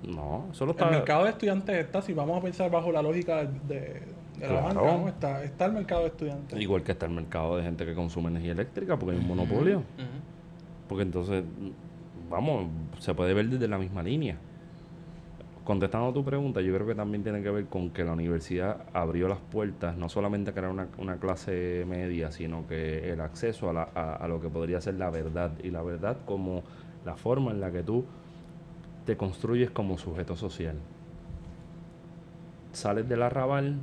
No, 0.08 0.48
eso 0.52 0.66
lo 0.66 0.72
está... 0.72 0.86
El 0.86 0.96
mercado 0.96 1.26
de 1.26 1.32
estudiantes 1.32 1.76
está, 1.76 2.02
si 2.02 2.14
vamos 2.14 2.38
a 2.40 2.42
pensar 2.42 2.72
bajo 2.72 2.92
la 2.92 3.02
lógica 3.02 3.44
de, 3.46 4.02
de 4.40 4.48
la 4.48 4.62
banca, 4.62 4.82
¿no? 4.82 5.08
está, 5.08 5.44
está 5.44 5.66
el 5.66 5.74
mercado 5.74 6.02
de 6.02 6.08
estudiantes. 6.08 6.60
Igual 6.60 6.84
que 6.84 6.94
está 6.94 7.06
el 7.06 7.12
mercado 7.12 7.58
de 7.58 7.64
gente 7.64 7.86
que 7.86 7.94
consume 7.94 8.30
energía 8.30 8.54
eléctrica, 8.54 8.98
porque 8.98 9.16
hay 9.16 9.22
un 9.22 9.28
monopolio. 9.28 9.84
Porque 10.88 11.04
entonces, 11.04 11.44
vamos, 12.32 12.68
se 13.00 13.14
puede 13.14 13.34
ver 13.34 13.50
desde 13.50 13.68
la 13.68 13.78
misma 13.78 14.04
línea. 14.04 14.38
Contestando 15.64 16.08
a 16.10 16.14
tu 16.14 16.26
pregunta, 16.26 16.60
yo 16.62 16.74
creo 16.74 16.88
que 16.88 16.96
también 16.96 17.22
tiene 17.24 17.44
que 17.44 17.52
ver 17.52 17.66
con 17.68 17.92
que 17.92 18.04
la 18.04 18.14
universidad 18.14 18.84
abrió 18.94 19.28
las 19.28 19.38
puertas, 19.40 19.96
no 19.96 20.10
solamente 20.10 20.50
a 20.50 20.54
crear 20.54 20.72
una, 20.72 20.88
una 20.98 21.18
clase 21.18 21.86
media, 21.88 22.32
sino 22.32 22.68
que 22.68 23.12
el 23.12 23.22
acceso 23.22 23.70
a, 23.70 23.74
la- 23.74 23.84
a- 23.84 24.28
lo 24.28 24.42
que 24.42 24.50
podría 24.50 24.82
ser 24.82 24.96
la 24.96 25.12
verdad. 25.12 25.52
Y 25.64 25.70
la 25.70 25.84
verdad 25.84 26.18
como 26.26 26.64
la 27.06 27.16
forma 27.16 27.52
en 27.52 27.62
la 27.62 27.72
que 27.72 27.84
tú 27.84 28.06
te 29.06 29.18
construyes 29.18 29.72
como 29.72 29.98
sujeto 30.00 30.36
social. 30.36 30.76
Sales 32.74 33.08
del 33.08 33.22
arrabal, 33.22 33.76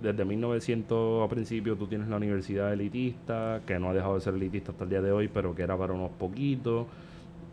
desde 0.00 0.24
1900 0.24 1.24
a 1.24 1.28
principio 1.28 1.76
tú 1.76 1.86
tienes 1.86 2.08
la 2.08 2.16
universidad 2.16 2.72
elitista, 2.72 3.60
que 3.66 3.78
no 3.78 3.90
ha 3.90 3.94
dejado 3.94 4.14
de 4.14 4.20
ser 4.20 4.34
elitista 4.34 4.72
hasta 4.72 4.84
el 4.84 4.90
día 4.90 5.02
de 5.02 5.10
hoy, 5.12 5.28
pero 5.28 5.54
que 5.54 5.62
era 5.62 5.76
para 5.76 5.92
unos 5.92 6.10
poquitos, 6.12 6.86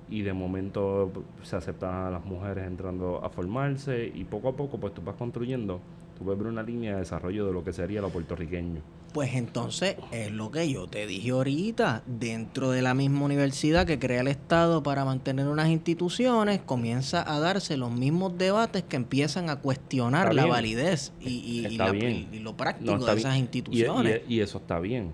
y 0.10 0.22
de 0.22 0.34
momento 0.34 1.12
se 1.44 1.56
aceptan 1.56 1.94
a 2.08 2.12
las 2.12 2.26
mujeres 2.26 2.66
entrando 2.68 3.24
a 3.24 3.30
formarse, 3.30 4.12
y 4.14 4.24
poco 4.26 4.50
a 4.50 4.56
poco 4.56 4.78
pues 4.80 4.94
tú 4.94 5.02
vas 5.02 5.16
construyendo, 5.16 5.80
tú 6.18 6.26
ves 6.26 6.40
una 6.40 6.62
línea 6.64 6.94
de 6.94 7.00
desarrollo 7.00 7.48
de 7.48 7.54
lo 7.54 7.64
que 7.64 7.74
sería 7.74 8.02
lo 8.02 8.10
puertorriqueño. 8.10 8.82
Pues 9.14 9.34
entonces 9.34 9.96
es 10.12 10.30
lo 10.30 10.52
que 10.52 10.70
yo 10.70 10.88
te 10.88 11.08
dije 11.08 11.30
ahorita, 11.32 12.04
dentro 12.06 12.72
de 12.72 12.82
la 12.82 12.94
misma 12.94 13.24
universidad 13.24 13.88
que 13.88 13.98
crea 13.98 14.20
el 14.20 14.28
Estado 14.28 14.84
para 14.84 15.06
mantener 15.06 15.48
unas 15.48 15.70
instituciones, 15.70 16.60
comienza 16.62 17.24
a 17.34 17.40
darse 17.40 17.78
los 17.78 17.92
mismos 17.94 18.38
debates 18.38 18.84
que 18.84 18.98
empiezan 18.98 19.50
a 19.50 19.56
cuestionar 19.56 20.24
Está 20.24 20.34
la 20.34 20.42
bien. 20.44 20.54
validez 20.54 21.14
y, 21.22 21.30
y- 21.30 21.60
y 21.62 21.66
Está 21.68 21.86
la- 21.86 21.92
bien. 21.94 22.28
y 22.34 22.40
lo 22.40 22.58
práctico 22.58 23.06
de 23.06 23.14
esas 23.14 23.38
instituciones. 23.38 24.22
Y 24.28 24.42
eso 24.42 24.58
está 24.58 24.80
bien. 24.80 25.14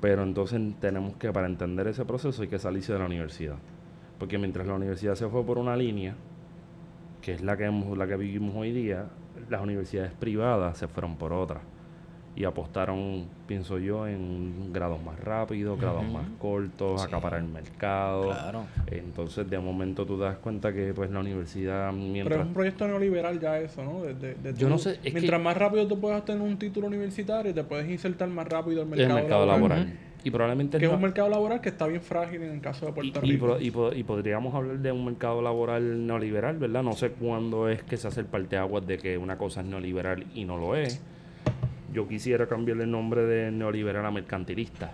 Pero 0.00 0.22
entonces 0.22 0.60
tenemos 0.80 1.16
que, 1.16 1.30
para 1.32 1.46
entender 1.48 1.86
ese 1.88 2.04
proceso, 2.06 2.40
hay 2.42 2.48
que 2.48 2.58
salirse 2.58 2.94
de 2.94 2.98
la 2.98 3.06
universidad. 3.06 3.56
Porque 4.18 4.38
mientras 4.38 4.66
la 4.66 4.74
universidad 4.74 5.14
se 5.14 5.28
fue 5.28 5.44
por 5.44 5.58
una 5.58 5.76
línea, 5.76 6.14
que 7.22 7.32
es 7.32 7.42
la 7.42 7.56
que, 7.56 7.64
hemos- 7.64 7.96
la 7.98 8.06
que 8.06 8.16
vivimos 8.16 8.54
hoy 8.56 8.72
día, 8.72 9.06
las 9.50 9.60
universidades 9.62 10.12
privadas 10.12 10.78
se 10.78 10.88
fueron 10.88 11.16
por 11.16 11.32
otra. 11.32 11.60
Y 12.34 12.44
apostaron, 12.44 13.24
pienso 13.46 13.78
yo, 13.78 14.06
en 14.06 14.70
grados 14.70 15.02
más 15.02 15.18
rápidos, 15.20 15.80
grados 15.80 16.04
más 16.06 16.26
cortos, 16.38 17.02
acaparar 17.02 17.40
el 17.40 17.48
mercado. 17.48 18.24
Claro. 18.24 18.64
Entonces, 18.88 19.48
de 19.48 19.58
momento 19.58 20.04
tú 20.04 20.18
te 20.18 20.24
das 20.24 20.36
cuenta 20.36 20.70
que 20.70 20.92
pues 20.94 21.10
la 21.10 21.20
universidad, 21.20 21.90
Pero 21.92 22.02
mientras... 22.02 22.40
es 22.40 22.46
un 22.46 22.52
proyecto 22.52 22.86
neoliberal 22.88 23.40
ya 23.40 23.58
eso, 23.58 23.82
¿no? 23.82 24.02
De- 24.02 24.12
de- 24.14 24.34
de 24.34 24.52
Yo 24.54 24.68
no 24.68 24.76
sé, 24.76 24.98
es 25.02 25.14
mientras 25.14 25.38
que- 25.38 25.44
más 25.44 25.56
rápido 25.56 25.86
tú 25.88 25.98
puedas 25.98 26.26
tener 26.26 26.42
un 26.42 26.58
título 26.58 26.88
universitario, 26.88 27.54
te 27.54 27.64
puedes 27.64 27.88
insertar 27.90 28.28
más 28.28 28.46
rápido 28.46 28.82
al 28.82 28.88
el 28.88 28.96
mercado, 28.98 29.14
mercado 29.18 29.46
laboral. 29.46 29.78
laboral. 29.78 29.98
Y 30.26 30.30
probablemente 30.32 30.78
Que 30.78 30.86
es 30.86 30.90
no- 30.90 30.96
un 30.96 31.02
mercado 31.04 31.28
laboral 31.28 31.60
que 31.60 31.68
está 31.68 31.86
bien 31.86 32.00
frágil 32.02 32.42
en 32.42 32.54
el 32.54 32.60
caso 32.60 32.84
de 32.86 32.90
Y, 32.90 32.94
Puerto 32.94 33.20
y 33.24 33.30
Rico. 33.30 33.58
y 33.60 33.70
po- 33.70 33.92
y 33.92 34.02
podríamos 34.02 34.52
hablar 34.56 34.76
de 34.80 34.90
un 34.90 35.04
mercado 35.04 35.40
laboral 35.40 36.04
neoliberal, 36.04 36.58
¿verdad? 36.58 36.82
No 36.82 36.94
sé 36.94 37.10
cuándo 37.10 37.68
es 37.68 37.84
que 37.84 37.96
se 37.96 38.08
hace 38.08 38.20
el 38.22 38.26
parteaguas 38.26 38.84
de 38.88 38.98
que 38.98 39.16
una 39.18 39.38
cosa 39.38 39.60
es 39.60 39.68
neoliberal 39.68 40.26
y 40.34 40.44
no 40.44 40.56
lo 40.56 40.74
es. 40.74 41.00
Yo 41.92 42.08
quisiera 42.08 42.48
cambiarle 42.48 42.82
el 42.82 42.90
nombre 42.90 43.22
de 43.22 43.52
neoliberal 43.52 44.04
a 44.04 44.10
mercantilista. 44.10 44.90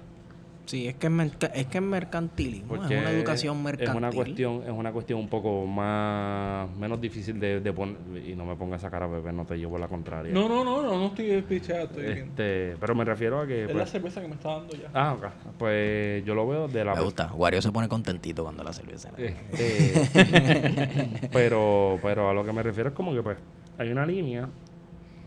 Sí, 0.64 0.86
es 0.86 0.94
que 0.94 1.08
es, 1.08 1.12
merca- 1.12 1.50
es 1.54 1.66
que 1.66 1.78
es 1.78 1.84
mercantilismo, 1.84 2.68
Porque 2.76 2.94
es 2.96 3.00
una 3.00 3.10
educación 3.10 3.62
mercantil. 3.62 3.88
Es 3.90 3.94
una 3.96 4.10
cuestión, 4.12 4.62
es 4.64 4.70
una 4.70 4.92
cuestión 4.92 5.18
un 5.20 5.28
poco 5.28 5.66
más 5.66 6.70
menos 6.76 7.00
difícil 7.00 7.38
de, 7.40 7.60
de 7.60 7.72
poner. 7.72 7.96
Y 8.26 8.34
no 8.36 8.44
me 8.46 8.54
ponga 8.56 8.76
esa 8.76 8.90
cara, 8.90 9.06
bebé, 9.06 9.32
no 9.32 9.44
te 9.44 9.56
llevo 9.56 9.78
la 9.78 9.88
contraria. 9.88 10.32
No, 10.32 10.48
no, 10.48 10.64
no, 10.64 10.82
no, 10.82 10.96
no 10.98 11.06
estoy 11.06 11.42
pichado, 11.42 11.84
estoy 11.84 12.02
bien. 12.04 12.18
este, 12.28 12.76
pero 12.80 12.94
me 12.94 13.04
refiero 13.04 13.40
a 13.40 13.46
que. 13.46 13.62
Es 13.64 13.68
la 13.68 13.74
pues, 13.74 13.90
cerveza 13.90 14.20
que 14.22 14.28
me 14.28 14.34
está 14.34 14.50
dando 14.50 14.74
ya. 14.74 14.88
ah, 14.94 15.14
ok. 15.14 15.26
Pues 15.58 16.24
yo 16.24 16.34
lo 16.34 16.46
veo 16.46 16.68
de 16.68 16.84
la 16.84 16.94
Me 16.94 17.02
gusta. 17.02 17.32
Wario 17.34 17.60
se 17.60 17.72
pone 17.72 17.88
contentito 17.88 18.44
cuando 18.44 18.62
la 18.62 18.72
cerveza. 18.72 19.10
Este, 19.18 21.28
pero, 21.32 21.98
pero 22.02 22.30
a 22.30 22.34
lo 22.34 22.44
que 22.44 22.52
me 22.52 22.62
refiero 22.62 22.90
es 22.90 22.94
como 22.94 23.12
que 23.12 23.22
pues 23.22 23.38
hay 23.78 23.90
una 23.90 24.06
línea 24.06 24.48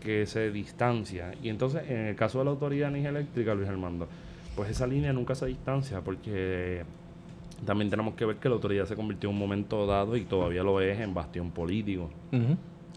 que 0.00 0.26
se 0.26 0.50
distancia. 0.50 1.32
Y 1.42 1.48
entonces, 1.48 1.82
en 1.88 2.06
el 2.06 2.16
caso 2.16 2.38
de 2.38 2.44
la 2.44 2.50
Autoridad 2.52 2.88
Energía 2.88 3.10
Eléctrica, 3.10 3.54
Luis 3.54 3.68
Armando, 3.68 4.08
pues 4.56 4.70
esa 4.70 4.86
línea 4.86 5.12
nunca 5.12 5.34
se 5.34 5.46
distancia 5.46 6.00
porque 6.00 6.82
también 7.64 7.90
tenemos 7.90 8.14
que 8.14 8.24
ver 8.24 8.36
que 8.36 8.48
la 8.48 8.54
autoridad 8.56 8.86
se 8.86 8.96
convirtió 8.96 9.28
en 9.30 9.34
un 9.36 9.40
momento 9.40 9.86
dado 9.86 10.16
y 10.16 10.24
todavía 10.24 10.62
lo 10.62 10.80
es 10.80 10.98
en 11.00 11.14
bastión 11.14 11.50
político. 11.50 12.10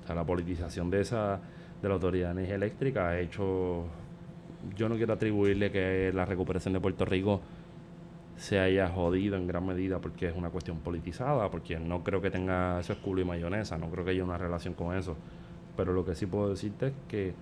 O 0.03 0.05
sea, 0.07 0.15
la 0.15 0.25
politización 0.25 0.89
de 0.89 1.01
esa 1.01 1.39
de 1.81 1.87
la 1.87 1.93
Autoridad 1.95 2.27
de 2.27 2.31
Energía 2.33 2.55
Eléctrica 2.55 3.09
ha 3.09 3.19
hecho... 3.19 3.85
Yo 4.75 4.89
no 4.89 4.95
quiero 4.97 5.13
atribuirle 5.13 5.71
que 5.71 6.11
la 6.13 6.25
recuperación 6.25 6.73
de 6.73 6.79
Puerto 6.81 7.05
Rico 7.05 7.39
se 8.35 8.59
haya 8.59 8.89
jodido 8.89 9.37
en 9.37 9.47
gran 9.47 9.65
medida 9.65 9.99
porque 9.99 10.27
es 10.27 10.35
una 10.35 10.49
cuestión 10.49 10.79
politizada, 10.79 11.49
porque 11.49 11.79
no 11.79 12.03
creo 12.03 12.21
que 12.21 12.31
tenga 12.31 12.79
eso 12.79 12.93
es 12.93 12.99
culo 12.99 13.21
y 13.21 13.25
mayonesa, 13.25 13.77
no 13.77 13.89
creo 13.89 14.03
que 14.03 14.11
haya 14.11 14.23
una 14.23 14.37
relación 14.37 14.73
con 14.73 14.97
eso. 14.97 15.15
Pero 15.77 15.93
lo 15.93 16.03
que 16.05 16.15
sí 16.15 16.25
puedo 16.25 16.49
decirte 16.49 16.87
es 16.87 16.93
que 17.07 17.33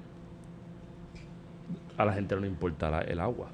a 1.97 2.05
la 2.05 2.13
gente 2.13 2.36
no 2.36 2.41
le 2.41 2.47
importa 2.47 2.89
la- 2.91 3.01
el 3.01 3.20
agua. 3.20 3.47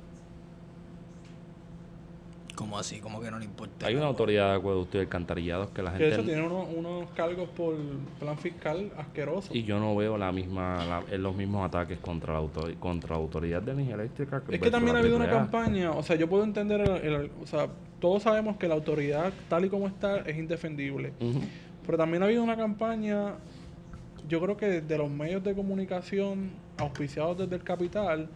¿Cómo 2.55 2.77
así? 2.77 2.99
¿Cómo 2.99 3.19
que 3.19 3.31
no 3.31 3.39
le 3.39 3.45
importa? 3.45 3.87
Hay 3.87 3.95
una 3.95 4.05
autoridad 4.05 4.51
de 4.51 4.57
acueducto 4.57 4.97
y 4.97 5.01
alcantarillados 5.01 5.71
que 5.71 5.81
la 5.81 5.91
Que 5.93 6.03
de 6.03 6.07
hecho 6.09 6.17
gente... 6.17 6.33
tiene 6.33 6.47
unos, 6.47 6.67
unos 6.75 7.09
cargos 7.11 7.49
por 7.49 7.75
plan 8.19 8.37
fiscal 8.37 8.91
asquerosos. 8.95 9.55
Y 9.55 9.63
yo 9.63 9.79
no 9.79 9.95
veo 9.95 10.19
la 10.19 10.31
misma 10.31 10.85
la- 10.85 11.03
en 11.09 11.23
los 11.23 11.35
mismos 11.35 11.65
ataques 11.65 11.97
contra 11.99 12.33
la, 12.33 12.39
auto- 12.39 12.69
contra 12.79 13.15
la 13.15 13.21
autoridad 13.21 13.61
de 13.63 13.71
energía 13.71 13.95
eléctrica. 13.95 14.37
Es 14.37 14.45
versus 14.45 14.59
que 14.61 14.69
también 14.71 14.93
la 14.93 14.99
ha 14.99 15.01
habido 15.01 15.15
una 15.15 15.25
AAA. 15.25 15.31
campaña, 15.39 15.91
o 15.91 16.03
sea, 16.03 16.15
yo 16.15 16.29
puedo 16.29 16.43
entender, 16.43 16.81
el- 16.81 17.13
el- 17.13 17.31
o 17.41 17.47
sea, 17.47 17.67
todos 17.99 18.21
sabemos 18.21 18.57
que 18.57 18.67
la 18.67 18.75
autoridad 18.75 19.33
tal 19.49 19.65
y 19.65 19.69
como 19.69 19.87
está 19.87 20.17
es 20.19 20.37
indefendible, 20.37 21.13
Ujú. 21.21 21.39
pero 21.87 21.97
también 21.97 22.21
ha 22.21 22.27
habido 22.27 22.43
una 22.43 22.55
campaña, 22.55 23.33
yo 24.29 24.39
creo 24.41 24.57
que 24.57 24.81
de 24.81 24.97
los 24.99 25.09
medios 25.09 25.43
de 25.43 25.55
comunicación 25.55 26.51
auspiciados 26.77 27.35
desde 27.39 27.55
el 27.55 27.63
capital 27.63 28.29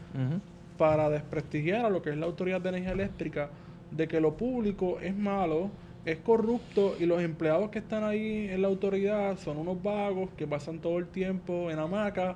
para 0.78 1.08
desprestigiar 1.10 1.86
a 1.86 1.90
lo 1.92 2.02
que 2.02 2.10
es 2.10 2.18
la 2.18 2.26
autoridad 2.26 2.62
de 2.62 2.70
energía 2.70 2.94
eléctrica, 2.94 3.50
de 3.92 4.08
que 4.08 4.20
lo 4.20 4.34
público 4.36 5.00
es 5.02 5.16
malo, 5.16 5.70
es 6.06 6.18
corrupto 6.20 6.96
y 7.00 7.06
los 7.06 7.22
empleados 7.22 7.70
que 7.70 7.80
están 7.80 8.04
ahí 8.04 8.48
en 8.50 8.62
la 8.62 8.68
autoridad 8.68 9.38
son 9.38 9.58
unos 9.58 9.82
vagos 9.82 10.30
que 10.38 10.48
pasan 10.48 10.80
todo 10.80 10.98
el 11.00 11.08
tiempo 11.08 11.70
en 11.70 11.80
hamaca 11.80 12.36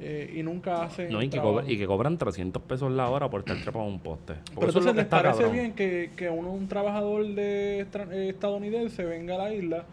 eh, 0.00 0.32
y 0.34 0.42
nunca 0.42 0.82
hacen 0.84 1.12
No, 1.12 1.20
y, 1.22 1.26
que 1.26 1.32
trabajo. 1.32 1.56
cobra- 1.60 1.70
y 1.70 1.76
que 1.78 1.86
cobran 1.86 2.16
300 2.18 2.62
pesos 2.62 2.90
la 2.90 3.08
hora 3.10 3.28
por 3.28 3.40
estar 3.40 3.56
trepado 3.60 3.84
en 3.86 3.92
un 3.92 4.00
poste. 4.00 4.34
Porque 4.54 4.54
Pero 4.54 4.68
es 4.70 4.76
entonces 4.76 4.94
les 4.96 5.04
está 5.04 5.16
parece 5.22 5.38
cabrón. 5.42 5.52
bien 5.52 5.72
que, 5.74 6.10
que 6.16 6.30
uno, 6.30 6.50
un 6.50 6.66
trabajador 6.68 7.26
de 7.26 7.80
eh, 7.82 8.28
estadounidense 8.30 9.04
venga 9.04 9.34
a 9.34 9.38
la 9.38 9.54
isla 9.54 9.84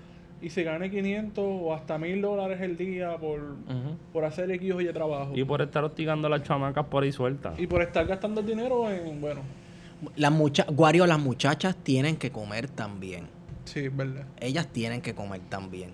y 0.42 0.50
se 0.52 0.64
gane 0.64 0.90
500 0.90 1.44
o 1.46 1.74
hasta 1.74 1.98
1000 1.98 2.22
dólares 2.22 2.62
el 2.62 2.78
día 2.78 3.18
por, 3.18 3.42
por 4.14 4.24
hacer 4.24 4.50
X 4.52 4.72
o 4.72 4.80
Y 4.80 4.88
trabajo. 4.94 5.34
Y 5.36 5.44
por 5.44 5.62
estar 5.62 5.84
hostigando 5.84 6.28
a 6.28 6.30
las 6.30 6.44
chamacas 6.44 6.86
por 6.86 7.04
ahí 7.04 7.12
sueltas. 7.12 7.60
Y 7.60 7.68
por 7.68 7.82
estar 7.82 8.08
gastando 8.08 8.40
el 8.40 8.48
dinero 8.48 8.90
en, 8.90 9.20
bueno, 9.20 9.42
Las 10.16 10.32
mucha 10.32 10.66
Guario, 10.66 11.06
las 11.08 11.20
muchachas 11.20 11.76
tienen 11.76 12.18
que 12.18 12.32
comer 12.32 12.68
también. 12.70 13.28
sí, 13.66 13.82
es 13.82 13.96
verdad. 13.96 14.26
Ellas 14.40 14.68
tienen 14.68 15.02
que 15.02 15.14
comer 15.14 15.42
también. 15.50 15.92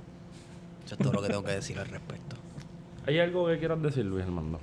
Eso 0.85 0.95
es 0.95 0.99
todo 0.99 1.13
lo 1.13 1.21
que 1.21 1.29
tengo 1.29 1.43
que 1.43 1.51
decir 1.51 1.79
al 1.79 1.87
respecto. 1.87 2.35
¿Hay 3.07 3.19
algo 3.19 3.47
que 3.47 3.57
quieras 3.59 3.81
decir, 3.81 4.05
Luis 4.05 4.23
Armando? 4.23 4.59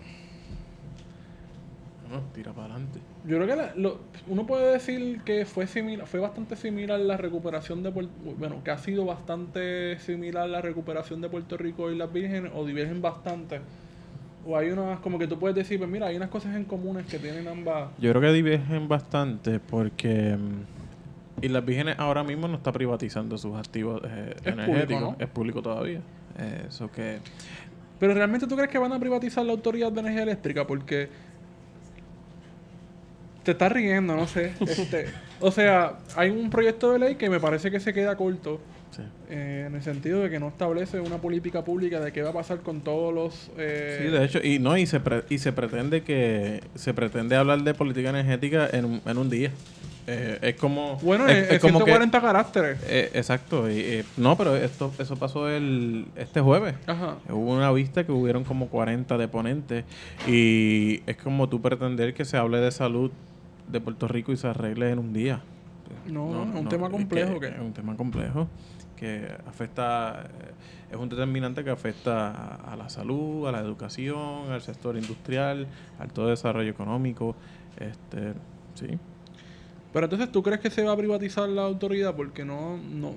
No, 2.10 2.20
tira 2.34 2.52
para 2.52 2.66
adelante. 2.74 2.98
Yo 3.24 3.36
creo 3.36 3.46
que 3.46 3.56
la- 3.56 3.74
lo- 3.74 4.00
uno 4.28 4.46
puede 4.46 4.72
decir 4.72 5.20
que 5.24 5.46
fue 5.46 5.66
similar, 5.66 6.06
fue 6.06 6.20
bastante 6.20 6.56
similar 6.56 7.00
la 7.00 7.16
recuperación 7.16 7.82
de 7.82 7.90
Puerto 7.90 8.12
bueno, 8.38 8.62
que 8.62 8.70
ha 8.70 8.78
sido 8.78 9.04
bastante 9.06 9.98
similar 10.00 10.48
la 10.48 10.60
recuperación 10.60 11.20
de 11.22 11.28
Puerto 11.30 11.56
Rico 11.56 11.90
y 11.90 11.96
las 11.96 12.12
vírgenes, 12.12 12.52
o 12.54 12.66
divergen 12.66 13.00
bastante. 13.00 13.60
O 14.44 14.56
hay 14.56 14.70
unas, 14.70 14.98
como 15.00 15.18
que 15.18 15.26
tú 15.28 15.38
puedes 15.38 15.54
decir, 15.54 15.78
pues 15.78 15.88
mira, 15.88 16.06
hay 16.08 16.16
unas 16.16 16.28
cosas 16.28 16.56
en 16.56 16.64
comunes 16.64 17.06
que 17.06 17.18
tienen 17.18 17.46
ambas. 17.46 17.90
Yo 17.98 18.10
creo 18.10 18.20
que 18.20 18.32
divergen 18.32 18.88
bastante 18.88 19.60
porque 19.60 20.36
mm, 20.36 21.44
Islas 21.44 21.64
Vírgenes 21.64 21.96
ahora 21.98 22.24
mismo 22.24 22.48
no 22.48 22.56
está 22.56 22.72
privatizando 22.72 23.38
sus 23.38 23.56
activos 23.56 24.02
eh, 24.04 24.34
Es 24.40 24.46
energéticos. 24.48 24.84
público, 24.84 25.00
¿no? 25.18 25.24
Es 25.24 25.28
público 25.30 25.62
todavía. 25.62 26.00
Eh, 26.38 26.64
Eso 26.68 26.90
que... 26.90 27.18
Pero 28.00 28.14
realmente 28.14 28.48
tú 28.48 28.56
crees 28.56 28.68
que 28.70 28.78
van 28.78 28.92
a 28.92 28.98
privatizar 28.98 29.44
la 29.44 29.52
autoridad 29.52 29.92
de 29.92 30.00
energía 30.00 30.24
eléctrica 30.24 30.66
porque 30.66 31.08
te 33.44 33.52
estás 33.52 33.70
riendo, 33.72 34.16
no 34.16 34.26
sé. 34.26 34.52
Este, 34.60 35.06
o 35.40 35.50
sea, 35.50 35.98
hay 36.16 36.30
un 36.30 36.50
proyecto 36.50 36.92
de 36.92 36.98
ley 36.98 37.14
que 37.16 37.30
me 37.30 37.38
parece 37.40 37.70
que 37.70 37.78
se 37.80 37.92
queda 37.92 38.16
corto 38.16 38.60
Sí. 38.94 39.02
eh, 39.30 39.64
en 39.66 39.74
el 39.74 39.82
sentido 39.82 40.20
de 40.20 40.28
que 40.30 40.38
no 40.38 40.48
establece 40.48 41.00
una 41.00 41.16
política 41.16 41.64
pública 41.64 41.98
de 41.98 42.12
qué 42.12 42.22
va 42.22 42.30
a 42.30 42.34
pasar 42.34 42.58
con 42.60 42.82
todos 42.82 43.12
los 43.12 43.50
eh, 43.56 44.00
Sí, 44.02 44.08
de 44.10 44.24
hecho, 44.24 44.38
y 44.42 44.58
no, 44.58 44.76
y 44.76 44.84
se, 44.86 45.00
pre- 45.00 45.24
y 45.30 45.38
se 45.38 45.52
pretende 45.52 46.02
que 46.02 46.60
se 46.74 46.92
pretende 46.92 47.34
hablar 47.36 47.62
de 47.62 47.72
política 47.74 48.10
energética 48.10 48.68
en 48.70 48.84
un, 48.84 49.00
en 49.06 49.16
un 49.18 49.30
día. 49.30 49.50
Eh, 50.06 50.38
es 50.42 50.54
como 50.56 50.96
Bueno, 50.96 51.28
es, 51.28 51.48
en 51.48 51.54
es 51.54 51.60
como 51.60 51.78
que 51.78 51.84
140 51.84 52.20
caracteres. 52.20 52.78
exacto, 53.14 53.70
y, 53.70 53.78
eh, 53.78 54.04
no, 54.16 54.36
pero 54.36 54.56
esto 54.56 54.92
eso 54.98 55.16
pasó 55.16 55.48
el 55.48 56.06
este 56.16 56.40
jueves. 56.40 56.74
Ajá. 56.86 57.16
Hubo 57.30 57.52
una 57.54 57.70
vista 57.72 58.04
que 58.04 58.12
hubieron 58.12 58.42
como 58.44 58.66
40 58.68 59.16
deponentes 59.16 59.84
y 60.26 61.02
es 61.06 61.16
como 61.16 61.48
tú 61.48 61.62
pretender 61.62 62.14
que 62.14 62.24
se 62.24 62.36
hable 62.36 62.58
de 62.58 62.72
salud 62.72 63.10
de 63.68 63.80
Puerto 63.80 64.08
Rico 64.08 64.32
y 64.32 64.36
se 64.36 64.48
arregle 64.48 64.90
en 64.90 64.98
un 64.98 65.12
día. 65.12 65.40
No, 66.08 66.42
es 66.50 66.54
un 66.60 66.68
tema 66.68 66.86
es 66.86 66.92
complejo 66.92 67.34
que 67.38 67.48
que- 67.48 67.54
Es 67.54 67.60
un 67.60 67.72
tema 67.72 67.96
complejo 67.96 68.48
que 69.02 69.26
afecta, 69.48 70.26
eh, 70.26 70.92
es 70.92 70.96
un 70.96 71.08
determinante 71.08 71.64
que 71.64 71.70
afecta 71.70 72.30
a, 72.30 72.72
a 72.72 72.76
la 72.76 72.88
salud, 72.88 73.48
a 73.48 73.52
la 73.52 73.58
educación, 73.58 74.52
al 74.52 74.62
sector 74.62 74.96
industrial, 74.96 75.66
al 75.98 76.12
todo 76.12 76.28
desarrollo 76.28 76.70
económico. 76.70 77.34
Este, 77.80 78.34
sí. 78.74 78.96
Pero 79.92 80.06
entonces, 80.06 80.30
¿tú 80.30 80.44
crees 80.44 80.60
que 80.60 80.70
se 80.70 80.84
va 80.84 80.92
a 80.92 80.96
privatizar 80.96 81.48
la 81.48 81.62
autoridad? 81.62 82.14
Porque 82.14 82.44
no, 82.44 82.78
no. 82.78 83.14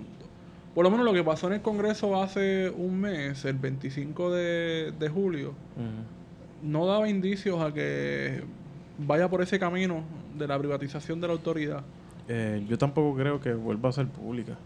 Por 0.73 0.83
lo 0.83 0.89
menos 0.89 1.05
lo 1.05 1.13
que 1.13 1.23
pasó 1.23 1.45
en 1.47 1.53
el 1.53 1.61
Congreso 1.61 2.19
hace 2.19 2.71
un 2.71 2.99
mes, 3.01 3.45
el 3.45 3.57
25 3.57 4.31
de, 4.31 4.91
de 4.97 5.09
julio, 5.09 5.53
no 6.63 6.87
daba 6.87 7.07
indicios 7.07 7.61
a 7.61 7.71
que 7.71 8.41
vaya 8.97 9.29
por 9.29 9.43
ese 9.43 9.59
camino 9.59 10.03
de 10.35 10.47
la 10.47 10.57
privatización 10.57 11.21
de 11.21 11.27
la 11.27 11.33
autoridad. 11.33 11.83
Eh, 12.27 12.65
yo 12.67 12.77
tampoco 12.79 13.15
creo 13.15 13.39
que 13.39 13.53
vuelva 13.53 13.89
a 13.89 13.91
ser 13.91 14.07
pública. 14.07 14.57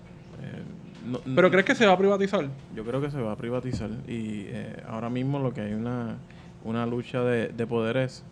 Eh, 1.18 1.22
no- 1.26 1.36
¿Pero 1.36 1.49
crees 1.51 1.66
que 1.66 1.76
se 1.76 1.86
va 1.86 1.93
a 1.93 1.97
privatizar? 1.97 2.47
Yo 2.76 2.84
creo 2.84 3.01
que 3.01 3.12
se 3.12 3.20
va 3.22 3.32
a 3.32 3.36
privatizar 3.36 3.89
y 4.07 4.45
eh, 4.47 4.84
ahora 4.88 5.10
mismo 5.10 5.39
lo 5.39 5.53
que 5.53 5.62
hay 5.62 5.74
una, 5.74 6.18
una 6.64 6.86
lucha 6.86 7.22
de, 7.24 7.47
de 7.49 7.68
poderes 7.68 8.24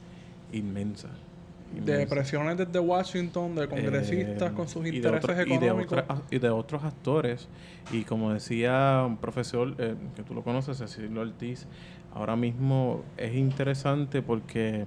inmensa. 0.53 1.09
De 1.73 1.79
inmensa. 1.93 2.15
presiones 2.15 2.57
desde 2.57 2.79
Washington, 2.79 3.55
de 3.55 3.67
congresistas 3.67 4.51
Eh, 4.51 4.55
con 4.55 4.67
sus 4.69 4.85
y 4.87 4.91
de 4.91 4.95
intereses 4.97 5.45
y 5.47 5.49
de 5.49 5.55
económicos. 5.55 5.99
otra- 5.99 6.21
y 6.31 6.39
de 6.39 6.49
otros 6.49 6.83
actores. 6.83 7.47
Y 7.91 8.03
como 8.03 8.33
decía 8.33 9.03
un 9.05 9.17
profesor 9.17 9.73
eh, 9.77 9.95
que 10.15 10.23
tú 10.23 10.33
lo 10.33 10.43
conoces, 10.43 10.77
Cecilio 10.77 11.21
Ortiz, 11.21 11.65
ahora 12.13 12.35
mismo 12.35 13.03
es 13.17 13.35
interesante 13.35 14.21
porque 14.21 14.85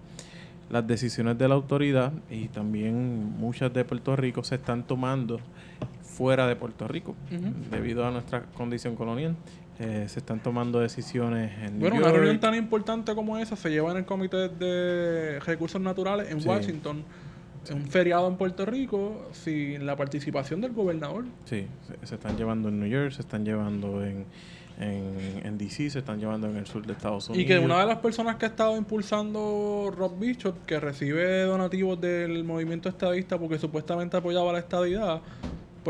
las 0.70 0.86
decisiones 0.86 1.36
de 1.36 1.48
la 1.48 1.54
autoridad 1.54 2.12
y 2.30 2.48
también 2.48 3.24
muchas 3.38 3.72
de 3.74 3.84
Puerto 3.84 4.14
Rico 4.16 4.42
se 4.44 4.54
están 4.54 4.84
tomando 4.84 5.40
fuera 6.20 6.46
de 6.46 6.54
Puerto 6.54 6.86
Rico 6.86 7.14
debido 7.70 8.04
a 8.06 8.10
nuestra 8.10 8.42
condición 8.42 8.94
colonial. 8.94 9.36
Eh, 9.78 10.04
se 10.06 10.18
están 10.18 10.40
tomando 10.42 10.78
decisiones 10.80 11.50
en 11.62 11.78
New 11.78 11.80
Bueno, 11.88 11.96
una 11.96 12.08
reunión 12.12 12.34
York. 12.34 12.42
tan 12.42 12.54
importante 12.54 13.14
como 13.14 13.38
esa 13.38 13.56
se 13.56 13.70
lleva 13.70 13.90
en 13.92 13.96
el 13.96 14.04
Comité 14.04 14.50
de 14.50 15.40
Recursos 15.40 15.80
Naturales 15.80 16.30
en 16.30 16.42
Sí. 16.42 16.48
Washington, 16.48 17.02
en 17.70 17.76
un 17.78 17.86
feriado 17.86 18.28
en 18.28 18.36
Puerto 18.36 18.66
Rico, 18.66 19.30
sin 19.32 19.86
la 19.86 19.96
participación 19.96 20.60
del 20.60 20.72
gobernador. 20.74 21.24
Sí, 21.46 21.66
se, 21.88 22.06
se 22.06 22.14
están 22.16 22.36
llevando 22.36 22.68
en 22.68 22.78
New 22.80 22.90
York, 22.90 23.12
se 23.12 23.22
están 23.22 23.42
llevando 23.46 24.04
en, 24.04 24.26
en, 24.78 25.40
en 25.46 25.56
DC, 25.56 25.88
se 25.88 26.00
están 26.00 26.18
llevando 26.20 26.46
en 26.50 26.56
el 26.56 26.66
sur 26.66 26.84
de 26.86 26.92
Estados 26.92 27.30
Unidos. 27.30 27.42
Y 27.42 27.46
que 27.46 27.58
una 27.58 27.80
de 27.80 27.86
las 27.86 27.98
personas 28.00 28.36
que 28.36 28.44
ha 28.44 28.48
estado 28.48 28.76
impulsando 28.76 29.90
Rob 29.96 30.18
Bishop, 30.18 30.66
que 30.66 30.78
recibe 30.78 31.42
donativos 31.44 31.98
del 31.98 32.44
movimiento 32.44 32.90
estadista 32.90 33.38
porque 33.38 33.58
supuestamente 33.58 34.18
apoyaba 34.18 34.52
la 34.52 34.58
estadidad, 34.58 35.20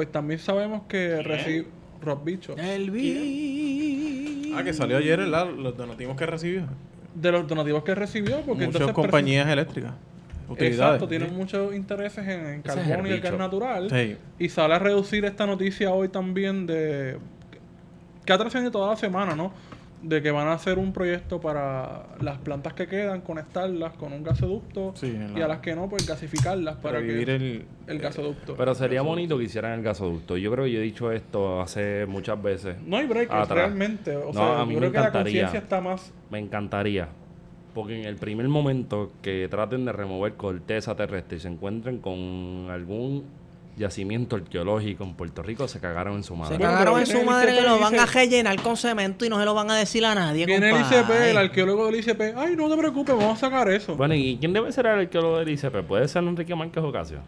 pues 0.01 0.11
también 0.11 0.41
sabemos 0.41 0.85
que 0.89 1.23
recibe 1.23 1.67
Rob 2.01 2.25
Bishop. 2.25 2.59
El 2.59 2.91
vi. 2.91 4.51
Ah, 4.57 4.65
que 4.65 4.73
salió 4.73 4.97
ayer 4.97 5.21
el, 5.21 5.31
los 5.31 5.77
donativos 5.77 6.17
que 6.17 6.25
recibió. 6.25 6.63
De 7.15 7.31
los 7.31 7.47
donativos 7.47 7.85
que 7.85 7.95
recibió, 7.95 8.37
porque 8.37 8.65
Muchas 8.65 8.81
entonces... 8.81 8.95
compañías 8.95 9.47
eléctricas. 9.47 9.93
Utilidades. 10.49 10.81
Exacto, 10.81 11.07
tienen 11.07 11.37
muchos 11.37 11.75
intereses 11.75 12.27
en, 12.27 12.47
en 12.47 12.63
carbón 12.63 13.09
y 13.09 13.11
el 13.11 13.21
gas 13.21 13.33
bicho. 13.33 13.37
natural. 13.37 13.91
Sí. 13.91 14.17
Y 14.39 14.49
sale 14.49 14.73
a 14.73 14.79
reducir 14.79 15.27
esta 15.27 15.45
noticia 15.45 15.91
hoy 15.91 16.09
también 16.09 16.67
de... 16.67 17.19
Que 18.25 18.33
ha 18.33 18.39
trascendido 18.39 18.71
toda 18.71 18.89
la 18.93 18.97
semana, 18.97 19.37
¿no? 19.37 19.53
De 20.03 20.23
que 20.23 20.31
van 20.31 20.49
a 20.49 20.55
hacer 20.55 20.79
un 20.79 20.95
proyecto 20.95 21.43
para 21.43 22.07
las 22.23 22.39
plantas 22.39 22.73
que 22.73 22.87
quedan, 22.87 23.21
conectarlas 23.21 23.93
con 23.95 24.15
un 24.15 24.23
gasoducto. 24.25 24.93
Sí, 24.97 25.09
y 25.35 25.39
la- 25.39 25.45
a 25.45 25.49
las 25.49 25.59
que 25.59 25.75
no, 25.77 25.91
pues 25.91 26.07
gasificarlas 26.07 26.77
para 26.77 26.95
Para 26.95 27.01
que 27.07 27.13
vivir 27.13 27.29
el, 27.29 27.65
el 27.87 27.99
gasoducto. 27.99 28.57
Pero 28.57 28.75
sería 28.75 29.03
bonito 29.03 29.37
que 29.37 29.45
hicieran 29.45 29.73
el 29.79 29.83
gasoducto. 29.83 30.39
Yo 30.39 30.51
creo 30.53 30.65
que 30.65 30.73
yo 30.73 30.79
he 30.81 30.83
dicho 30.83 31.13
esto 31.13 31.61
hace 31.61 32.07
muchas 32.07 32.43
veces. 32.43 32.77
No 32.87 32.97
hay 32.97 33.07
break 33.07 33.31
Atrás. 33.31 33.49
realmente. 33.51 34.17
O 34.17 34.29
No, 34.29 34.33
sea, 34.33 34.61
a 34.63 34.65
mí 34.65 34.73
yo 34.75 34.81
me 34.81 34.87
creo 34.89 34.93
que 34.93 34.99
la 34.99 35.09
encantaría. 35.09 35.43
conciencia 35.43 35.59
está 35.61 35.81
más... 35.83 36.13
Me 36.31 36.39
encantaría. 36.39 37.09
Porque 37.75 38.01
en 38.01 38.07
el 38.07 38.17
primer 38.17 38.49
momento 38.49 39.13
que 39.23 39.49
traten 39.51 39.85
de 39.85 39.93
remover 39.93 40.33
corteza 40.33 40.97
terrestre 40.97 41.37
y 41.37 41.41
se 41.41 41.49
encuentren 41.49 41.99
con 41.99 42.69
algún 42.71 43.25
yacimiento 43.81 44.37
arqueológico 44.37 45.03
en 45.03 45.15
Puerto 45.15 45.43
Rico, 45.43 45.67
se 45.67 45.81
cagaron 45.81 46.17
en 46.17 46.23
su 46.23 46.35
Se 46.35 46.41
madre. 46.41 46.59
Bueno, 46.59 46.73
cagaron 46.73 47.01
en 47.01 47.07
su 47.07 47.23
madre, 47.25 47.55
ICP 47.55 47.65
lo 47.65 47.79
van 47.81 47.99
a 47.99 48.07
rellenar 48.07 48.63
con 48.63 48.77
cemento 48.77 49.25
y 49.25 49.29
no 49.29 49.39
se 49.39 49.45
lo 49.45 49.55
van 49.55 49.71
a 49.71 49.77
decir 49.77 50.05
a 50.05 50.15
nadie. 50.15 50.47
Viene 50.47 50.71
el. 50.71 50.81
ICP, 50.81 51.11
el 51.31 51.37
arqueólogo 51.39 51.87
del 51.87 51.97
ICP. 51.97 52.37
Ay, 52.37 52.55
no 52.57 52.69
te 52.69 52.77
preocupes, 52.77 53.17
vamos 53.17 53.39
a 53.39 53.41
sacar 53.41 53.69
eso. 53.71 53.97
Bueno, 53.97 54.15
¿y 54.15 54.37
quién 54.39 54.53
debe 54.53 54.71
ser 54.71 54.87
el 54.87 55.01
arqueólogo 55.01 55.39
del 55.39 55.49
ICP? 55.49 55.87
¿Puede 55.89 56.07
ser 56.07 56.23
Enrique 56.23 56.55
Márquez 56.55 56.85
Ocasio? 56.85 57.19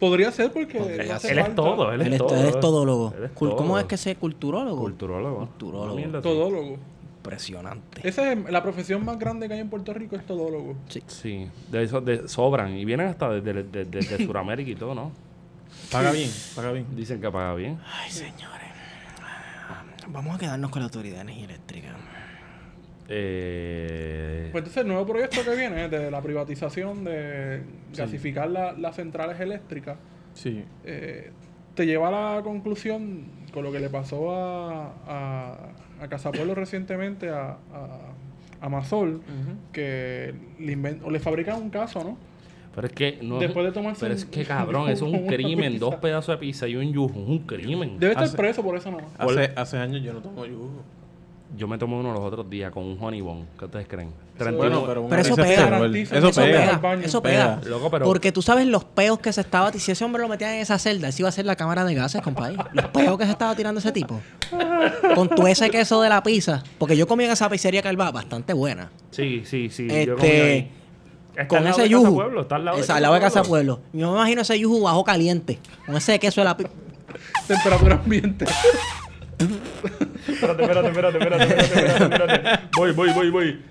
Podría 0.00 0.32
ser 0.32 0.50
porque... 0.52 0.78
Podría 0.78 1.16
Él 1.16 1.38
es 1.38 1.54
todo, 1.54 1.92
él 1.92 2.00
es 2.00 2.06
Él 2.08 2.12
es, 2.14 2.18
todo. 2.18 2.36
él 2.36 2.46
es 2.46 2.60
todólogo. 2.60 3.14
Él 3.16 3.24
es 3.24 3.30
¿Cómo 3.32 3.54
todo. 3.54 3.78
es 3.78 3.84
que 3.84 3.96
se 3.96 4.16
culturólogo? 4.16 4.82
Culturólogo. 4.82 5.38
Culturólogo. 5.46 6.20
Todólogo. 6.20 6.78
Impresionante. 7.18 8.06
Esa 8.06 8.32
es 8.32 8.50
la 8.50 8.62
profesión 8.62 9.04
más 9.04 9.18
grande 9.18 9.48
que 9.48 9.54
hay 9.54 9.60
en 9.60 9.70
Puerto 9.70 9.94
Rico, 9.94 10.16
es 10.16 10.26
todólogo. 10.26 10.74
Sí, 11.06 11.48
de 11.70 11.82
eso 11.82 12.00
de, 12.02 12.28
sobran. 12.28 12.76
Y 12.76 12.84
vienen 12.84 13.06
hasta 13.06 13.30
desde 13.30 13.62
de, 13.62 13.84
de, 13.84 14.00
de 14.00 14.26
Sudamérica 14.26 14.70
y 14.70 14.74
todo, 14.74 14.94
¿no? 14.94 15.10
Paga 15.94 16.12
bien, 16.12 16.30
paga 16.56 16.72
bien. 16.72 16.86
Dicen 16.96 17.20
que 17.20 17.30
paga 17.30 17.54
bien. 17.54 17.78
Ay, 17.86 18.10
señores. 18.10 18.68
Vamos 20.08 20.36
a 20.36 20.38
quedarnos 20.38 20.70
con 20.70 20.80
la 20.80 20.86
Autoridad 20.86 21.16
de 21.16 21.20
Energía 21.22 21.44
Eléctrica. 21.46 21.88
Eh, 23.08 24.48
Pues 24.52 24.62
entonces 24.62 24.82
el 24.82 24.88
nuevo 24.88 25.06
proyecto 25.06 25.44
que 25.44 25.54
viene 25.56 25.88
de 25.88 26.10
la 26.10 26.20
privatización 26.22 27.04
de 27.04 27.62
gasificar 27.94 28.48
la- 28.50 28.72
las 28.72 28.96
centrales 28.96 29.38
eléctricas 29.40 29.96
Sí. 30.34 30.64
eh, 30.84 31.30
te 31.74 31.86
lleva 31.86 32.08
a 32.08 32.36
la 32.36 32.42
conclusión 32.42 33.26
con 33.52 33.62
lo 33.64 33.72
que 33.72 33.80
le 33.80 33.88
pasó 33.90 34.34
a, 34.34 34.92
a, 35.06 35.58
a 36.00 36.08
Casapueblo 36.08 36.54
recientemente 36.54 37.28
a, 37.30 37.50
a, 37.72 37.98
a 38.60 38.68
Masol 38.68 39.22
que 39.72 40.34
le, 40.58 40.76
inven- 40.76 41.00
o 41.04 41.10
le 41.10 41.20
fabrican 41.20 41.60
un 41.60 41.70
caso, 41.70 42.02
¿no? 42.04 42.18
Pero 42.74 42.86
es 42.88 42.92
que 42.92 43.18
no 43.22 43.38
Después 43.38 43.66
de 43.66 43.72
tomarse 43.72 44.00
Pero 44.00 44.14
es 44.14 44.24
que 44.24 44.44
cabrón, 44.44 44.88
eso 44.90 45.06
es 45.06 45.12
un 45.20 45.26
crimen. 45.26 45.78
Dos 45.78 45.94
pedazos 45.96 46.34
de 46.34 46.38
pizza 46.38 46.66
y 46.68 46.76
un 46.76 46.92
yuju. 46.92 47.20
Es 47.22 47.28
un 47.28 47.38
crimen. 47.40 47.98
Debe 47.98 48.12
estar 48.12 48.24
Hace- 48.26 48.36
preso 48.36 48.62
por 48.62 48.76
eso 48.76 48.90
no. 48.90 48.98
Hace, 49.18 49.52
hace 49.56 49.78
años 49.78 50.02
yo 50.02 50.12
no 50.12 50.20
tomo 50.20 50.44
yugo. 50.46 50.70
Yo 51.56 51.68
me 51.68 51.78
tomé 51.78 51.94
uno 51.94 52.12
los 52.12 52.20
otros 52.22 52.50
días 52.50 52.72
con 52.72 52.82
un 52.82 52.96
honey 53.00 53.20
bun. 53.20 53.46
¿Qué 53.56 53.66
ustedes 53.66 53.86
creen? 53.86 54.08
Eso- 54.36 54.52
Bueno, 54.56 54.82
pero, 54.88 55.06
eso 55.18 55.36
pega. 55.36 55.86
Eso 55.86 56.16
Eso 56.16 56.40
pega. 56.40 56.80
pega. 56.80 56.94
Eso 57.04 57.22
Pega. 57.22 57.60
pega. 57.60 57.70
Loco, 57.70 57.88
pero... 57.92 58.04
Porque 58.06 58.32
tú 58.32 58.42
sabes 58.42 58.66
los 58.66 58.82
peos 58.84 59.20
que 59.20 59.32
se 59.32 59.42
estaba... 59.42 59.70
Si 59.72 59.92
ese 59.92 60.04
hombre 60.04 60.20
lo 60.22 60.28
metía 60.28 60.52
en 60.52 60.60
esa 60.62 60.80
celda, 60.80 61.06
ese 61.08 61.22
iba 61.22 61.28
a 61.28 61.32
ser 61.32 61.46
la 61.46 61.54
cámara 61.54 61.84
de 61.84 61.94
gases, 61.94 62.22
compadre. 62.22 62.56
Los 62.72 62.86
peos 62.86 63.16
que 63.16 63.24
se 63.26 63.30
estaba 63.30 63.54
tirando 63.54 63.78
ese 63.78 63.92
tipo. 63.92 64.20
Con 65.14 65.28
todo 65.28 65.46
ese 65.46 65.70
queso 65.70 66.00
de 66.02 66.08
la 66.08 66.24
pizza. 66.24 66.64
Porque 66.78 66.96
yo 66.96 67.06
comí 67.06 67.22
en 67.22 67.30
esa 67.30 67.48
pizzería 67.48 67.82
Calva 67.82 68.10
bastante 68.10 68.52
buena. 68.52 68.90
Sí, 69.12 69.42
sí, 69.44 69.68
sí. 69.70 69.86
yo 69.86 70.16
comí 70.16 70.26
Este... 70.28 70.42
ahí. 70.52 70.70
Está 71.34 71.48
Con 71.48 71.58
al 71.58 71.64
lado 71.64 71.78
ese 71.80 71.88
yuju. 71.88 72.14
Pueblo, 72.14 72.40
está 72.42 72.56
al 72.56 72.64
lado 72.64 72.78
de 72.80 72.92
al 72.92 73.02
lado 73.02 73.14
de 73.14 73.20
Casa 73.20 73.42
Pueblo. 73.42 73.80
Yo 73.92 74.12
me 74.12 74.18
imagino 74.18 74.42
ese 74.42 74.58
yuju 74.58 74.82
bajo 74.82 75.02
caliente. 75.04 75.58
Con 75.84 75.96
ese 75.96 76.18
queso 76.18 76.40
de 76.40 76.44
la. 76.44 76.56
Temperatura 77.46 77.96
ambiente. 77.96 78.44
Espérate, 80.28 80.62
espérate, 80.62 80.88
espérate, 80.88 81.18
espérate, 81.18 81.44
espérate, 81.44 82.04
espérate, 82.04 82.04
espérate. 82.04 82.68
Voy, 82.76 82.92
voy, 82.92 83.12
voy, 83.12 83.30
voy. 83.30 83.62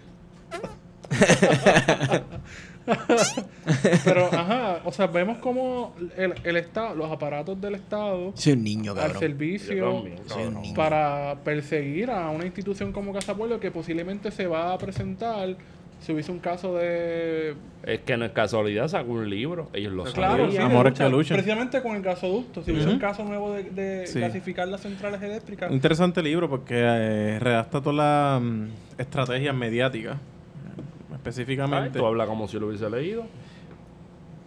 Pero, 4.04 4.26
ajá, 4.34 4.82
o 4.84 4.92
sea, 4.92 5.08
vemos 5.08 5.38
como 5.38 5.96
el, 6.18 6.34
el 6.44 6.58
Estado, 6.58 6.96
los 6.96 7.10
aparatos 7.10 7.60
del 7.62 7.76
Estado 7.76 8.34
Soy 8.36 8.54
un 8.54 8.64
niño, 8.64 8.92
al 8.92 8.98
cabrón. 8.98 9.14
Yo 9.14 9.20
servicio 9.20 9.94
también, 9.94 10.18
cabrón. 10.28 10.62
niño. 10.62 10.76
para 10.76 11.38
perseguir 11.44 12.12
a 12.12 12.30
una 12.30 12.46
institución 12.46 12.92
como 12.92 13.14
Casa 13.14 13.36
Pueblo 13.36 13.60
que 13.60 13.72
posiblemente 13.72 14.32
se 14.32 14.48
va 14.48 14.74
a 14.74 14.78
presentar 14.78 15.56
si 16.04 16.12
hubiese 16.12 16.32
un 16.32 16.40
caso 16.40 16.76
de... 16.76 17.56
Es 17.84 18.02
que 18.02 18.18
no 18.18 18.26
es 18.26 18.32
casualidad, 18.32 18.88
sacó 18.90 19.14
un 19.14 19.30
libro. 19.30 19.70
Ellos 19.74 19.94
lo 19.94 20.04
Claro, 20.04 20.52
sí, 20.52 20.58
Amores 20.58 20.92
lucha, 20.94 21.06
que 21.06 21.10
luchan. 21.10 21.38
Precisamente 21.38 21.82
con 21.82 21.96
el 21.96 22.02
gasoducto. 22.02 22.62
Si 22.64 22.72
hubiese 22.72 22.90
un 22.90 23.00
caso 23.00 23.24
nuevo 23.24 23.54
de, 23.54 23.64
de 23.64 24.08
Sí. 24.08 24.20
clasificar 24.20 24.68
las 24.68 24.82
centrales 24.82 25.22
eléctricas. 25.22 25.70
Un 25.70 25.76
interesante 25.76 26.22
libro 26.22 26.50
porque 26.50 26.76
eh, 26.78 27.40
redacta 27.40 27.82
todas 27.82 27.96
las 27.96 28.42
mm, 28.42 28.66
estrategias 28.98 29.56
mediáticas. 29.56 30.18
Ay, 30.18 31.16
Específicamente. 31.16 32.00
Tú 32.00 32.06
hablas 32.06 32.28
como 32.28 32.48
si 32.48 32.60
lo 32.60 32.68
hubiese 32.68 32.90
leído. 32.90 33.24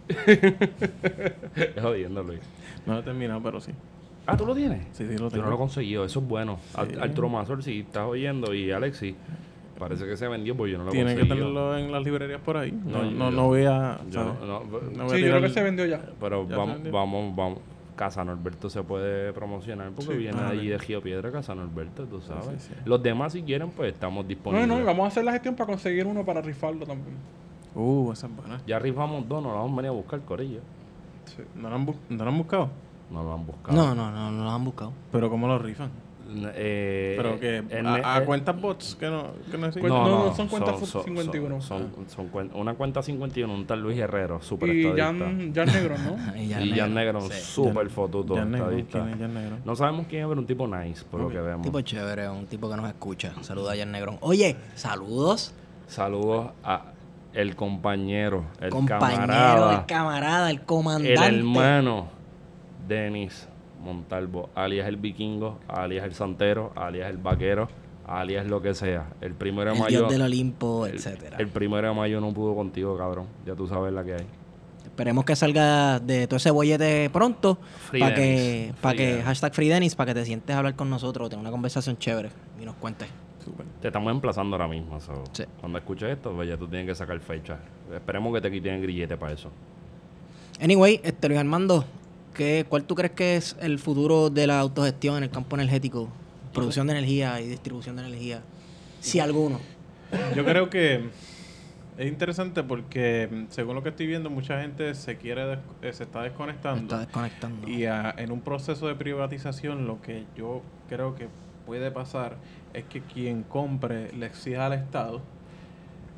es 0.27 1.81
jodiendo, 1.81 2.23
Luis. 2.23 2.39
No 2.85 2.93
lo 2.93 2.99
he 2.99 3.03
terminado, 3.03 3.41
pero 3.41 3.59
sí. 3.59 3.71
Ah, 4.25 4.35
¿tú 4.37 4.45
lo 4.45 4.53
tienes? 4.55 4.85
Sí, 4.91 5.05
sí, 5.07 5.13
lo 5.17 5.25
Yo 5.25 5.29
tengo. 5.29 5.43
no 5.45 5.49
lo 5.49 5.55
he 5.55 5.59
conseguido, 5.59 6.05
eso 6.05 6.19
es 6.19 6.27
bueno. 6.27 6.59
Sí. 6.75 6.97
Arturo 6.99 7.29
Mazor, 7.29 7.63
si 7.63 7.79
estás 7.79 8.05
oyendo, 8.05 8.53
y 8.53 8.71
Alexi, 8.71 9.15
parece 9.79 10.05
que 10.05 10.17
se 10.17 10.27
vendió, 10.27 10.55
pues 10.55 10.71
yo 10.71 10.77
no 10.77 10.85
lo 10.85 10.91
Tiene 10.91 11.15
que 11.15 11.23
tenerlo 11.25 11.77
en 11.77 11.91
las 11.91 12.03
librerías 12.03 12.41
por 12.41 12.57
ahí. 12.57 12.71
No, 12.71 13.03
No, 13.03 13.11
no, 13.11 13.29
yo- 13.29 13.35
no 13.37 13.47
voy 13.47 13.65
a. 13.65 13.99
Yo 14.09 14.13
¿sabes? 14.23 14.33
no- 14.41 14.45
no, 14.45 14.59
No 14.95 15.03
voy 15.05 15.13
a 15.13 15.15
sí, 15.15 15.21
yo 15.21 15.29
creo 15.29 15.41
que 15.41 15.49
se 15.49 15.63
vendió 15.63 15.85
ya. 15.85 16.01
pero 16.19 16.47
Ya 16.47 16.57
vamos, 16.57 16.75
vendió. 16.75 16.91
vamos, 16.91 17.35
vamos. 17.35 17.59
Casa 17.95 18.23
Norberto 18.23 18.69
se 18.69 18.83
puede 18.83 19.33
promocionar 19.33 19.89
porque 19.89 20.11
Sí. 20.11 20.17
viene 20.17 20.37
Ah, 20.39 20.49
allí 20.49 20.71
ok. 20.71 20.79
de 20.79 20.85
Gio 20.85 21.01
Piedra, 21.01 21.31
Casa 21.31 21.55
Norberto, 21.55 22.03
tú 22.05 22.21
sabes. 22.21 22.45
sí, 22.61 22.69
sí. 22.69 22.73
Los 22.85 23.01
demás, 23.01 23.33
si 23.33 23.41
quieren, 23.41 23.71
pues 23.71 23.91
estamos 23.91 24.23
No, 24.23 24.27
disponibles. 24.29 24.67
no, 24.67 24.79
y 24.79 24.83
vamos 24.83 25.05
a 25.05 25.07
hacer 25.07 25.23
la 25.23 25.31
gestión 25.31 25.55
para 25.55 25.65
conseguir 25.67 26.05
uno 26.05 26.23
para 26.23 26.41
rifarlo 26.41 26.85
también. 26.85 27.15
Uh, 27.73 28.11
esa 28.11 28.27
es 28.27 28.35
buena. 28.35 28.61
Ya 28.67 28.77
rifamos 28.77 29.27
dos, 29.27 29.41
no 29.41 29.49
la 29.49 29.55
vamos 29.55 29.73
a 29.73 29.75
venir 29.77 29.89
a 29.89 29.93
buscar, 29.93 30.19
Corillo. 30.21 30.59
Sí. 31.25 31.41
¿No 31.55 31.69
lo 31.69 31.75
han, 31.75 31.87
bu- 31.87 31.95
no 32.09 32.23
lo 32.23 32.29
han 32.29 32.37
buscado? 32.37 32.69
No 33.09 33.23
lo 33.23 33.33
han 33.33 33.45
buscado. 33.47 33.75
No, 33.77 33.95
no, 33.95 34.11
no, 34.11 34.31
no 34.31 34.43
lo 34.43 34.49
han 34.51 34.63
buscado. 34.63 34.93
Pero 35.11 35.29
¿cómo 35.31 35.47
lo 35.47 35.57
rifan? 35.57 35.89
Eh, 36.29 37.13
Pero 37.17 37.39
que 37.39 37.63
a, 38.03 38.17
eh, 38.21 38.25
cuentas 38.25 38.59
bots 38.59 38.95
que 38.99 39.07
no, 39.07 39.27
que 39.49 39.57
no 39.57 39.67
existen. 39.67 39.89
Cuen- 39.91 40.03
no, 40.03 40.25
no, 40.27 40.35
son 40.35 40.47
cuentas 40.47 40.79
51. 40.79 41.61
Son, 41.61 41.91
son 42.07 42.31
cuen- 42.31 42.51
una 42.53 42.73
cuenta 42.73 43.01
51, 43.01 43.53
un 43.53 43.65
tal 43.65 43.81
Luis 43.81 43.97
Herrero, 43.97 44.41
super 44.41 44.69
Y 44.69 44.85
estadista. 44.87 45.03
Jan, 45.25 45.53
Jan 45.55 45.65
Negro, 45.67 45.95
¿no? 45.97 46.35
Y 46.41 46.53
y 46.53 46.71
Jan 46.77 46.93
Negro, 46.93 47.19
un 47.23 47.31
Sí. 47.31 47.39
super 47.41 47.89
fotuto 47.89 48.35
Ya 48.35 48.45
negro, 48.45 48.65
estadista. 48.71 48.99
¿quién 48.99 49.13
es 49.13 49.19
Jan 49.19 49.33
Negro? 49.33 49.57
No 49.63 49.75
sabemos 49.75 50.05
quién 50.09 50.21
es, 50.23 50.27
pero 50.27 50.39
un 50.41 50.47
tipo 50.47 50.67
nice, 50.67 51.05
por 51.09 51.21
lo 51.21 51.29
que 51.29 51.39
vemos. 51.39 51.61
tipo 51.65 51.81
chévere, 51.81 52.29
un 52.29 52.45
tipo 52.47 52.69
que 52.69 52.75
nos 52.75 52.87
escucha. 52.87 53.31
Saluda 53.41 53.73
a 53.73 53.77
Jan 53.77 53.91
Negrón. 53.91 54.17
Oye, 54.21 54.55
saludos. 54.75 55.53
Saludos 55.87 56.51
a 56.63 56.83
el 57.33 57.55
compañero, 57.55 58.43
el 58.59 58.69
compañero, 58.71 59.17
camarada, 59.27 59.73
el 59.79 59.85
camarada, 59.85 60.49
el 60.51 60.61
comandante. 60.61 61.13
el 61.13 61.35
hermano, 61.39 62.07
Denis 62.87 63.47
Montalvo, 63.81 64.49
alias 64.55 64.87
el 64.87 64.97
vikingo, 64.97 65.59
alias 65.67 66.05
el 66.05 66.13
santero, 66.13 66.71
alias 66.75 67.09
el 67.09 67.17
vaquero, 67.17 67.67
alias 68.05 68.47
lo 68.47 68.61
que 68.61 68.73
sea. 68.73 69.07
El 69.21 69.33
primero 69.33 69.71
de 69.71 69.77
el 69.77 69.83
mayo. 69.83 69.99
dios 69.99 70.11
del 70.11 70.21
Olimpo, 70.21 70.85
el, 70.85 70.95
etcétera. 70.95 71.37
el 71.39 71.47
primero 71.47 71.87
de 71.87 71.93
mayo 71.93 72.19
no 72.21 72.33
pudo 72.33 72.55
contigo, 72.55 72.97
cabrón. 72.97 73.27
Ya 73.45 73.55
tú 73.55 73.67
sabes 73.67 73.93
la 73.93 74.03
que 74.03 74.13
hay. 74.13 74.25
Esperemos 74.85 75.25
que 75.25 75.35
salga 75.35 75.99
de 75.99 76.25
todo 76.27 76.37
ese 76.37 76.49
bollete 76.49 77.09
pronto. 77.11 77.59
Free 77.89 77.99
Para 77.99 78.15
que, 78.15 78.73
para 78.81 78.97
que, 78.97 79.21
hashtag 79.21 79.53
Free 79.53 79.67
Dennis, 79.69 79.95
para 79.95 80.13
que 80.13 80.19
te 80.19 80.25
sientes 80.25 80.55
a 80.55 80.57
hablar 80.59 80.75
con 80.75 80.89
nosotros, 80.89 81.29
tener 81.29 81.41
una 81.41 81.51
conversación 81.51 81.97
chévere 81.97 82.29
y 82.59 82.65
nos 82.65 82.75
cuentes. 82.75 83.07
Súper. 83.45 83.65
Te 83.79 83.87
estamos 83.89 84.11
emplazando 84.11 84.55
ahora 84.55 84.67
mismo. 84.67 84.99
so, 84.99 85.23
Sí. 85.33 85.43
Cuando 85.59 85.77
escuches 85.77 86.09
esto, 86.09 86.33
pues 86.33 86.49
ya 86.49 86.57
tú 86.57 86.67
tienes 86.67 86.87
que 86.87 86.95
sacar 86.95 87.19
fecha. 87.19 87.59
Esperemos 87.93 88.33
que 88.33 88.41
te 88.41 88.49
quiten 88.49 88.73
el 88.75 88.81
grillete 88.81 89.15
para 89.17 89.33
eso. 89.33 89.51
Anyway, 90.59 90.99
este 91.03 91.27
Luis 91.27 91.39
Armando, 91.39 91.85
¿qué, 92.37 92.65
¿cuál 92.69 92.85
tú 92.85 92.95
crees 92.95 93.11
que 93.11 93.35
es 93.35 93.57
el 93.59 93.79
futuro 93.79 94.29
de 94.29 94.47
la 94.47 94.59
autogestión 94.59 95.17
en 95.17 95.23
el 95.23 95.29
campo 95.29 95.55
energético? 95.57 96.07
Producción 96.53 96.87
de 96.87 96.93
energía 96.93 97.41
y 97.41 97.47
distribución 97.47 97.97
de 97.97 98.03
energía. 98.03 98.41
Si 99.01 99.19
alguno. 99.19 99.59
Yo 100.35 100.45
creo 100.45 100.69
que 100.69 101.09
es 101.97 102.07
interesante 102.07 102.63
porque 102.63 103.45
según 103.49 103.75
lo 103.75 103.83
que 103.83 103.89
estoy 103.89 104.07
viendo 104.07 104.29
mucha 104.29 104.61
gente 104.61 104.93
se 104.93 105.17
quiere 105.17 105.57
eh, 105.81 105.91
se 105.91 106.03
está 106.03 106.21
desconectando 106.21 106.83
Está 106.83 106.99
desconectando. 106.99 107.67
y 107.67 107.85
ah, 107.85 108.13
en 108.17 108.31
un 108.31 108.41
proceso 108.41 108.87
de 108.87 108.95
privatización 108.95 109.87
lo 109.87 109.99
que 110.01 110.25
yo 110.37 110.61
creo 110.87 111.15
que 111.15 111.27
puede 111.65 111.91
pasar 111.91 112.37
es 112.73 112.85
que 112.85 113.01
quien 113.01 113.43
compre 113.43 114.13
le 114.13 114.27
exija 114.27 114.67
al 114.67 114.73
Estado 114.73 115.21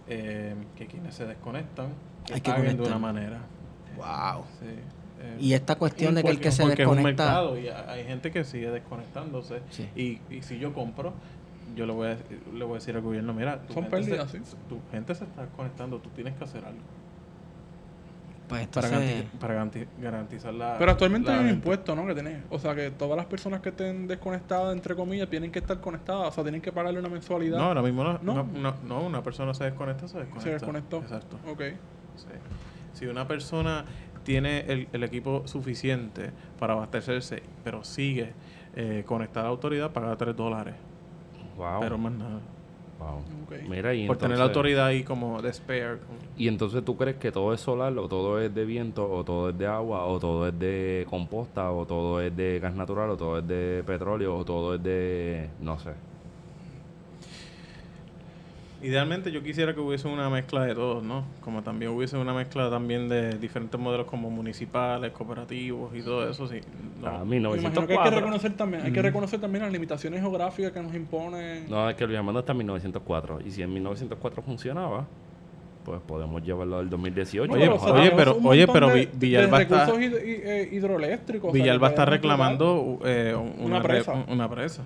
eh, 0.08 0.54
que 0.76 0.86
quienes 0.86 1.16
se 1.16 1.26
desconectan 1.26 1.88
que 2.26 2.34
Hay 2.36 2.42
que 2.42 2.52
paguen 2.52 2.78
de 2.78 2.84
una 2.84 3.00
manera. 3.00 3.40
Wow. 3.96 4.44
Sí, 4.60 4.68
eh, 5.22 5.38
Y 5.40 5.54
esta 5.54 5.76
cuestión 5.76 6.16
de 6.16 6.24
que 6.24 6.30
el 6.30 6.40
que 6.40 6.52
se 6.52 6.64
es 6.64 6.70
un 6.70 6.76
desconecta. 6.76 7.24
mercado 7.26 7.58
y 7.60 7.68
ha- 7.68 7.90
hay 7.92 8.04
gente 8.06 8.32
que 8.32 8.44
sigue 8.44 8.70
desconectándose 8.72 9.62
Sí. 9.70 9.90
y, 9.96 10.20
y 10.34 10.42
si 10.42 10.60
yo 10.60 10.74
compro 10.74 11.14
yo 11.76 11.86
le 11.86 11.94
voy 11.94 12.08
a, 12.08 12.18
le 12.54 12.64
voy 12.66 12.74
a 12.74 12.80
decir 12.80 12.96
al 12.96 13.02
gobierno 13.02 13.34
mira 13.34 13.60
tu 13.62 13.74
Son 13.74 13.84
gente 13.84 14.04
se- 14.04 14.10
pérdidas, 14.10 14.32
sí. 14.32 14.40
tu 14.68 14.80
gente 14.92 15.14
se 15.16 15.24
está 15.26 15.42
desconectando 15.44 16.00
tú 16.00 16.10
tienes 16.10 16.34
que 16.36 16.44
hacer 16.44 16.66
algo 16.66 16.80
Pues 18.48 18.66
para, 18.68 18.90
para 19.40 19.54
garanti- 19.54 19.86
garantizar 20.02 20.52
la 20.54 20.78
Pero 20.80 20.92
actualmente 20.92 21.28
la 21.30 21.36
hay 21.36 21.40
un 21.42 21.46
venta. 21.46 21.58
impuesto, 21.60 21.96
¿no? 21.96 22.08
Que 22.08 22.16
tiene. 22.16 22.42
O 22.50 22.58
sea, 22.58 22.74
que 22.74 22.90
todas 22.90 23.16
las 23.16 23.28
personas 23.28 23.60
que 23.62 23.70
estén 23.70 24.08
desconectadas, 24.08 24.74
entre 24.76 24.96
comillas, 24.96 25.30
tienen 25.30 25.52
que 25.52 25.60
estar 25.60 25.80
conectadas. 25.80 26.30
O 26.30 26.32
sea, 26.32 26.44
tienen 26.44 26.60
que 26.60 26.72
pagarle 26.72 27.00
una 27.00 27.10
mensualidad. 27.10 27.60
no 27.60 27.66
ahora 27.66 27.84
mismo 27.84 28.04
no, 28.04 28.14
No. 28.24 28.34
no, 28.34 28.44
no, 28.46 28.76
no, 28.88 29.02
una 29.06 29.22
persona 29.22 29.54
se 29.54 29.66
desconecta 29.66 30.08
se 30.08 30.18
desconecta 30.18 30.44
Se 30.44 30.50
desconectó. 30.52 30.98
exacto 30.98 31.38
Ok. 31.48 31.62
Sí. 32.16 32.26
Si 32.94 33.06
una 33.06 33.28
persona 33.28 33.86
tiene 34.30 34.60
el, 34.68 34.88
el 34.94 35.04
equipo 35.04 35.42
suficiente 35.48 36.30
para 36.60 36.74
abastecerse, 36.74 37.42
pero 37.64 37.84
sigue 37.84 38.34
eh, 38.76 39.02
conectada 39.08 39.42
a 39.42 39.44
la 39.46 39.50
autoridad, 39.50 39.92
paga 39.92 40.16
3 40.16 40.36
dólares. 40.36 40.76
Wow. 41.58 41.80
Pero 41.80 41.98
más 41.98 42.12
nada. 42.12 42.40
wow. 43.00 43.16
Ok. 43.46 43.68
Mira, 43.68 43.92
y 43.96 44.06
Por 44.06 44.18
tener 44.20 44.38
la 44.38 44.44
autoridad 44.44 44.86
ahí 44.86 45.04
como 45.04 45.42
de 45.42 45.52
spare. 45.52 45.98
como- 46.06 46.20
Y 46.38 46.48
entonces 46.48 46.86
tú 46.86 46.96
crees 46.96 47.16
que 47.18 47.32
todo 47.32 47.56
es 47.56 47.60
solar, 47.60 47.98
o 47.98 48.08
todo 48.08 48.40
es 48.40 48.54
de 48.54 48.66
viento, 48.66 49.12
o 49.12 49.24
todo 49.24 49.50
es 49.50 49.58
de 49.58 49.66
agua, 49.66 50.06
o 50.06 50.20
todo 50.20 50.48
es 50.48 50.60
de 50.60 51.08
composta, 51.10 51.72
o 51.72 51.88
todo 51.88 52.22
es 52.22 52.36
de 52.38 52.60
gas 52.60 52.76
natural, 52.76 53.10
o 53.10 53.18
todo 53.18 53.40
es 53.40 53.48
de 53.48 53.84
petróleo, 53.84 54.38
o 54.38 54.46
todo 54.46 54.76
es 54.76 54.84
de. 54.84 55.50
no 55.60 55.80
sé. 55.80 55.94
Idealmente 58.82 59.30
yo 59.32 59.44
quisiera 59.44 59.74
que 59.74 59.82
hubiese 59.82 60.08
una 60.08 60.30
mezcla 60.30 60.64
de 60.64 60.74
todos, 60.74 61.04
¿no? 61.04 61.26
Como 61.42 61.62
también 61.64 61.92
hubiese 61.92 62.16
una 62.18 62.34
mezcla 62.34 62.70
también 62.70 63.10
de 63.10 63.38
diferentes 63.38 63.78
modelos 63.78 64.08
como 64.08 64.30
municipales, 64.30 65.12
cooperativos 65.12 65.94
y 65.94 66.02
todo 66.02 66.30
eso. 66.30 66.48
Sí. 66.48 66.62
No. 67.02 67.08
A 67.08 67.26
Me 67.26 67.38
imagino 67.38 67.52
que 67.52 67.58
hay 67.58 67.60
que 67.60 67.70
1904. 67.76 68.20
reconocer 68.20 68.54
también, 68.54 68.84
hay 68.84 68.92
que 68.94 69.02
reconocer 69.02 69.42
también 69.42 69.64
las 69.64 69.74
limitaciones 69.74 70.22
geográficas 70.22 70.72
que 70.72 70.82
nos 70.82 70.96
imponen. 70.96 71.70
No, 71.70 71.90
es 71.90 71.96
que 71.98 72.06
Luis 72.06 72.18
Armando 72.18 72.40
está 72.40 72.54
en 72.54 72.58
1904. 72.60 73.40
Y 73.46 73.52
si 73.52 73.62
en 73.64 73.74
1904 73.74 74.42
funcionaba, 74.44 75.06
pues 75.84 76.00
podemos 76.08 76.42
llevarlo 76.42 76.78
al 76.78 76.90
2018. 76.90 77.52
Oye, 77.52 77.66
no 77.66 77.76
o 77.76 77.80
sea, 77.80 77.88
jodas. 77.90 78.02
oye, 78.02 78.12
pero- 78.16 78.38
oye, 78.44 78.68
pero 78.68 78.88
de- 78.90 79.10
Villalba 79.14 79.58
de 79.58 79.64
está- 79.64 79.86
recursos 79.88 80.14
eh, 80.24 80.70
hidroeléctricos. 80.72 81.50
o 81.50 81.54
sea, 81.54 81.62
Villalba 81.62 81.90
está 81.90 82.06
reclamando 82.06 83.00
eh, 83.04 83.36
un- 83.36 83.56
Una 83.58 83.66
una, 83.66 83.80
re- 83.80 83.88
presa. 83.96 84.14
un- 84.14 84.26
una 84.32 84.50
presa. 84.50 84.84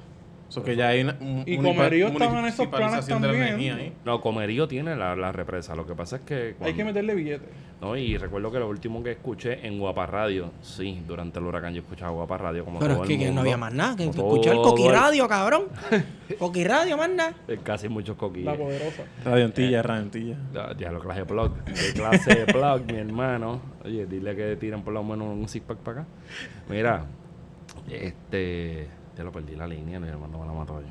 Que 0.61 0.75
ya 0.75 0.89
hay 0.89 1.01
una, 1.01 1.15
un- 1.19 1.43
Y 1.47 1.57
Comerío 1.57 2.07
estaban 2.09 2.39
en 2.39 2.45
esos 2.45 2.67
planes 2.67 3.05
de 3.05 3.13
también. 3.13 3.93
No, 4.05 4.21
Comerío 4.21 4.67
tiene 4.67 4.95
la, 4.95 5.15
la 5.15 5.31
represa. 5.31 5.75
Lo 5.75 5.87
que 5.87 5.95
pasa 5.95 6.17
es 6.17 6.21
que. 6.23 6.55
Hay 6.61 6.73
que 6.73 6.83
meterle 6.83 7.15
billetes. 7.15 7.49
No, 7.81 7.97
y 7.97 8.17
recuerdo 8.17 8.49
que 8.49 8.59
lo 8.59 8.69
último 8.69 9.03
que 9.03 9.11
escuché 9.11 9.67
en 9.67 9.77
Guapa 9.77 10.05
Radio, 10.05 10.51
sí, 10.61 11.01
durante 11.05 11.39
el 11.39 11.45
huracán 11.45 11.73
yo 11.73 11.81
escuchaba 11.81 12.11
Guapa 12.11 12.37
Radio 12.37 12.63
como 12.63 12.79
pero 12.79 12.93
todo 12.93 13.03
es 13.03 13.07
que, 13.09 13.13
el 13.15 13.19
que 13.19 13.25
mundo. 13.25 13.35
no 13.35 13.41
había 13.41 13.57
más 13.57 13.73
nada. 13.73 13.95
Que 13.97 14.05
escuchar 14.05 14.55
Coqui 14.55 14.85
el- 14.85 14.91
Radio, 14.93 15.27
cabrón. 15.27 15.63
Coqui 16.39 16.63
Radio, 16.63 16.95
más 16.97 17.09
nada. 17.09 17.33
Eh, 17.47 17.59
Casi 17.61 17.89
muchos 17.89 18.15
coquillos. 18.15 18.45
La 18.53 18.57
poderosa. 18.57 19.03
Radio 19.25 19.43
Antilla, 19.45 19.81
Radio 19.81 20.01
Antilla. 20.03 20.37
Ya, 20.79 20.91
lo 20.91 20.99
clase 21.01 21.19
de 21.21 21.25
plug. 21.25 21.51
¿Qué 21.65 21.93
clase 21.93 22.35
de 22.35 22.45
plug, 22.45 22.83
mi 22.89 22.99
hermano? 22.99 23.61
Oye, 23.83 24.05
dile 24.05 24.33
que 24.35 24.55
tiren 24.55 24.81
por 24.81 24.93
lo 24.93 25.03
menos 25.03 25.27
un 25.27 25.47
six 25.49 25.65
pack 25.65 25.79
para 25.79 26.01
acá. 26.01 26.09
Mira, 26.69 27.05
este. 27.89 28.87
Ya 29.17 29.23
lo 29.23 29.31
perdí 29.31 29.55
la 29.55 29.67
línea, 29.67 29.99
mi 29.99 30.07
hermano 30.07 30.39
me 30.39 30.45
la 30.47 30.53
mató 30.53 30.81
yo. 30.81 30.87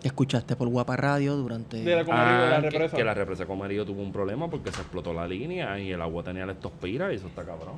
¿Qué 0.00 0.08
escuchaste 0.08 0.54
por 0.56 0.68
Guapa 0.68 0.96
Radio 0.96 1.34
durante...? 1.36 1.78
De 1.82 1.96
la 1.96 2.04
comería 2.04 2.24
de 2.32 2.50
la 2.50 2.56
Ah, 2.56 2.60
que- 2.60 2.70
represa. 2.70 2.96
Que, 2.96 3.04
la 3.04 3.14
represa 3.14 3.46
Comerío 3.46 3.86
tuvo 3.86 4.02
un 4.02 4.12
problema 4.12 4.48
porque 4.50 4.70
se 4.70 4.82
explotó 4.82 5.14
la 5.14 5.26
línea 5.26 5.78
y 5.78 5.92
el 5.92 6.02
agua 6.02 6.22
tenía 6.22 6.44
leptospira 6.44 7.10
y 7.12 7.16
eso 7.16 7.28
está 7.28 7.42
cabrón. 7.44 7.76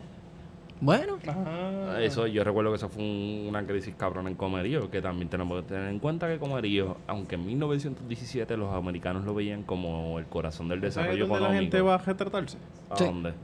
Bueno, 0.80 1.18
Ajá. 1.26 2.02
Eso 2.02 2.26
yo 2.26 2.42
recuerdo 2.44 2.70
que 2.70 2.76
eso 2.76 2.88
fue 2.88 3.02
un- 3.02 3.46
una 3.48 3.64
crisis 3.64 3.94
cabrón 3.96 4.26
en 4.28 4.34
Comerío, 4.34 4.90
que 4.90 5.00
también 5.00 5.28
tenemos 5.28 5.62
que 5.62 5.68
tener 5.68 5.88
en 5.88 5.98
cuenta 6.00 6.26
que 6.28 6.38
Comerío, 6.38 6.96
aunque 7.06 7.36
en 7.36 7.46
1917 7.46 8.56
los 8.56 8.74
americanos 8.74 9.24
lo 9.24 9.32
veían 9.32 9.62
como 9.62 10.18
el 10.18 10.26
corazón 10.26 10.68
del 10.68 10.80
¿Sabes 10.80 10.94
desarrollo 10.96 11.26
dónde 11.26 11.32
la 11.32 11.46
económico. 11.46 11.62
gente 11.62 11.80
va 11.80 11.94
a 11.94 11.98
retratarse? 11.98 12.58
¿A 12.90 12.96
Sí. 12.96 13.04
dónde? 13.04 13.34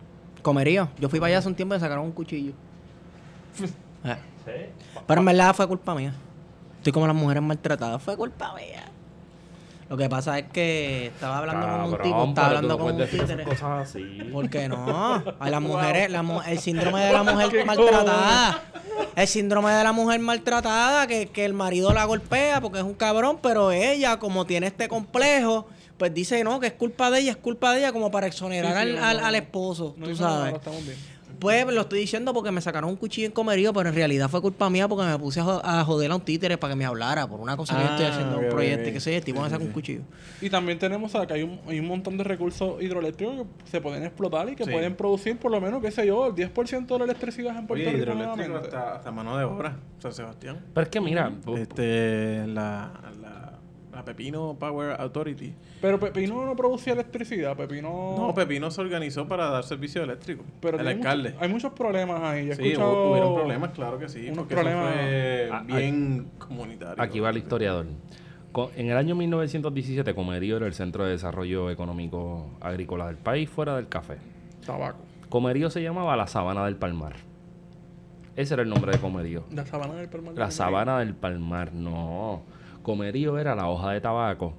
comerío. 0.42 0.88
Yo 0.98 1.08
fui 1.08 1.20
para 1.20 1.28
allá 1.28 1.38
hace 1.38 1.46
un 1.48 1.54
tiempo 1.54 1.72
y 1.74 1.76
me 1.76 1.80
sacaron 1.80 2.04
un 2.04 2.10
cuchillo. 2.12 2.52
Pero 5.06 5.20
en 5.20 5.24
verdad 5.24 5.54
fue 5.54 5.66
culpa 5.66 5.94
mía. 5.94 6.14
Estoy 6.78 6.92
como 6.92 7.06
las 7.06 7.16
mujeres 7.16 7.42
maltratadas. 7.42 8.02
Fue 8.02 8.16
culpa 8.16 8.54
mía. 8.54 8.84
Lo 9.88 9.96
que 9.98 10.08
pasa 10.08 10.38
es 10.38 10.46
que 10.50 11.08
estaba 11.08 11.38
hablando 11.38 11.66
con 11.66 11.80
un 11.92 12.02
tipo, 12.02 12.24
estaba 12.24 12.46
hablando 12.48 12.68
no 12.68 12.78
con 12.78 12.94
un 13.00 13.06
títere. 13.06 13.44
cosas 13.44 13.90
así. 13.90 14.02
¿Por 14.32 14.48
qué 14.48 14.66
no? 14.68 15.22
A 15.38 15.50
las 15.50 15.60
mujeres, 15.60 16.10
la 16.10 16.22
mu- 16.22 16.40
el 16.40 16.58
síndrome 16.58 17.00
de 17.04 17.12
la 17.12 17.22
mujer 17.22 17.66
maltratada. 17.66 18.62
El 19.14 19.28
síndrome 19.28 19.70
de 19.72 19.84
la 19.84 19.92
mujer 19.92 20.18
maltratada, 20.20 21.06
que, 21.06 21.26
que 21.26 21.44
el 21.44 21.52
marido 21.52 21.92
la 21.92 22.06
golpea 22.06 22.62
porque 22.62 22.78
es 22.78 22.84
un 22.84 22.94
cabrón, 22.94 23.38
pero 23.42 23.70
ella, 23.70 24.18
como 24.18 24.46
tiene 24.46 24.68
este 24.68 24.88
complejo, 24.88 25.66
pues 25.98 26.14
dice 26.14 26.42
no, 26.42 26.58
que 26.58 26.68
es 26.68 26.72
culpa 26.72 27.10
de 27.10 27.20
ella, 27.20 27.32
es 27.32 27.36
culpa 27.36 27.72
de 27.72 27.80
ella, 27.80 27.92
como 27.92 28.10
para 28.10 28.26
exonerar 28.26 28.72
Sí, 28.72 28.78
sí, 28.78 28.96
al, 28.96 28.96
no, 28.96 29.04
al- 29.06 29.20
no. 29.20 29.26
al 29.26 29.34
esposo, 29.34 29.94
No 29.98 30.06
tú 30.06 30.12
hizo 30.12 30.24
nada, 30.24 30.38
sabes. 30.38 30.54
estamos 30.54 30.84
bien. 30.86 30.96
Pues 31.42 31.66
lo 31.66 31.80
estoy 31.80 31.98
diciendo 31.98 32.32
porque 32.32 32.52
me 32.52 32.60
sacaron 32.60 32.88
un 32.88 32.94
cuchillo 32.96 33.26
en 33.26 33.32
comerío, 33.32 33.72
pero 33.72 33.88
en 33.88 33.94
realidad 33.96 34.28
fue 34.30 34.40
culpa 34.40 34.70
mía 34.70 34.86
porque 34.86 35.04
me 35.04 35.18
puse 35.18 35.40
a, 35.40 35.42
jo- 35.42 35.60
a 35.64 35.84
joder 35.84 36.12
a 36.12 36.14
un 36.14 36.20
títere 36.20 36.56
para 36.56 36.72
que 36.72 36.76
me 36.78 36.84
hablara 36.84 37.26
por 37.26 37.40
una 37.40 37.56
cosa 37.56 37.76
que 37.76 37.82
yo 37.82 37.88
estoy 37.90 38.06
Ah, 38.06 38.08
haciendo, 38.10 38.38
un 38.38 38.48
proyecto 38.48 38.82
ok. 38.84 38.88
y 38.88 38.92
que 38.92 39.00
sé, 39.00 39.20
tipo 39.22 39.42
me 39.42 39.50
saca 39.50 39.64
un 39.64 39.72
cuchillo. 39.72 40.02
Y 40.40 40.48
también 40.50 40.78
tenemos 40.78 41.14
acá 41.16 41.34
hay 41.34 41.42
un, 41.42 41.58
hay 41.66 41.80
un 41.80 41.88
montón 41.88 42.16
de 42.16 42.22
recursos 42.24 42.80
hidroeléctricos 42.80 43.46
que 43.64 43.70
se 43.70 43.80
pueden 43.80 44.04
explotar 44.04 44.48
y 44.50 44.54
que 44.54 44.64
Sí. 44.64 44.70
pueden 44.70 44.94
producir 44.94 45.36
por 45.36 45.50
lo 45.50 45.60
menos, 45.60 45.82
qué 45.82 45.90
sé 45.90 46.06
yo, 46.06 46.28
el 46.28 46.34
10% 46.34 46.86
de 46.94 46.98
la 47.00 47.04
electricidad 47.06 47.58
en 47.58 47.66
Puerto 47.66 47.88
Oye, 47.88 47.98
Rico. 47.98 48.12
hidroeléctrico 48.12 48.56
hasta, 48.58 48.94
hasta 48.94 49.10
mano 49.10 49.36
de 49.36 49.44
obra, 49.44 49.76
San 49.98 50.12
Sebastián. 50.12 50.64
Pero 50.72 50.84
es 50.84 50.88
que 50.90 51.00
mira, 51.00 51.32
Este, 51.56 52.46
la, 52.46 52.92
la, 53.92 54.04
Pepino 54.04 54.56
Power 54.58 55.00
Authority. 55.00 55.54
Pero 55.80 55.98
Pepino 56.00 56.44
no 56.46 56.56
producía 56.56 56.92
electricidad, 56.94 57.56
Pepino... 57.56 58.14
No, 58.16 58.34
Pepino 58.34 58.70
se 58.70 58.80
organizó 58.80 59.26
para 59.28 59.46
dar 59.50 59.64
servicio 59.64 60.02
eléctrico. 60.02 60.44
pero 60.60 60.78
el 60.78 60.84
mucho- 60.84 60.96
alcalde. 60.96 61.34
hay 61.38 61.48
muchos 61.48 61.72
problemas 61.72 62.22
ahí. 62.22 62.46
Yo 62.48 62.54
Sí, 62.54 62.62
escuchado- 62.68 62.92
hubo- 62.92 63.10
hubieron 63.12 63.34
problemas, 63.34 63.70
claro 63.72 63.98
que 63.98 64.08
sí. 64.08 64.24
unos 64.26 64.38
porque 64.38 64.54
problemas- 64.54 64.94
eso 64.94 64.98
fue 65.02 65.50
Ah, 65.52 65.62
bien 65.66 66.30
comunitario. 66.38 67.02
aquí 67.02 67.20
va 67.20 67.30
el 67.30 67.36
historiador. 67.38 67.86
En 68.76 68.90
el 68.90 68.96
año 68.98 69.14
1917, 69.14 70.14
Comerío 70.14 70.58
era 70.58 70.66
el 70.66 70.74
centro 70.74 71.04
de 71.04 71.12
desarrollo 71.12 71.70
económico 71.70 72.50
agrícola 72.60 73.06
del 73.06 73.16
país, 73.16 73.48
fuera 73.48 73.76
del 73.76 73.88
café. 73.88 74.16
Tabaco. 74.66 74.98
Comerío 75.30 75.70
se 75.70 75.82
llamaba 75.82 76.16
la 76.16 76.26
Sabana 76.26 76.64
del 76.66 76.76
Palmar. 76.76 77.14
Ese 78.36 78.54
era 78.54 78.62
el 78.62 78.68
nombre 78.68 78.92
de 78.92 78.98
Comerío. 78.98 79.44
La 79.52 79.64
sabana 79.66 79.94
del 79.94 80.08
Palmar. 80.08 80.34
La 80.36 80.50
Sabana 80.50 80.98
del 81.00 81.14
Palmar, 81.14 81.72
no. 81.72 82.42
Comerío 82.82 83.38
era 83.38 83.54
la 83.54 83.68
hoja 83.68 83.92
de 83.92 84.00
tabaco 84.00 84.54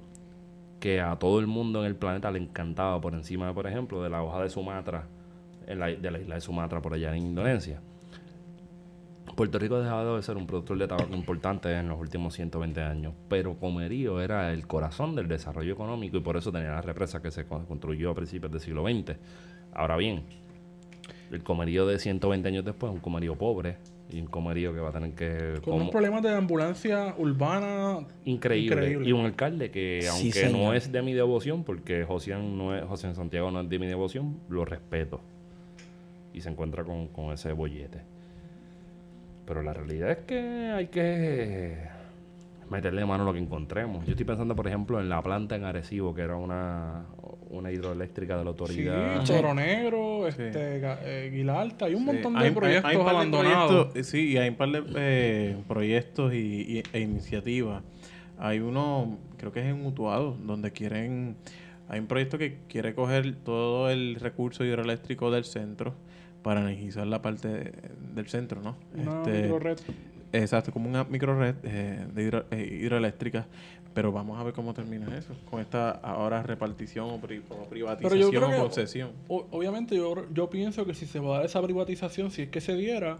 que 0.80 1.00
a 1.00 1.16
todo 1.18 1.40
el 1.40 1.46
mundo 1.46 1.80
en 1.80 1.86
el 1.86 1.96
planeta 1.96 2.30
le 2.30 2.38
encantaba 2.38 3.00
por 3.00 3.14
encima, 3.14 3.52
por 3.54 3.66
ejemplo, 3.66 4.02
de 4.02 4.10
la 4.10 4.22
hoja 4.22 4.42
de 4.42 4.50
Sumatra, 4.50 5.06
de 5.66 5.74
la 5.76 5.90
isla 5.90 6.34
de 6.34 6.40
Sumatra 6.40 6.82
por 6.82 6.94
allá 6.94 7.14
en 7.16 7.22
Indonesia. 7.26 7.80
Puerto 9.36 9.58
Rico 9.58 9.76
ha 9.76 9.80
dejado 9.80 10.16
de 10.16 10.22
ser 10.22 10.36
un 10.36 10.46
productor 10.46 10.78
de 10.78 10.86
tabaco 10.86 11.14
importante 11.14 11.72
en 11.72 11.88
los 11.88 11.98
últimos 11.98 12.34
120 12.34 12.80
años, 12.82 13.14
pero 13.28 13.56
Comerío 13.58 14.20
era 14.20 14.52
el 14.52 14.66
corazón 14.66 15.16
del 15.16 15.26
desarrollo 15.26 15.72
económico 15.72 16.18
y 16.18 16.20
por 16.20 16.36
eso 16.36 16.52
tenía 16.52 16.70
la 16.70 16.82
represa 16.82 17.20
que 17.20 17.30
se 17.30 17.46
con- 17.46 17.66
construyó 17.66 18.10
a 18.10 18.14
principios 18.14 18.52
del 18.52 18.60
siglo 18.60 18.84
XX. 18.86 19.16
Ahora 19.72 19.96
bien, 19.96 20.22
el 21.32 21.42
comerío 21.42 21.86
de 21.86 21.98
120 21.98 22.46
años 22.46 22.64
después 22.64 22.90
es 22.90 22.94
un 22.96 23.00
comerío 23.00 23.34
pobre 23.36 23.78
y 24.10 24.20
un 24.20 24.26
comerío 24.26 24.72
que 24.74 24.80
va 24.80 24.90
a 24.90 24.92
tener 24.92 25.12
que... 25.12 25.54
Con 25.54 25.62
como- 25.62 25.76
unos 25.76 25.90
problemas 25.90 26.22
de 26.22 26.30
ambulancia 26.34 27.14
urbana 27.18 28.06
increíble. 28.24 28.76
Increíble. 28.76 29.08
Y 29.08 29.12
un 29.12 29.24
alcalde 29.24 29.70
que, 29.70 30.00
Sí, 30.02 30.08
aunque 30.08 30.48
no 30.50 30.74
es 30.74 30.92
de 30.92 31.02
mi 31.02 31.14
devoción, 31.14 31.64
porque 31.64 32.04
José 32.04 32.36
no 32.36 32.76
es, 32.76 32.84
José 32.84 33.14
Santiago 33.14 33.50
no 33.50 33.62
es 33.62 33.68
de 33.68 33.78
mi 33.78 33.86
devoción, 33.86 34.38
lo 34.48 34.64
respeto. 34.64 35.20
Y 36.32 36.40
se 36.40 36.50
encuentra 36.50 36.84
con, 36.84 37.08
con 37.08 37.32
ese 37.32 37.52
bollete. 37.52 38.02
Pero 39.46 39.62
la 39.62 39.72
realidad 39.72 40.10
es 40.10 40.18
que 40.26 40.38
hay 40.74 40.86
que 40.88 41.76
meterle 42.70 43.04
mano 43.04 43.22
a 43.22 43.26
lo 43.26 43.32
que 43.32 43.38
encontremos. 43.38 44.04
Yo 44.06 44.12
estoy 44.12 44.24
pensando, 44.26 44.54
por 44.56 44.66
ejemplo, 44.66 45.00
en 45.00 45.08
la 45.08 45.22
planta 45.22 45.56
en 45.56 45.64
Arecibo, 45.64 46.14
que 46.14 46.22
era 46.22 46.36
una, 46.36 47.06
una 47.50 47.70
hidroeléctrica 47.70 48.36
de 48.36 48.44
la 48.44 48.50
Sí, 48.52 48.56
autoridad. 48.60 49.24
Choro 49.24 49.54
Negro, 49.54 50.26
este, 50.26 50.50
eh, 50.54 51.30
Guilalta, 51.32 51.86
hay 51.86 51.94
un 51.94 52.00
Sí, 52.00 52.06
montón 52.06 52.34
de 52.34 52.38
hay- 52.40 52.50
proyectos 52.50 52.90
hay 52.90 52.96
de 52.96 53.02
abandonados. 53.02 53.70
proyectos, 53.88 54.06
sí, 54.06 54.32
y 54.32 54.36
hay 54.38 54.48
un 54.48 54.56
par 54.56 54.70
de 54.70 54.82
eh, 54.96 55.56
proyectos 55.68 56.32
y, 56.34 56.78
y- 56.78 56.82
e 56.92 57.00
iniciativas. 57.00 57.82
Hay 58.38 58.58
uno, 58.60 59.18
creo 59.36 59.52
que 59.52 59.60
es 59.60 59.66
en 59.66 59.84
Utuado, 59.86 60.36
donde 60.42 60.72
quieren... 60.72 61.36
Hay 61.88 62.00
un 62.00 62.06
proyecto 62.06 62.38
que 62.38 62.56
quiere 62.68 62.94
coger 62.94 63.36
todo 63.44 63.90
el 63.90 64.16
recurso 64.16 64.64
hidroeléctrico 64.64 65.30
del 65.30 65.44
centro 65.44 65.92
para 66.42 66.60
energizar 66.62 67.06
la 67.06 67.20
parte 67.22 67.48
de- 67.48 67.72
del 68.14 68.26
centro, 68.26 68.62
¿no? 68.62 68.76
Una 68.94 69.22
Este. 69.22 69.48
Exacto, 70.36 70.72
como 70.72 70.88
una 70.88 71.04
microred 71.04 71.54
eh, 71.62 72.06
de 72.12 72.22
hidro- 72.30 72.44
eh, 72.50 72.78
hidroeléctrica. 72.82 73.46
Pero 73.94 74.10
vamos 74.10 74.40
a 74.40 74.42
ver 74.42 74.52
cómo 74.54 74.74
termina 74.74 75.06
eso. 75.16 75.34
Con 75.48 75.60
esta 75.60 75.90
ahora 75.92 76.42
repartición 76.42 77.08
o, 77.10 77.20
pri- 77.20 77.42
o 77.48 77.68
privatización 77.68 78.10
Pero 78.10 78.16
yo 78.20 78.30
creo 78.30 78.48
o 78.48 78.52
que- 78.52 78.58
concesión. 78.58 79.10
O- 79.28 79.46
obviamente 79.52 79.94
yo, 79.94 80.26
yo 80.34 80.50
pienso 80.50 80.84
que 80.84 80.94
si 80.94 81.06
se 81.06 81.20
va 81.20 81.34
a 81.34 81.36
dar 81.38 81.46
esa 81.46 81.62
privatización, 81.62 82.32
si 82.32 82.42
es 82.42 82.48
que 82.48 82.60
se 82.60 82.74
diera, 82.74 83.18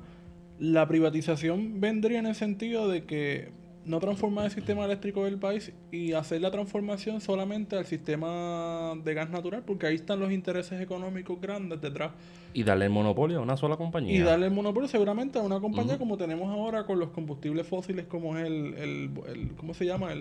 la 0.59 0.89
privatización 0.89 1.81
vendría 1.81 2.19
en 2.19 2.27
el 2.27 2.35
sentido 2.35 2.89
de 2.89 3.05
que 3.05 3.51
no 3.87 4.01
transformar 4.01 4.47
el 4.47 4.51
sistema 4.51 4.85
eléctrico 4.85 5.25
del 5.25 5.39
país 5.39 5.73
y 5.93 6.13
hacer 6.13 6.41
la 6.41 6.51
transformación 6.51 7.21
solamente 7.21 7.77
al 7.77 7.85
sistema 7.87 8.95
de 9.05 9.15
gas 9.15 9.29
natural, 9.31 9.63
porque 9.67 9.87
ahí 9.87 9.95
están 9.97 10.21
los 10.21 10.33
intereses 10.33 10.81
económicos 10.81 11.41
grandes 11.41 11.81
detrás. 11.81 12.13
Y 12.55 12.63
darle 12.63 12.87
el 12.87 12.91
monopolio 12.93 13.39
a 13.39 13.43
una 13.43 13.57
sola 13.57 13.77
compañía. 13.77 14.15
Y 14.17 14.23
darle 14.23 14.47
el 14.47 14.53
monopolio 14.53 14.89
seguramente 14.89 15.39
a 15.39 15.43
una 15.43 15.61
compañía 15.61 15.99
como 15.99 16.17
tenemos 16.17 16.49
ahora 16.51 16.87
con 16.87 16.99
los 16.99 17.11
combustibles 17.11 17.67
fósiles, 17.67 18.07
como 18.07 18.39
es 18.39 18.47
el, 18.47 18.75
el, 18.75 19.11
el- 19.27 19.53
¿cómo 19.57 19.75
se 19.75 19.85
llama? 19.85 20.13
El, 20.13 20.21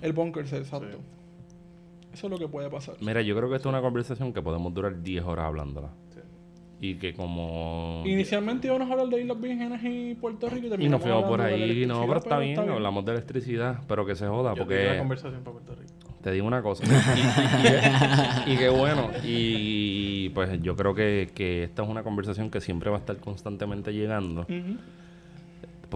el 0.00 0.12
bunker, 0.12 0.44
exacto. 0.44 0.86
Eso 2.12 2.26
es 2.26 2.30
lo 2.30 2.38
que 2.38 2.48
puede 2.48 2.68
pasar. 2.68 2.96
Mira, 3.00 3.22
yo 3.22 3.34
creo 3.36 3.48
que 3.48 3.56
esta 3.56 3.68
es 3.68 3.72
una 3.72 3.80
conversación 3.80 4.32
que 4.32 4.42
podemos 4.42 4.74
durar 4.74 5.02
10 5.02 5.24
horas 5.24 5.46
hablándola. 5.46 5.90
Y 6.84 6.96
que 6.96 7.14
como... 7.14 8.02
Inicialmente 8.04 8.66
íbamos 8.66 8.90
a 8.90 8.92
hablar 8.94 9.06
de 9.08 9.20
Islas 9.22 9.40
Vírgenes 9.40 9.80
y 9.84 10.14
Puerto 10.16 10.48
Rico 10.50 10.64
y 10.64 10.66
Y 10.66 10.70
terminamos 10.70 11.00
nos 11.00 11.08
fuimos 11.08 11.24
por 11.30 11.40
ahí, 11.40 11.86
no, 11.86 12.00
pero 12.06 12.18
está 12.18 12.38
bien, 12.40 12.58
hablamos 12.58 13.04
de 13.04 13.12
electricidad, 13.12 13.78
pero 13.86 14.04
que 14.04 14.16
se 14.16 14.26
joda, 14.26 14.50
Yo 14.54 14.66
tengo 14.66 14.72
una 14.74 14.82
porque 14.88 14.98
conversación 14.98 15.44
para 15.44 15.52
Puerto 15.58 15.74
Rico. 15.76 15.92
te 16.22 16.32
digo 16.32 16.44
una 16.46 16.60
cosa. 16.60 16.82
Y, 17.16 17.20
y- 17.20 18.50
y- 18.50 18.54
y 18.54 18.56
qué 18.58 18.68
bueno, 18.68 19.10
y, 19.24 20.28
pues 20.30 20.60
yo 20.60 20.74
creo 20.74 20.92
que, 20.92 21.30
que 21.32 21.62
esta 21.62 21.84
es 21.84 21.88
una 21.88 22.02
conversación 22.02 22.50
que 22.50 22.60
siempre 22.60 22.90
va 22.90 22.96
a 22.96 23.00
estar 23.00 23.16
constantemente 23.18 23.92
llegando. 23.92 24.40
Ujú. 24.42 24.76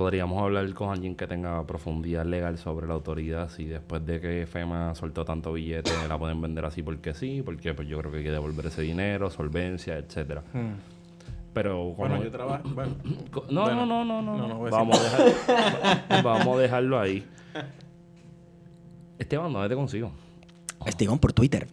Podríamos 0.01 0.43
hablar 0.43 0.75
con 0.75 0.91
alguien 0.91 1.15
que 1.17 1.27
tenga 1.27 1.67
profundidad 1.67 2.27
legal 2.27 2.59
sobre 2.59 2.87
la 2.87 2.93
autoridad, 2.93 3.49
si 3.49 3.65
después 3.65 4.05
de 4.05 4.21
que 4.21 4.47
FEMA 4.47 4.95
soltó 4.95 5.25
tanto 5.25 5.55
billete 5.55 5.91
la 6.07 6.19
pueden 6.19 6.39
vender 6.39 6.67
así 6.67 6.83
porque 6.83 7.15
sí, 7.15 7.41
porque 7.43 7.73
pues 7.73 7.89
yo 7.89 7.99
creo 8.01 8.11
que 8.13 8.19
hay 8.19 8.25
que 8.25 8.31
devolver 8.31 8.67
ese 8.67 8.83
dinero, 8.83 9.31
solvencia, 9.31 9.97
etcétera. 9.97 10.43
Pero 11.55 11.79
como- 11.79 11.95
Bueno, 12.11 12.23
yo 12.23 12.31
trabajo. 12.31 12.69
Bueno, 12.75 12.95
No, 13.51 13.63
Bueno, 13.63 13.87
no, 13.87 14.05
no, 14.05 14.21
no, 14.21 14.21
no. 14.21 14.37
no, 14.37 14.49
no 14.49 14.57
voy 14.59 14.69
a 14.69 14.71
vamos, 14.71 15.01
a 15.01 15.03
dejar- 15.03 16.23
vamos 16.23 16.59
a 16.59 16.61
dejarlo 16.61 17.01
ahí. 17.01 17.25
Esteban, 19.19 19.51
¿dónde 19.51 19.71
te 19.71 19.75
consigo? 19.77 20.13
Estigón 20.85 21.19
por 21.19 21.33
Twitter. 21.33 21.67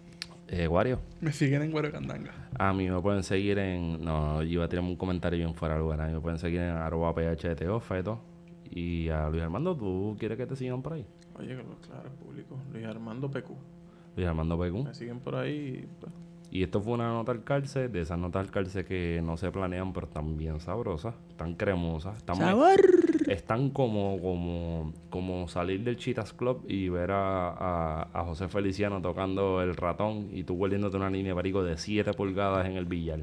Eh, 0.56 0.68
Wario. 0.68 1.00
Me 1.20 1.32
siguen 1.32 1.64
en 1.64 1.74
Huerocandanga. 1.74 2.32
A 2.60 2.74
mí 2.74 2.88
me 2.88 3.02
pueden 3.02 3.24
seguir 3.24 3.58
en. 3.58 4.04
No, 4.06 4.44
yo 4.44 4.50
iba 4.52 4.66
a 4.66 4.70
tirarme 4.70 4.90
un 4.90 4.96
comentario 4.96 5.40
bien 5.40 5.56
fuera 5.56 5.74
de 5.74 5.82
lugar. 5.82 6.00
A 6.02 6.06
mí 6.08 6.14
me 6.14 6.20
pueden 6.22 6.38
seguir 6.38 6.62
en 6.62 6.70
arroba 6.76 7.12
PHTO, 7.16 7.80
feto. 7.80 8.20
Y 8.70 9.10
a 9.10 9.30
Luis 9.30 9.42
Armando, 9.42 9.76
¿tú 9.76 10.16
quieres 10.20 10.38
que 10.38 10.46
te 10.46 10.56
sigan 10.56 10.84
por 10.84 10.94
ahí? 10.94 11.06
oye, 11.40 11.56
claro, 11.88 12.12
público. 12.24 12.60
Luis 12.72 12.86
Armando 12.86 13.32
PQ. 13.32 13.50
Luis 14.16 14.28
Armando 14.28 14.56
PQ. 14.60 14.84
Me 14.84 14.94
siguen 14.94 15.20
por 15.20 15.36
ahí. 15.36 15.88
pues, 16.00 16.14
Y 16.56 16.62
esto 16.62 16.82
fue 16.82 16.94
una 16.94 17.08
nota 17.08 17.32
al 17.32 17.44
cárcel, 17.44 17.92
de 17.92 18.02
esas 18.02 18.20
notas 18.20 18.42
al 18.46 18.52
cárcel 18.52 18.86
que 18.86 19.22
no 19.26 19.38
se 19.38 19.50
planean, 19.52 19.92
pero 19.92 20.06
están 20.06 20.38
bien 20.38 20.60
sabrosas, 20.60 21.16
están 21.30 21.56
cremosas, 21.56 22.16
están, 22.18 22.38
muy- 22.38 22.46
Sabor. 22.46 22.80
están 23.28 23.72
como, 23.72 24.22
como, 24.22 24.94
como 25.10 25.48
salir 25.48 25.84
del 25.84 25.98
Cheetahs 25.98 26.32
Club 26.34 26.64
y 26.68 26.90
ver 26.90 27.10
a, 27.10 27.48
a, 27.50 28.08
a 28.14 28.24
José 28.26 28.50
Feliciano 28.50 29.02
tocando 29.02 29.64
el 29.64 29.76
ratón 29.76 30.30
y 30.32 30.44
tú 30.44 30.56
volviéndote 30.56 30.96
una 30.96 31.10
línea 31.10 31.32
de 31.32 31.36
perico 31.38 31.64
de 31.64 31.76
7 31.76 32.14
pulgadas 32.14 32.68
en 32.68 32.74
el 32.78 32.86
billar. 32.86 33.22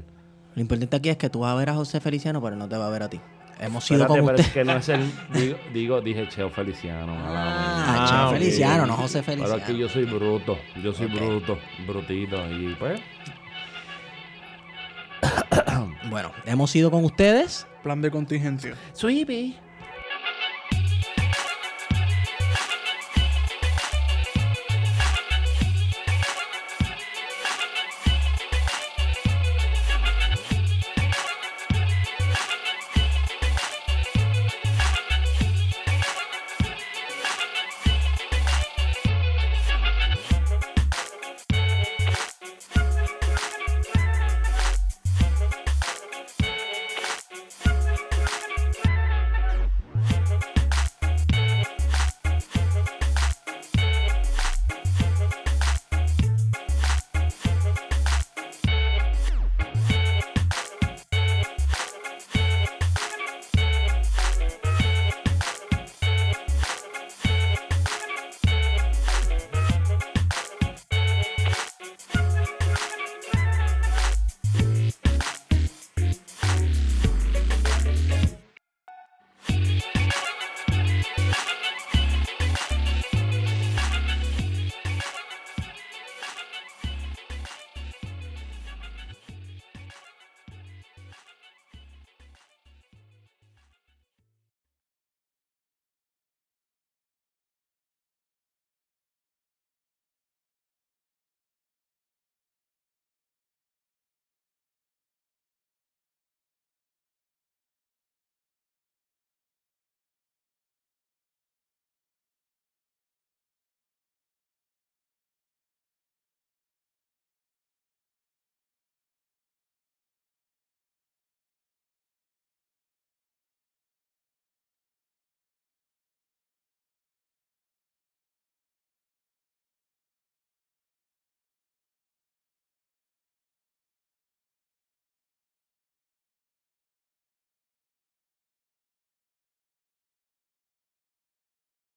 Lo 0.55 0.61
importante 0.61 0.97
aquí 0.97 1.07
es 1.07 1.15
que 1.15 1.29
tú 1.29 1.39
vas 1.39 1.53
a 1.53 1.55
ver 1.55 1.69
a 1.69 1.73
José 1.75 2.01
Feliciano, 2.01 2.41
pero 2.41 2.57
no 2.57 2.67
te 2.67 2.75
va 2.75 2.87
a 2.87 2.89
ver 2.89 3.03
a 3.03 3.09
ti. 3.09 3.21
Hemos 3.61 3.85
sido 3.85 4.01
Espérate, 4.01 4.19
con 4.19 4.25
pero 4.27 4.37
es 4.41 4.47
usted. 4.47 4.53
que 4.53 4.65
no 4.65 4.77
es 4.77 4.89
el. 4.89 5.11
Digo, 5.33 5.57
digo 5.73 6.01
dije 6.01 6.27
Cheo 6.27 6.49
Feliciano. 6.49 7.13
Ah, 7.17 7.85
Ah, 7.87 8.05
Cheo 8.09 8.27
ok. 8.27 8.33
Feliciano, 8.33 8.85
no 8.85 8.93
José 8.95 9.23
Pero 9.23 9.37
Feliciano. 9.37 9.55
es 9.57 9.63
que 9.63 9.77
yo 9.77 9.87
soy 9.87 10.05
bruto. 10.05 10.57
Yo 10.83 10.93
soy 10.93 11.07
bruto. 11.07 11.57
Brutito. 11.87 12.37
Y 12.51 12.75
pues. 12.75 12.99
Bueno, 16.09 16.31
hemos 16.45 16.75
ido 16.75 16.91
con 16.91 17.05
ustedes. 17.05 17.67
Plan 17.83 18.01
de 18.01 18.11
contingencia. 18.11 18.75
Soy 18.93 19.19